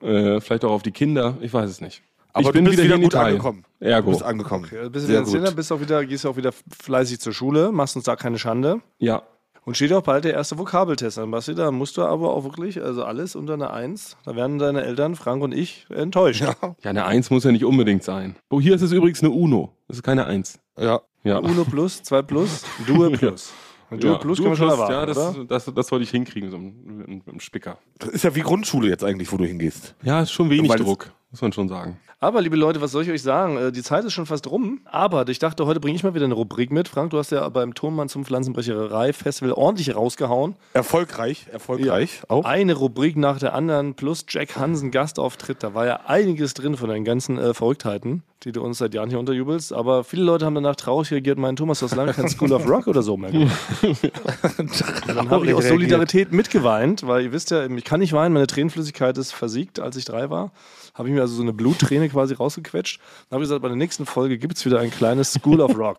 äh, 0.00 0.40
vielleicht 0.40 0.64
auch 0.64 0.72
auf 0.72 0.82
die 0.82 0.92
Kinder, 0.92 1.36
ich 1.40 1.52
weiß 1.52 1.70
es 1.70 1.80
nicht. 1.80 2.02
Aber 2.32 2.46
ich 2.48 2.52
du 2.52 2.62
bist 2.64 2.82
wieder 2.82 2.94
in 2.94 3.02
gut 3.02 3.12
Italien. 3.12 3.32
angekommen. 3.34 3.64
Ergo. 3.80 4.06
Du 4.10 4.16
bist 4.16 4.22
angekommen. 4.24 4.66
Ja, 4.72 4.88
bist 4.88 4.94
du 5.06 5.12
Sehr 5.12 5.20
wieder 5.20 5.26
Sinner, 5.30 5.46
gut. 5.48 5.56
bist 5.56 5.72
auch 5.72 5.80
wieder, 5.80 6.04
gehst 6.06 6.26
auch 6.26 6.36
wieder 6.36 6.52
fleißig 6.52 7.20
zur 7.20 7.32
Schule, 7.32 7.72
machst 7.72 7.96
uns 7.96 8.04
da 8.06 8.16
keine 8.16 8.38
Schande. 8.38 8.80
Ja. 8.98 9.22
Und 9.64 9.76
steht 9.76 9.92
auch 9.92 10.02
bald 10.02 10.24
der 10.24 10.32
erste 10.34 10.58
Vokabeltest 10.58 11.18
an, 11.20 11.30
Basti. 11.30 11.54
Da 11.54 11.70
musst 11.70 11.96
du 11.96 12.02
aber 12.02 12.34
auch 12.34 12.42
wirklich, 12.42 12.82
also 12.82 13.04
alles 13.04 13.36
unter 13.36 13.54
einer 13.54 13.72
Eins. 13.72 14.16
Da 14.24 14.34
werden 14.34 14.58
deine 14.58 14.82
Eltern, 14.82 15.14
Frank 15.14 15.42
und 15.42 15.52
ich, 15.52 15.86
enttäuscht. 15.90 16.40
Ja. 16.40 16.54
Ja, 16.82 16.90
eine 16.90 17.04
Eins 17.04 17.30
muss 17.30 17.44
ja 17.44 17.52
nicht 17.52 17.64
unbedingt 17.64 18.02
sein. 18.02 18.34
Oh, 18.50 18.60
hier 18.60 18.74
ist 18.74 18.82
es 18.82 18.90
übrigens 18.90 19.20
eine 19.22 19.30
Uno. 19.30 19.72
Das 19.86 19.98
ist 19.98 20.02
keine 20.02 20.26
Eins. 20.26 20.58
Ja. 20.76 21.00
Ja. 21.22 21.38
Uno 21.38 21.64
plus, 21.64 22.02
zwei 22.02 22.22
plus, 22.22 22.64
Due 22.88 23.10
plus. 23.16 23.52
Due 23.90 24.10
Ja, 24.10 24.16
plus 24.18 24.38
du 24.38 24.44
können 24.44 24.52
wir 24.54 24.56
schon 24.56 24.66
plus, 24.68 24.78
erwarten, 24.80 24.92
Ja, 24.94 25.06
das, 25.06 25.36
oder? 25.36 25.44
das, 25.44 25.64
das 25.72 25.92
wollte 25.92 26.02
ich 26.02 26.10
hinkriegen, 26.10 26.50
so 26.50 26.58
mit, 26.58 27.06
mit 27.08 27.28
einem 27.28 27.38
Spicker. 27.38 27.78
Das 27.98 28.08
ist 28.08 28.24
ja 28.24 28.34
wie 28.34 28.40
Grundschule 28.40 28.88
jetzt 28.88 29.04
eigentlich, 29.04 29.30
wo 29.30 29.36
du 29.36 29.44
hingehst. 29.44 29.94
Ja, 30.02 30.22
ist 30.22 30.32
schon 30.32 30.50
wenig 30.50 30.72
Druck, 30.72 31.12
muss 31.32 31.42
man 31.42 31.52
schon 31.52 31.68
sagen. 31.68 31.98
Aber, 32.20 32.40
liebe 32.40 32.54
Leute, 32.54 32.80
was 32.80 32.92
soll 32.92 33.02
ich 33.02 33.10
euch 33.10 33.22
sagen? 33.22 33.56
Äh, 33.56 33.72
Die 33.72 33.82
Zeit 33.82 34.04
ist 34.04 34.12
schon 34.12 34.26
fast 34.26 34.48
rum. 34.48 34.80
Aber 34.84 35.26
ich 35.28 35.40
dachte, 35.40 35.66
heute 35.66 35.80
bringe 35.80 35.96
ich 35.96 36.04
mal 36.04 36.14
wieder 36.14 36.26
eine 36.26 36.34
Rubrik 36.34 36.70
mit. 36.70 36.86
Frank, 36.86 37.10
du 37.10 37.18
hast 37.18 37.32
ja 37.32 37.48
beim 37.48 37.74
Tonmann 37.74 38.08
zum 38.08 38.24
Pflanzenbrecherei-Festival 38.24 39.52
ordentlich 39.52 39.96
rausgehauen. 39.96 40.54
Erfolgreich, 40.72 41.46
erfolgreich. 41.50 42.20
Auch. 42.28 42.44
Eine 42.44 42.74
Rubrik 42.74 43.16
nach 43.16 43.40
der 43.40 43.54
anderen 43.54 43.94
plus 43.94 44.24
Jack 44.28 44.54
Hansen 44.56 44.92
Gastauftritt. 44.92 45.64
Da 45.64 45.74
war 45.74 45.84
ja 45.86 46.00
einiges 46.06 46.54
drin 46.54 46.76
von 46.76 46.88
deinen 46.90 47.04
ganzen 47.04 47.38
äh, 47.38 47.54
Verrücktheiten, 47.54 48.22
die 48.44 48.52
du 48.52 48.62
uns 48.62 48.78
seit 48.78 48.94
Jahren 48.94 49.08
hier 49.08 49.18
unterjubelst. 49.18 49.72
Aber 49.72 50.04
viele 50.04 50.22
Leute 50.22 50.46
haben 50.46 50.54
danach 50.54 50.76
traurig 50.76 51.10
reagiert 51.10 51.38
und 51.38 51.42
meinen, 51.42 51.56
Thomas, 51.56 51.80
du 51.80 51.86
hast 51.86 51.96
lange 51.96 52.12
kein 52.12 52.28
School 52.28 52.52
of 52.52 52.68
Rock 52.68 52.86
oder 52.86 53.02
so 53.02 53.16
mehr 53.16 53.32
gemacht. 53.32 53.52
Dann 55.08 55.28
habe 55.28 55.46
ich 55.46 55.54
aus 55.54 55.66
Solidarität 55.66 56.30
mitgeweint, 56.30 57.04
weil 57.04 57.24
ihr 57.24 57.32
wisst 57.32 57.50
ja, 57.50 57.66
ich 57.66 57.84
kann 57.84 57.98
nicht 57.98 58.12
weinen, 58.12 58.32
meine 58.32 58.46
Tränenflüssigkeit 58.46 59.18
ist 59.18 59.32
versiegt, 59.32 59.80
als 59.80 59.96
ich 59.96 60.04
drei 60.04 60.30
war. 60.30 60.52
Habe 60.94 61.08
ich 61.08 61.14
mir 61.14 61.22
also 61.22 61.34
so 61.34 61.42
eine 61.42 61.52
Blutträne 61.54 62.08
quasi 62.10 62.34
rausgequetscht. 62.34 63.00
Dann 63.30 63.36
habe 63.36 63.44
ich 63.44 63.48
gesagt, 63.48 63.62
bei 63.62 63.68
der 63.68 63.76
nächsten 63.78 64.04
Folge 64.04 64.36
gibt 64.38 64.56
es 64.58 64.64
wieder 64.66 64.80
ein 64.80 64.90
kleines 64.90 65.32
School 65.32 65.60
of 65.62 65.76
Rock. 65.78 65.98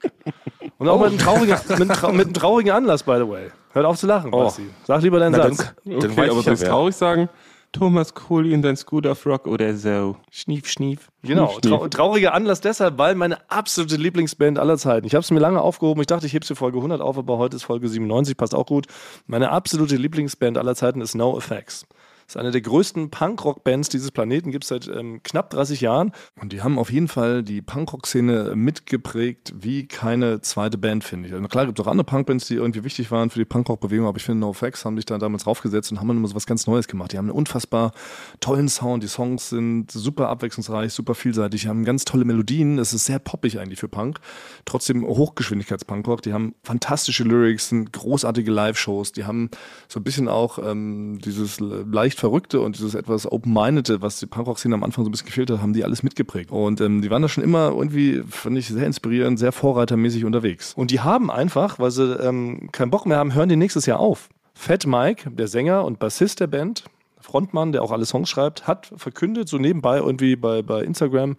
Und 0.77 0.87
auch 0.87 0.99
mit, 0.99 1.07
einem 1.09 1.17
traurigen, 1.17 1.57
mit, 1.69 1.81
einem 1.81 1.91
trau- 1.91 2.11
mit 2.11 2.25
einem 2.27 2.33
traurigen 2.33 2.71
Anlass, 2.73 3.01
by 3.03 3.15
the 3.17 3.27
way. 3.27 3.49
Hört 3.71 3.85
auf 3.87 3.97
zu 3.97 4.05
lachen, 4.05 4.29
Basti. 4.29 4.69
Sag 4.85 5.01
lieber 5.01 5.17
deinen 5.19 5.31
Na, 5.31 5.39
dann, 5.39 5.53
Satz. 5.55 5.73
dann 5.83 5.95
Okay, 5.95 6.17
weiß 6.17 6.29
aber 6.29 6.39
ich 6.53 6.59
ja, 6.61 6.67
traurig 6.69 6.95
sagen? 6.95 7.27
Thomas 7.71 8.13
Kohli 8.13 8.53
in 8.53 8.61
dein 8.61 8.77
Scooter 8.77 9.09
of 9.13 9.25
Rock 9.25 9.47
oder 9.47 9.73
so. 9.75 10.15
Schnief, 10.29 10.67
schnief. 10.69 11.09
Genau, 11.23 11.57
trau 11.59 11.87
trauriger 11.87 12.35
Anlass 12.35 12.61
deshalb, 12.61 12.99
weil 12.99 13.15
meine 13.15 13.49
absolute 13.49 13.95
Lieblingsband 13.95 14.59
aller 14.59 14.77
Zeiten. 14.77 15.07
Ich 15.07 15.15
habe 15.15 15.23
es 15.23 15.31
mir 15.31 15.39
lange 15.39 15.59
aufgehoben. 15.59 15.99
Ich 16.01 16.05
dachte, 16.07 16.27
ich 16.27 16.33
hebe 16.33 16.45
sie 16.45 16.53
Folge 16.53 16.77
100 16.77 17.01
auf, 17.01 17.17
aber 17.17 17.39
heute 17.39 17.55
ist 17.55 17.63
Folge 17.63 17.87
97, 17.89 18.37
passt 18.37 18.53
auch 18.53 18.67
gut. 18.67 18.85
Meine 19.25 19.49
absolute 19.49 19.95
Lieblingsband 19.95 20.59
aller 20.59 20.75
Zeiten 20.75 21.01
ist 21.01 21.15
No 21.15 21.35
Effects. 21.35 21.87
Das 22.25 22.35
ist 22.35 22.37
eine 22.37 22.51
der 22.51 22.61
größten 22.61 23.09
Punkrock-Bands 23.09 23.89
dieses 23.89 24.11
Planeten, 24.11 24.51
gibt 24.51 24.63
es 24.63 24.69
seit 24.69 24.87
ähm, 24.87 25.21
knapp 25.23 25.49
30 25.49 25.81
Jahren. 25.81 26.11
Und 26.39 26.53
die 26.53 26.61
haben 26.61 26.79
auf 26.79 26.91
jeden 26.91 27.07
Fall 27.07 27.43
die 27.43 27.61
Punkrock-Szene 27.61 28.53
mitgeprägt 28.55 29.53
wie 29.55 29.87
keine 29.87 30.41
zweite 30.41 30.77
Band, 30.77 31.03
finde 31.03 31.27
ich. 31.27 31.33
Also 31.33 31.47
klar 31.47 31.65
gibt 31.65 31.79
es 31.79 31.85
auch 31.85 31.89
andere 31.89 32.05
Punkbands, 32.05 32.47
die 32.47 32.55
irgendwie 32.55 32.83
wichtig 32.83 33.11
waren 33.11 33.29
für 33.29 33.39
die 33.39 33.45
Punkrock-Bewegung, 33.45 34.07
aber 34.07 34.17
ich 34.17 34.23
finde, 34.23 34.41
NoFX 34.41 34.85
haben 34.85 34.95
sich 34.95 35.05
da 35.05 35.17
damals 35.17 35.47
raufgesetzt 35.47 35.91
und 35.91 35.99
haben 35.99 36.07
dann 36.07 36.17
immer 36.17 36.27
so 36.27 36.35
was 36.35 36.45
ganz 36.45 36.67
Neues 36.67 36.87
gemacht. 36.87 37.13
Die 37.13 37.17
haben 37.17 37.25
einen 37.25 37.37
unfassbar 37.37 37.91
tollen 38.39 38.69
Sound, 38.69 39.03
die 39.03 39.07
Songs 39.07 39.49
sind 39.49 39.91
super 39.91 40.29
abwechslungsreich, 40.29 40.93
super 40.93 41.15
vielseitig, 41.15 41.61
die 41.61 41.67
haben 41.67 41.85
ganz 41.85 42.05
tolle 42.05 42.25
Melodien, 42.25 42.79
es 42.79 42.93
ist 42.93 43.05
sehr 43.05 43.19
poppig 43.19 43.59
eigentlich 43.59 43.79
für 43.79 43.87
Punk. 43.87 44.19
Trotzdem 44.65 45.05
Hochgeschwindigkeits-Punkrock, 45.05 46.21
die 46.21 46.33
haben 46.33 46.55
fantastische 46.63 47.23
Lyrics, 47.23 47.69
sind 47.69 47.93
großartige 47.93 48.51
Live-Shows, 48.51 49.11
die 49.11 49.25
haben 49.25 49.49
so 49.87 49.99
ein 49.99 50.03
bisschen 50.03 50.27
auch 50.27 50.59
ähm, 50.59 51.19
dieses 51.23 51.59
leicht 51.59 52.19
Verrückte 52.23 52.61
und 52.61 52.77
dieses 52.77 52.95
etwas 52.95 53.29
Open-Minded, 53.29 54.01
was 54.01 54.17
die 54.17 54.27
Punkrock-Szene 54.27 54.75
am 54.75 54.83
Anfang 54.85 55.03
so 55.03 55.09
ein 55.09 55.11
bisschen 55.11 55.25
gefehlt 55.27 55.51
hat, 55.51 55.61
haben 55.61 55.73
die 55.73 55.83
alles 55.83 56.03
mitgeprägt. 56.03 56.51
Und 56.51 56.79
ähm, 56.79 57.01
die 57.01 57.11
waren 57.11 57.21
da 57.21 57.27
schon 57.27 57.43
immer 57.43 57.71
irgendwie, 57.75 58.23
fand 58.29 58.57
ich, 58.57 58.69
sehr 58.69 58.85
inspirierend, 58.87 59.37
sehr 59.39 59.51
vorreitermäßig 59.51 60.23
unterwegs. 60.23 60.73
Und 60.73 60.89
die 60.91 61.01
haben 61.01 61.29
einfach, 61.29 61.79
weil 61.79 61.91
sie 61.91 62.13
ähm, 62.13 62.69
keinen 62.71 62.91
Bock 62.91 63.05
mehr 63.05 63.17
haben, 63.17 63.33
hören 63.33 63.49
die 63.49 63.57
nächstes 63.57 63.85
Jahr 63.87 63.99
auf. 63.99 64.29
Fat 64.53 64.87
Mike, 64.87 65.31
der 65.31 65.49
Sänger 65.49 65.83
und 65.83 65.99
Bassist 65.99 66.39
der 66.39 66.47
Band, 66.47 66.85
Frontmann, 67.19 67.73
der 67.73 67.81
auch 67.81 67.91
alle 67.91 68.05
Songs 68.05 68.29
schreibt, 68.29 68.67
hat 68.67 68.89
verkündet, 68.95 69.49
so 69.49 69.57
nebenbei 69.57 69.97
irgendwie 69.97 70.37
bei, 70.37 70.61
bei 70.61 70.81
Instagram, 70.81 71.35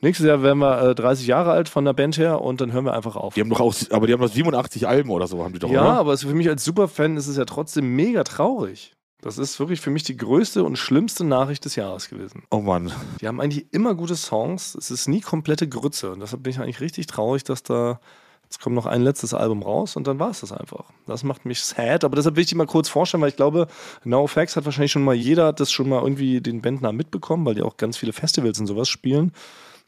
nächstes 0.00 0.26
Jahr 0.26 0.42
werden 0.42 0.60
wir 0.60 0.80
äh, 0.80 0.94
30 0.94 1.26
Jahre 1.26 1.50
alt 1.50 1.68
von 1.68 1.84
der 1.84 1.92
Band 1.92 2.16
her 2.16 2.40
und 2.40 2.62
dann 2.62 2.72
hören 2.72 2.86
wir 2.86 2.94
einfach 2.94 3.16
auf. 3.16 3.34
Die 3.34 3.42
haben 3.42 3.50
doch 3.50 3.60
auch, 3.60 3.74
aber 3.90 4.06
die 4.06 4.14
haben 4.14 4.20
noch 4.22 4.32
87 4.32 4.88
Alben 4.88 5.10
oder 5.10 5.26
so, 5.26 5.44
haben 5.44 5.52
die 5.52 5.58
doch, 5.58 5.68
Ja, 5.68 5.82
oder? 5.82 5.98
aber 5.98 6.16
für 6.16 6.32
mich 6.32 6.48
als 6.48 6.64
Superfan 6.64 7.18
ist 7.18 7.26
es 7.26 7.36
ja 7.36 7.44
trotzdem 7.44 7.94
mega 7.94 8.24
traurig. 8.24 8.95
Das 9.26 9.38
ist 9.38 9.58
wirklich 9.58 9.80
für 9.80 9.90
mich 9.90 10.04
die 10.04 10.16
größte 10.16 10.62
und 10.62 10.76
schlimmste 10.78 11.24
Nachricht 11.24 11.64
des 11.64 11.74
Jahres 11.74 12.08
gewesen. 12.08 12.44
Oh 12.52 12.60
Mann. 12.60 12.92
Die 13.20 13.26
haben 13.26 13.40
eigentlich 13.40 13.66
immer 13.72 13.96
gute 13.96 14.14
Songs. 14.14 14.76
Es 14.76 14.92
ist 14.92 15.08
nie 15.08 15.20
komplette 15.20 15.68
Grütze. 15.68 16.12
Und 16.12 16.20
deshalb 16.20 16.44
bin 16.44 16.52
ich 16.52 16.60
eigentlich 16.60 16.80
richtig 16.80 17.08
traurig, 17.08 17.42
dass 17.42 17.64
da. 17.64 17.98
Jetzt 18.44 18.60
kommt 18.60 18.76
noch 18.76 18.86
ein 18.86 19.02
letztes 19.02 19.34
Album 19.34 19.64
raus 19.64 19.96
und 19.96 20.06
dann 20.06 20.20
war 20.20 20.30
es 20.30 20.42
das 20.42 20.52
einfach. 20.52 20.84
Das 21.08 21.24
macht 21.24 21.44
mich 21.44 21.60
sad, 21.60 22.04
aber 22.04 22.14
deshalb 22.14 22.36
will 22.36 22.42
ich 22.42 22.48
die 22.48 22.54
mal 22.54 22.68
kurz 22.68 22.88
vorstellen, 22.88 23.20
weil 23.20 23.30
ich 23.30 23.36
glaube, 23.36 23.66
No 24.04 24.28
Facts 24.28 24.54
hat 24.54 24.64
wahrscheinlich 24.64 24.92
schon 24.92 25.02
mal 25.02 25.16
jeder 25.16 25.52
das 25.52 25.72
schon 25.72 25.88
mal 25.88 26.00
irgendwie 26.00 26.40
den 26.40 26.62
Bandnamen 26.62 26.96
mitbekommen, 26.96 27.44
weil 27.44 27.56
die 27.56 27.62
auch 27.62 27.76
ganz 27.76 27.96
viele 27.96 28.12
Festivals 28.12 28.60
und 28.60 28.68
sowas 28.68 28.88
spielen. 28.88 29.32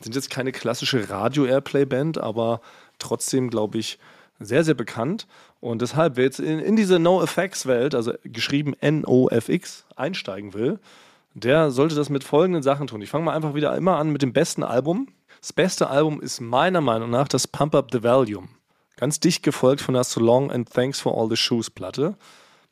Sind 0.00 0.16
jetzt 0.16 0.30
keine 0.30 0.50
klassische 0.50 1.08
Radio-Airplay-Band, 1.08 2.18
aber 2.18 2.60
trotzdem, 2.98 3.50
glaube 3.50 3.78
ich, 3.78 4.00
sehr, 4.40 4.64
sehr 4.64 4.74
bekannt. 4.74 5.28
Und 5.60 5.82
deshalb, 5.82 6.16
wer 6.16 6.24
jetzt 6.24 6.40
in, 6.40 6.58
in 6.60 6.76
diese 6.76 6.98
No-Effects-Welt, 6.98 7.94
also 7.94 8.12
geschrieben 8.24 8.74
N-O-F-X, 8.80 9.86
einsteigen 9.96 10.54
will, 10.54 10.78
der 11.34 11.70
sollte 11.70 11.94
das 11.94 12.10
mit 12.10 12.24
folgenden 12.24 12.62
Sachen 12.62 12.86
tun. 12.86 13.02
Ich 13.02 13.10
fange 13.10 13.24
mal 13.24 13.34
einfach 13.34 13.54
wieder 13.54 13.76
immer 13.76 13.96
an 13.96 14.10
mit 14.10 14.22
dem 14.22 14.32
besten 14.32 14.62
Album. 14.62 15.08
Das 15.40 15.52
beste 15.52 15.88
Album 15.88 16.20
ist 16.20 16.40
meiner 16.40 16.80
Meinung 16.80 17.10
nach 17.10 17.28
das 17.28 17.46
Pump 17.46 17.74
Up 17.74 17.90
the 17.92 18.02
Volume. 18.02 18.48
Ganz 18.96 19.20
dicht 19.20 19.42
gefolgt 19.42 19.80
von 19.80 19.94
der 19.94 20.04
So 20.04 20.20
Long 20.20 20.50
and 20.50 20.68
Thanks 20.72 21.00
for 21.00 21.16
All 21.16 21.28
the 21.28 21.36
Shoes 21.36 21.70
Platte. 21.70 22.16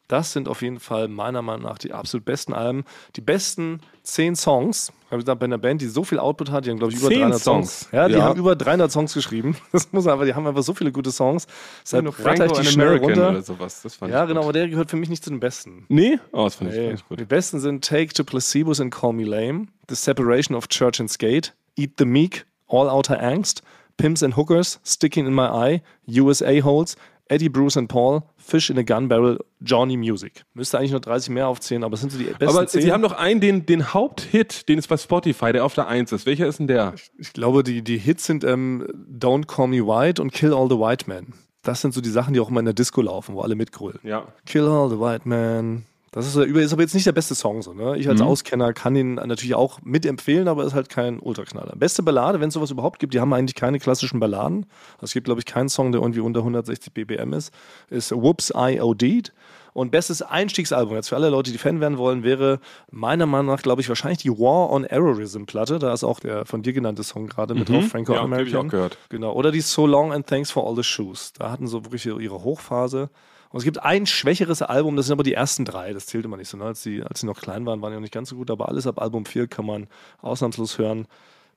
Das 0.09 0.32
sind 0.32 0.48
auf 0.48 0.62
jeden 0.62 0.78
Fall 0.78 1.09
meiner 1.09 1.42
Meinung 1.42 1.62
nach 1.64 1.78
die 1.78 1.92
absolut 1.92 2.24
besten 2.24 2.52
Alben. 2.52 2.84
Die 3.16 3.20
besten 3.20 3.80
zehn 4.04 4.36
Songs. 4.36 4.92
Ich 5.07 5.11
habe 5.12 5.22
gesagt, 5.22 5.40
bei 5.40 5.44
einer 5.44 5.59
Band, 5.59 5.80
die 5.80 5.86
so 5.86 6.04
viel 6.04 6.18
Output 6.20 6.50
hat, 6.50 6.64
die 6.64 6.70
haben, 6.70 6.78
glaube 6.78 6.92
ich, 6.92 6.98
über 7.00 7.09
Zehn 7.09 7.18
300 7.22 7.40
Songs. 7.42 7.80
Songs? 7.80 7.92
Ja, 7.92 8.07
die 8.09 8.14
Ja. 8.14 8.22
haben 8.22 8.38
über 8.38 8.54
300 8.54 8.90
Songs 8.92 9.14
geschrieben. 9.14 9.57
Das 9.72 9.92
muss 9.92 10.07
aber, 10.07 10.24
die 10.24 10.34
haben 10.34 10.46
einfach 10.46 10.62
so 10.62 10.74
viele 10.74 10.92
gute 10.92 11.11
Songs. 11.11 11.46
Deshalb 11.82 12.07
ratter 12.24 12.46
ich 12.46 12.52
die 12.52 12.66
schnell 12.66 12.98
runter. 12.98 13.30
oder 13.30 13.42
sowas. 13.42 13.82
Das 13.82 13.96
fand 13.96 14.12
Ja, 14.12 14.22
ich 14.22 14.28
genau, 14.28 14.40
gut. 14.40 14.44
aber 14.46 14.52
der 14.52 14.68
gehört 14.68 14.90
für 14.90 14.96
mich 14.96 15.09
nicht 15.09 15.24
zu 15.24 15.30
den 15.30 15.40
besten. 15.40 15.84
Nee? 15.88 16.18
Oh, 16.32 16.44
das 16.44 16.54
fand 16.57 16.70
ich, 16.70 16.76
Nee. 16.76 16.86
fand 16.88 16.98
ich 17.00 17.09
gut. 17.09 17.20
Die 17.20 17.24
besten 17.24 17.59
sind 17.59 17.84
Take 17.84 18.12
to 18.14 18.22
Placebos 18.22 18.80
and 18.80 18.94
Call 18.94 19.12
Me 19.12 19.24
Lame, 19.24 19.66
The 19.88 19.96
Separation 19.96 20.54
of 20.57 20.68
Church 20.68 21.00
and 21.00 21.11
Skate, 21.11 21.52
Eat 21.76 21.94
the 21.98 22.04
Meek, 22.04 22.46
All 22.68 22.88
Outer 22.88 23.20
Angst, 23.20 23.62
Pimps 23.96 24.22
and 24.22 24.36
Hookers, 24.36 24.78
Sticking 24.84 25.26
in 25.26 25.34
My 25.34 25.46
Eye, 25.48 25.82
USA 26.07 26.61
Holes, 26.62 26.96
Eddie 27.29 27.49
Bruce 27.49 27.77
and 27.77 27.89
Paul, 27.89 28.22
Fish 28.37 28.70
in 28.70 28.79
a 28.79 28.83
Gun 28.83 29.09
Barrel, 29.09 29.39
Johnny 29.61 29.97
Music. 29.97 30.45
Müsste 30.55 30.79
eigentlich 30.79 30.93
noch 30.93 31.01
30 31.01 31.31
mehr 31.31 31.49
aufzählen, 31.49 31.83
aber 31.83 31.95
es 31.95 32.01
sind 32.01 32.12
so 32.12 32.18
die 32.18 32.24
besten 32.24 32.45
Aber 32.45 32.66
10. 32.66 32.83
sie 32.83 32.93
haben 32.93 33.03
doch 33.03 33.12
einen, 33.12 33.41
den, 33.41 33.66
den 33.66 33.93
Haupthit, 33.93 34.68
den 34.68 34.79
ist 34.79 34.87
bei 34.89 34.97
Spotify, 34.97 35.53
der 35.53 35.64
auf 35.64 35.74
der 35.74 35.89
Eins 35.89 36.12
ist. 36.12 36.24
Welcher 36.27 36.47
ist 36.47 36.59
denn 36.61 36.68
der? 36.68 36.95
ich 37.18 37.33
glaube, 37.33 37.64
die, 37.64 37.83
die 37.83 37.99
Hits 37.99 38.27
sind 38.27 38.45
ähm, 38.45 38.87
Don't 39.18 39.47
Call 39.47 39.68
Me 39.68 39.85
White 39.87 40.22
und 40.22 40.33
Kill 40.33 40.55
All 40.55 40.68
the 40.68 40.77
White 40.79 41.07
Men. 41.09 41.33
Das 41.62 41.81
sind 41.81 41.95
so 41.95 42.01
die 42.01 42.11
Sachen, 42.11 42.33
die 42.33 42.39
auch 42.39 42.49
immer 42.49 42.61
in 42.61 42.66
der 42.66 42.74
Disco 42.74 43.03
laufen, 43.03 43.35
wo 43.35 43.41
alle 43.41 43.57
mitgrölen. 43.57 43.99
Ja. 44.05 44.29
Kill 44.45 44.68
All 44.68 44.89
the 44.89 45.01
White 45.01 45.29
Men. 45.29 45.85
Das 46.17 46.27
ist, 46.27 46.33
so- 46.33 46.41
ist 46.43 46.73
aber 46.73 46.81
jetzt 46.81 46.95
nicht 46.95 47.05
der 47.07 47.12
beste 47.12 47.35
Song. 47.35 47.61
So, 47.61 47.75
ne? 47.75 47.99
Ich 47.99 48.09
als 48.09 48.21
Mhm. 48.21 48.27
Auskenner 48.27 48.73
kann 48.73 48.97
ihn 48.97 49.14
natürlich 49.17 49.55
auch 49.55 49.81
mitempfehlen, 49.83 50.49
aber 50.49 50.64
ist 50.64 50.73
halt 50.73 50.89
kein 50.89 51.21
Ultraknaller. 51.21 51.77
Beste 51.77 52.03
Ballade, 52.03 52.41
wenn 52.41 52.49
es 52.49 52.55
sowas 52.55 52.71
überhaupt 52.71 52.99
gibt, 53.01 53.12
die 53.12 53.21
haben 53.21 53.33
eigentlich 53.35 53.55
keine 53.55 53.79
klassischen 53.79 54.19
Balladen. 54.19 54.64
Also 54.95 55.05
es 55.05 55.12
gibt, 55.12 55.27
glaube 55.27 55.41
ich, 55.41 55.45
keinen 55.45 55.69
Song, 55.69 55.93
der 55.93 56.01
irgendwie 56.01 56.21
unter 56.21 56.41
160 56.43 56.95
BBM 56.95 57.35
ist. 57.35 57.53
Ist 57.91 58.12
Whoops, 58.12 58.51
I 58.57 58.81
OD'd. 58.81 59.33
Und 59.75 59.91
bestes 59.91 60.23
Einstiegsalbum, 60.23 60.95
jetzt 60.95 61.11
für 61.11 61.17
alle 61.17 61.29
Leute, 61.29 61.53
die 61.53 61.59
Fan 61.59 61.81
werden 61.81 61.99
wollen, 61.99 62.23
wäre 62.23 62.61
meiner 62.91 63.27
Meinung 63.27 63.49
nach, 63.55 63.61
glaube 63.61 63.83
ich, 63.83 63.89
wahrscheinlich 63.91 64.21
die 64.21 64.31
War 64.31 64.71
on 64.73 64.85
Errorism 64.85 65.45
Platte. 65.45 65.79
Da 65.79 65.93
ist 65.93 66.03
auch 66.03 66.19
der 66.19 66.47
von 66.47 66.62
dir 66.62 66.73
genannte 66.73 67.05
Song 67.05 67.27
gerade 67.27 67.55
mit 67.55 67.69
drauf, 67.69 67.89
Franco 67.89 68.12
Mhm. 68.12 68.17
Ja, 68.17 68.23
hab 68.23 68.29
ich 68.31 68.33
American. 68.55 68.67
auch 68.69 68.71
gehört. 68.71 68.99
Genau. 69.11 69.35
Oder 69.35 69.53
die 69.53 69.61
So 69.61 69.87
Long 69.87 70.14
and 70.14 70.27
Thanks 70.27 70.51
for 70.51 70.67
All 70.67 70.75
the 70.77 70.83
Shoes. 70.83 71.35
Da 71.35 71.51
hatten 71.51 71.67
so 71.67 71.85
wirklich 71.85 72.07
ihre 72.07 72.43
Hochphase. 72.43 73.11
Und 73.57 73.61
es 73.61 73.64
gibt 73.64 73.82
ein 73.82 74.04
schwächeres 74.04 74.61
Album, 74.61 74.96
das 74.96 75.07
sind 75.07 75.14
aber 75.14 75.22
die 75.22 75.32
ersten 75.32 75.64
drei. 75.64 75.94
Das 75.94 76.04
zählt 76.04 76.26
immer 76.26 76.36
nicht 76.36 76.50
so. 76.50 76.59
Ne? 76.59 76.64
Als, 76.64 76.82
die, 76.82 77.02
als 77.02 77.20
sie 77.20 77.26
noch 77.26 77.40
klein 77.40 77.64
waren, 77.64 77.80
waren 77.80 77.90
die 77.90 77.94
noch 77.94 78.02
nicht 78.02 78.12
ganz 78.12 78.28
so 78.28 78.36
gut. 78.36 78.50
Aber 78.50 78.68
alles 78.68 78.86
ab 78.86 79.00
Album 79.00 79.24
4 79.24 79.46
kann 79.46 79.64
man 79.64 79.86
ausnahmslos 80.20 80.76
hören. 80.76 81.07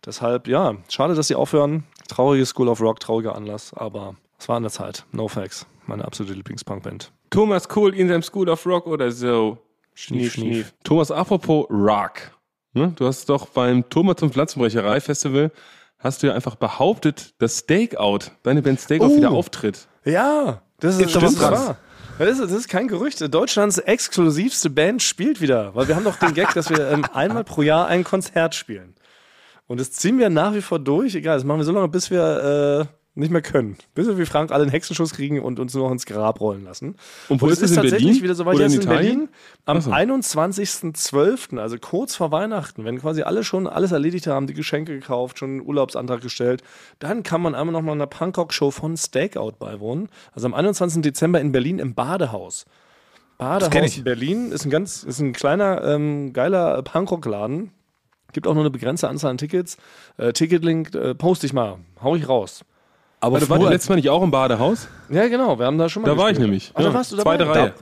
Deshalb, 0.06 0.48
ja, 0.48 0.78
schade, 0.88 1.14
dass 1.14 1.28
sie 1.28 1.36
aufhören. 1.36 1.84
Traurige 2.08 2.46
School 2.46 2.70
of 2.70 2.80
Rock, 2.80 3.02
trauriger 3.02 3.36
Anlass. 3.36 3.74
Aber 3.74 4.16
es 4.40 4.48
war 4.48 4.56
an 4.56 4.64
der 4.64 4.72
Zeit. 4.72 5.04
No 5.12 5.28
Facts. 5.28 5.66
Meine 5.88 6.06
absolute 6.06 6.36
Lieblingspunkband. 6.36 7.12
Thomas 7.32 7.68
Kohl 7.68 7.94
in 7.94 8.08
seinem 8.08 8.24
School 8.24 8.48
of 8.48 8.66
Rock 8.66 8.88
oder 8.88 9.12
so. 9.12 9.58
Schnief, 9.94 10.36
schnief. 10.36 10.74
Thomas, 10.86 11.12
apropos 11.12 11.66
Rock. 11.70 12.32
Ne? 12.72 12.94
Du 12.96 13.08
hast 13.08 13.28
doch 13.28 13.48
beim 13.48 13.90
Thomas 13.90 14.16
zum 14.16 14.32
Pflanzenbrecherei 14.32 15.02
Festival 15.02 15.52
hast 15.98 16.24
du 16.24 16.28
ja 16.28 16.34
einfach 16.34 16.56
behauptet, 16.56 17.34
dass 17.40 17.60
Stakeout, 17.60 18.20
deine 18.44 18.62
Band 18.62 18.80
Stakeout 18.80 19.08
Oh. 19.08 19.18
wieder 19.18 19.32
auftritt. 19.32 19.90
Ja, 20.06 20.62
das 20.80 20.96
ist, 20.96 21.02
Ist 21.08 21.16
da 21.16 21.20
das 21.20 21.24
was 21.24 21.34
ist 21.34 21.42
dran? 21.42 21.54
wahr. 21.54 21.78
Das 22.20 22.28
ist, 22.32 22.42
das 22.42 22.52
ist 22.52 22.68
kein 22.68 22.90
Gerücht. 22.90 23.34
Deutschlands 23.34 23.78
exklusivste 23.78 24.70
Band 24.70 25.02
spielt 25.02 25.40
wieder. 25.40 25.74
Weil 25.74 25.88
wir 25.88 25.96
haben 25.96 26.04
doch 26.04 26.18
den 26.18 26.34
Gag, 26.34 26.54
dass 26.54 26.70
wir 26.70 26.92
ähm, 26.92 27.06
einmal 27.14 27.46
pro 27.46 27.62
Jahr 27.62 27.88
ein 27.88 28.04
Konzert 28.04 28.56
spielen. 28.56 28.94
Und 29.68 29.80
das 29.80 29.94
ziehen 29.94 30.20
wir 30.20 30.30
nach 30.30 30.54
wie 30.54 30.62
vor 30.62 30.80
durch. 30.80 31.16
Egal, 31.16 31.38
das 31.38 31.46
machen 31.46 31.60
wir 31.60 31.64
so 31.64 31.72
lange, 31.72 31.88
bis 31.88 32.12
wir 32.12 32.90
äh, 32.92 32.99
nicht 33.20 33.32
mehr 33.32 33.42
können. 33.42 33.78
Bis 33.94 34.08
wir 34.08 34.18
wie 34.18 34.26
Frank 34.26 34.52
alle 34.52 34.64
einen 34.64 34.72
Hexenschuss 34.72 35.14
kriegen 35.14 35.42
und 35.42 35.60
uns 35.60 35.74
nur 35.74 35.86
noch 35.86 35.92
ins 35.92 36.06
Grab 36.06 36.40
rollen 36.42 36.64
lassen. 36.64 36.96
Und 37.28 37.42
wo 37.42 37.46
Und 37.46 37.52
ist 37.52 37.60
es 37.62 37.72
ist 37.72 37.78
in 37.78 37.84
tatsächlich 37.84 38.08
Berlin? 38.08 38.24
wieder 38.24 38.36
so 38.36 38.46
weit 38.46 38.56
Oder 38.56 38.64
jetzt 38.64 38.76
in 38.76 38.82
in? 38.82 38.88
Berlin 38.88 39.30
am 39.66 39.82
so. 39.82 39.92
21.12., 39.92 41.60
also 41.60 41.78
kurz 41.80 42.16
vor 42.16 42.32
Weihnachten, 42.32 42.86
wenn 42.86 43.00
quasi 43.00 43.22
alle 43.22 43.44
schon 43.44 43.68
alles 43.68 43.92
erledigt 43.92 44.28
haben, 44.28 44.48
die 44.48 44.54
Geschenke 44.54 44.94
gekauft, 44.98 45.40
schon 45.40 45.50
einen 45.50 45.62
Urlaubsantrag 45.62 46.22
gestellt, 46.22 46.64
dann 47.00 47.24
kann 47.24 47.42
man 47.42 47.56
einmal 47.56 47.74
nochmal 47.74 47.96
einer 47.96 48.08
Punkrock-Show 48.08 48.72
von 48.72 48.98
Stakeout 48.98 49.54
beiwohnen. 49.60 50.10
Also 50.34 50.48
am 50.48 50.54
21. 50.54 51.02
Dezember 51.02 51.40
in 51.42 51.52
Berlin 51.52 51.80
im 51.80 51.94
Badehaus. 51.94 52.66
Badehaus 53.38 53.74
ich. 53.86 54.00
in 54.00 54.04
Berlin 54.04 54.52
ist 54.52 54.66
ein 54.66 54.70
ganz, 54.70 55.04
ist 55.04 55.20
ein 55.20 55.34
kleiner, 55.34 55.84
ähm, 55.84 56.34
geiler 56.34 56.82
Punkrock-Laden. 56.84 57.72
Gibt 58.34 58.48
auch 58.48 58.54
nur 58.54 58.64
eine 58.64 58.70
begrenzte 58.70 59.08
Anzahl 59.08 59.32
an 59.32 59.38
Tickets. 59.38 59.78
Äh, 60.18 60.34
Ticketlink 60.34 60.94
äh, 60.94 61.16
poste 61.16 61.46
ich 61.48 61.54
mal, 61.54 61.80
hau 62.02 62.16
ich 62.16 62.28
raus. 62.28 62.64
Aber 63.22 63.34
Warte, 63.34 63.50
warte, 63.50 63.64
früher- 63.64 63.72
letztes 63.72 63.90
Mal 63.90 63.96
nicht 63.96 64.10
auch 64.10 64.24
im 64.24 64.32
Badehaus? 64.32 64.88
Ja, 65.10 65.28
genau, 65.28 65.60
wir 65.60 65.66
haben 65.66 65.78
da 65.78 65.90
schon 65.90 66.04
mal 66.04 66.10
Da 66.10 66.18
war 66.18 66.26
ich 66.30 66.38
gespielt. 66.38 66.48
nämlich. 66.48 66.72
Ach, 66.74 66.82
da 66.82 66.88
Ja, 66.88 66.94
warst 66.94 67.12
du 67.12 67.16
dabei? 67.18 67.38
Zweite 67.38 67.50
Reihe. 67.50 67.74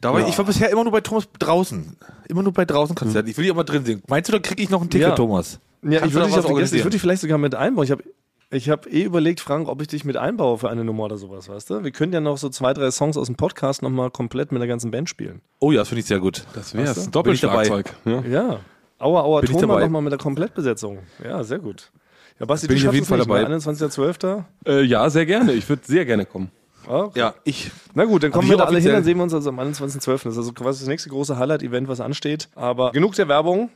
Da 0.00 0.12
war, 0.12 0.26
Ich 0.28 0.36
war 0.36 0.44
bisher 0.44 0.70
immer 0.70 0.82
nur 0.84 0.92
bei 0.92 1.00
Thomas 1.00 1.28
draußen. 1.38 1.96
Immer 2.28 2.42
nur 2.42 2.52
bei 2.52 2.64
draußen 2.64 2.94
Konzerten. 2.94 3.28
Ich 3.28 3.36
will 3.36 3.44
die 3.44 3.50
auch 3.50 3.56
mal 3.56 3.64
drin 3.64 3.84
sehen. 3.84 4.02
Meinst 4.08 4.28
du, 4.28 4.32
da 4.32 4.38
kriege 4.38 4.62
ich 4.62 4.70
noch 4.70 4.82
ein 4.82 4.90
Ticket, 4.90 5.08
Ja. 5.08 5.14
Thomas? 5.14 5.60
Ja, 5.82 6.00
Kannst 6.00 6.06
ich 6.14 6.20
da 6.20 6.28
würde 6.30 6.42
dich, 6.62 6.70
ja 6.72 6.76
ich 6.78 6.84
würde 6.84 6.90
dich 6.90 7.00
vielleicht 7.00 7.22
sogar 7.22 7.38
mit 7.38 7.54
einbauen. 7.54 7.84
Ich 7.84 7.90
habe 7.90 8.02
ich 8.50 8.68
hab 8.70 8.86
eh 8.86 9.02
überlegt, 9.02 9.40
Frank, 9.40 9.68
ob 9.68 9.80
ich 9.82 9.88
dich 9.88 10.04
mit 10.04 10.16
einbaue 10.16 10.58
für 10.58 10.68
eine 10.70 10.82
Nummer 10.84 11.04
oder 11.04 11.16
sowas, 11.18 11.48
weißt 11.48 11.70
du? 11.70 11.84
Wir 11.84 11.90
können 11.90 12.12
ja 12.12 12.20
noch 12.20 12.38
so 12.38 12.48
zwei, 12.48 12.72
drei 12.74 12.90
Songs 12.90 13.16
aus 13.16 13.26
dem 13.26 13.36
Podcast 13.36 13.82
nochmal 13.82 14.10
komplett 14.10 14.52
mit 14.52 14.60
der 14.60 14.68
ganzen 14.68 14.90
Band 14.90 15.08
spielen. 15.08 15.42
Oh 15.60 15.70
ja, 15.70 15.80
das 15.80 15.88
finde 15.88 16.00
ich 16.00 16.06
sehr 16.06 16.18
gut. 16.18 16.44
Das. 16.54 16.74
Weißt 16.76 17.06
du? 17.06 17.10
Doppelschlagzeug. 17.10 17.94
Ja. 18.06 18.20
Ja. 18.22 18.60
Aua, 18.98 19.22
aua, 19.22 19.42
dabei. 19.42 19.82
nochmal 19.84 20.02
mit 20.02 20.12
der 20.12 20.18
Komplettbesetzung. 20.18 20.98
Ja, 21.22 21.44
sehr 21.44 21.58
gut. 21.60 21.90
Ja, 22.38 22.46
Basti, 22.46 22.66
Bin 22.68 22.76
du 22.76 22.82
ich 22.82 22.88
auf 22.88 22.94
jeden 22.94 23.06
Fall 23.06 23.18
dabei. 23.18 23.42
ne? 23.44 23.56
21.12. 23.58 24.44
Äh, 24.66 24.82
ja, 24.82 25.10
sehr 25.10 25.26
gerne. 25.26 25.52
Ich 25.52 25.68
würde 25.68 25.82
sehr 25.84 26.04
gerne 26.04 26.24
kommen. 26.24 26.50
Ah, 26.86 27.08
Ja, 27.14 27.34
ich. 27.44 27.70
Na 27.94 28.04
gut, 28.04 28.22
dann 28.22 28.30
kommen 28.30 28.48
wir 28.48 28.56
da 28.56 28.64
alle 28.64 28.78
hin, 28.78 28.92
dann 28.92 29.04
sehen 29.04 29.16
wir 29.18 29.24
uns 29.24 29.34
also 29.34 29.50
am 29.50 29.58
21.12. 29.60 30.06
Das 30.06 30.24
ist 30.26 30.38
also 30.38 30.52
quasi 30.52 30.80
das 30.80 30.88
nächste 30.88 31.10
große 31.10 31.36
Highlight-Event, 31.38 31.88
was 31.88 32.00
ansteht. 32.00 32.48
Aber 32.54 32.92
genug 32.92 33.14
der 33.14 33.28
Werbung. 33.28 33.70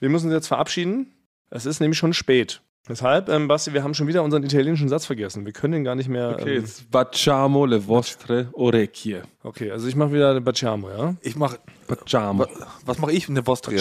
Wir 0.00 0.08
müssen 0.08 0.26
uns 0.26 0.34
jetzt 0.34 0.48
verabschieden. 0.48 1.12
Es 1.50 1.64
ist 1.66 1.80
nämlich 1.80 1.98
schon 1.98 2.12
spät. 2.12 2.60
Deshalb, 2.88 3.28
ähm, 3.28 3.48
Basti, 3.48 3.72
wir 3.72 3.82
haben 3.82 3.94
schon 3.94 4.06
wieder 4.06 4.22
unseren 4.22 4.44
italienischen 4.44 4.88
Satz 4.88 5.06
vergessen. 5.06 5.44
Wir 5.44 5.52
können 5.52 5.72
den 5.72 5.84
gar 5.84 5.94
nicht 5.96 6.08
mehr. 6.08 6.30
Okay, 6.30 6.56
ähm, 6.56 6.60
jetzt 6.62 6.84
facciamo 6.90 7.66
le 7.66 7.86
vostre 7.86 8.48
orecchie. 8.52 9.22
okay 9.42 9.70
also 9.72 9.88
ich 9.88 9.96
mache 9.96 10.12
wieder 10.12 10.34
den 10.34 10.44
Baciamo, 10.44 10.88
ja? 10.90 11.14
Ich 11.20 11.34
mache. 11.36 11.58
Facciamo. 11.88 12.46
Was 12.84 12.98
mache 12.98 13.12
ich? 13.12 13.28
Ne 13.28 13.44
Vostre. 13.46 13.74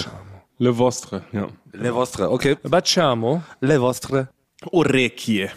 Le 0.57 0.71
vostre, 0.71 1.25
ja. 1.33 1.49
Le 1.73 1.91
Vostre, 1.91 2.29
okay. 2.29 2.55
Baciamo. 2.63 3.43
Le 3.59 3.77
Vostre. 3.77 4.29
Orecchie. 4.71 5.49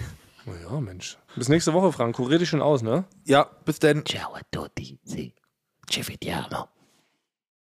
Oh 0.46 0.54
ja, 0.54 0.80
Mensch. 0.80 1.16
Bis 1.36 1.48
nächste 1.48 1.72
Woche, 1.72 1.92
Frank. 1.92 2.16
Kurier 2.16 2.38
dich 2.38 2.48
schon 2.48 2.62
aus, 2.62 2.82
ne? 2.82 3.04
Ja, 3.24 3.46
bis 3.64 3.78
denn. 3.78 4.04
Ciao 4.04 4.34
a 4.34 4.40
tutti. 4.50 4.98
Ci 5.86 6.02
vediamo. 6.02 6.68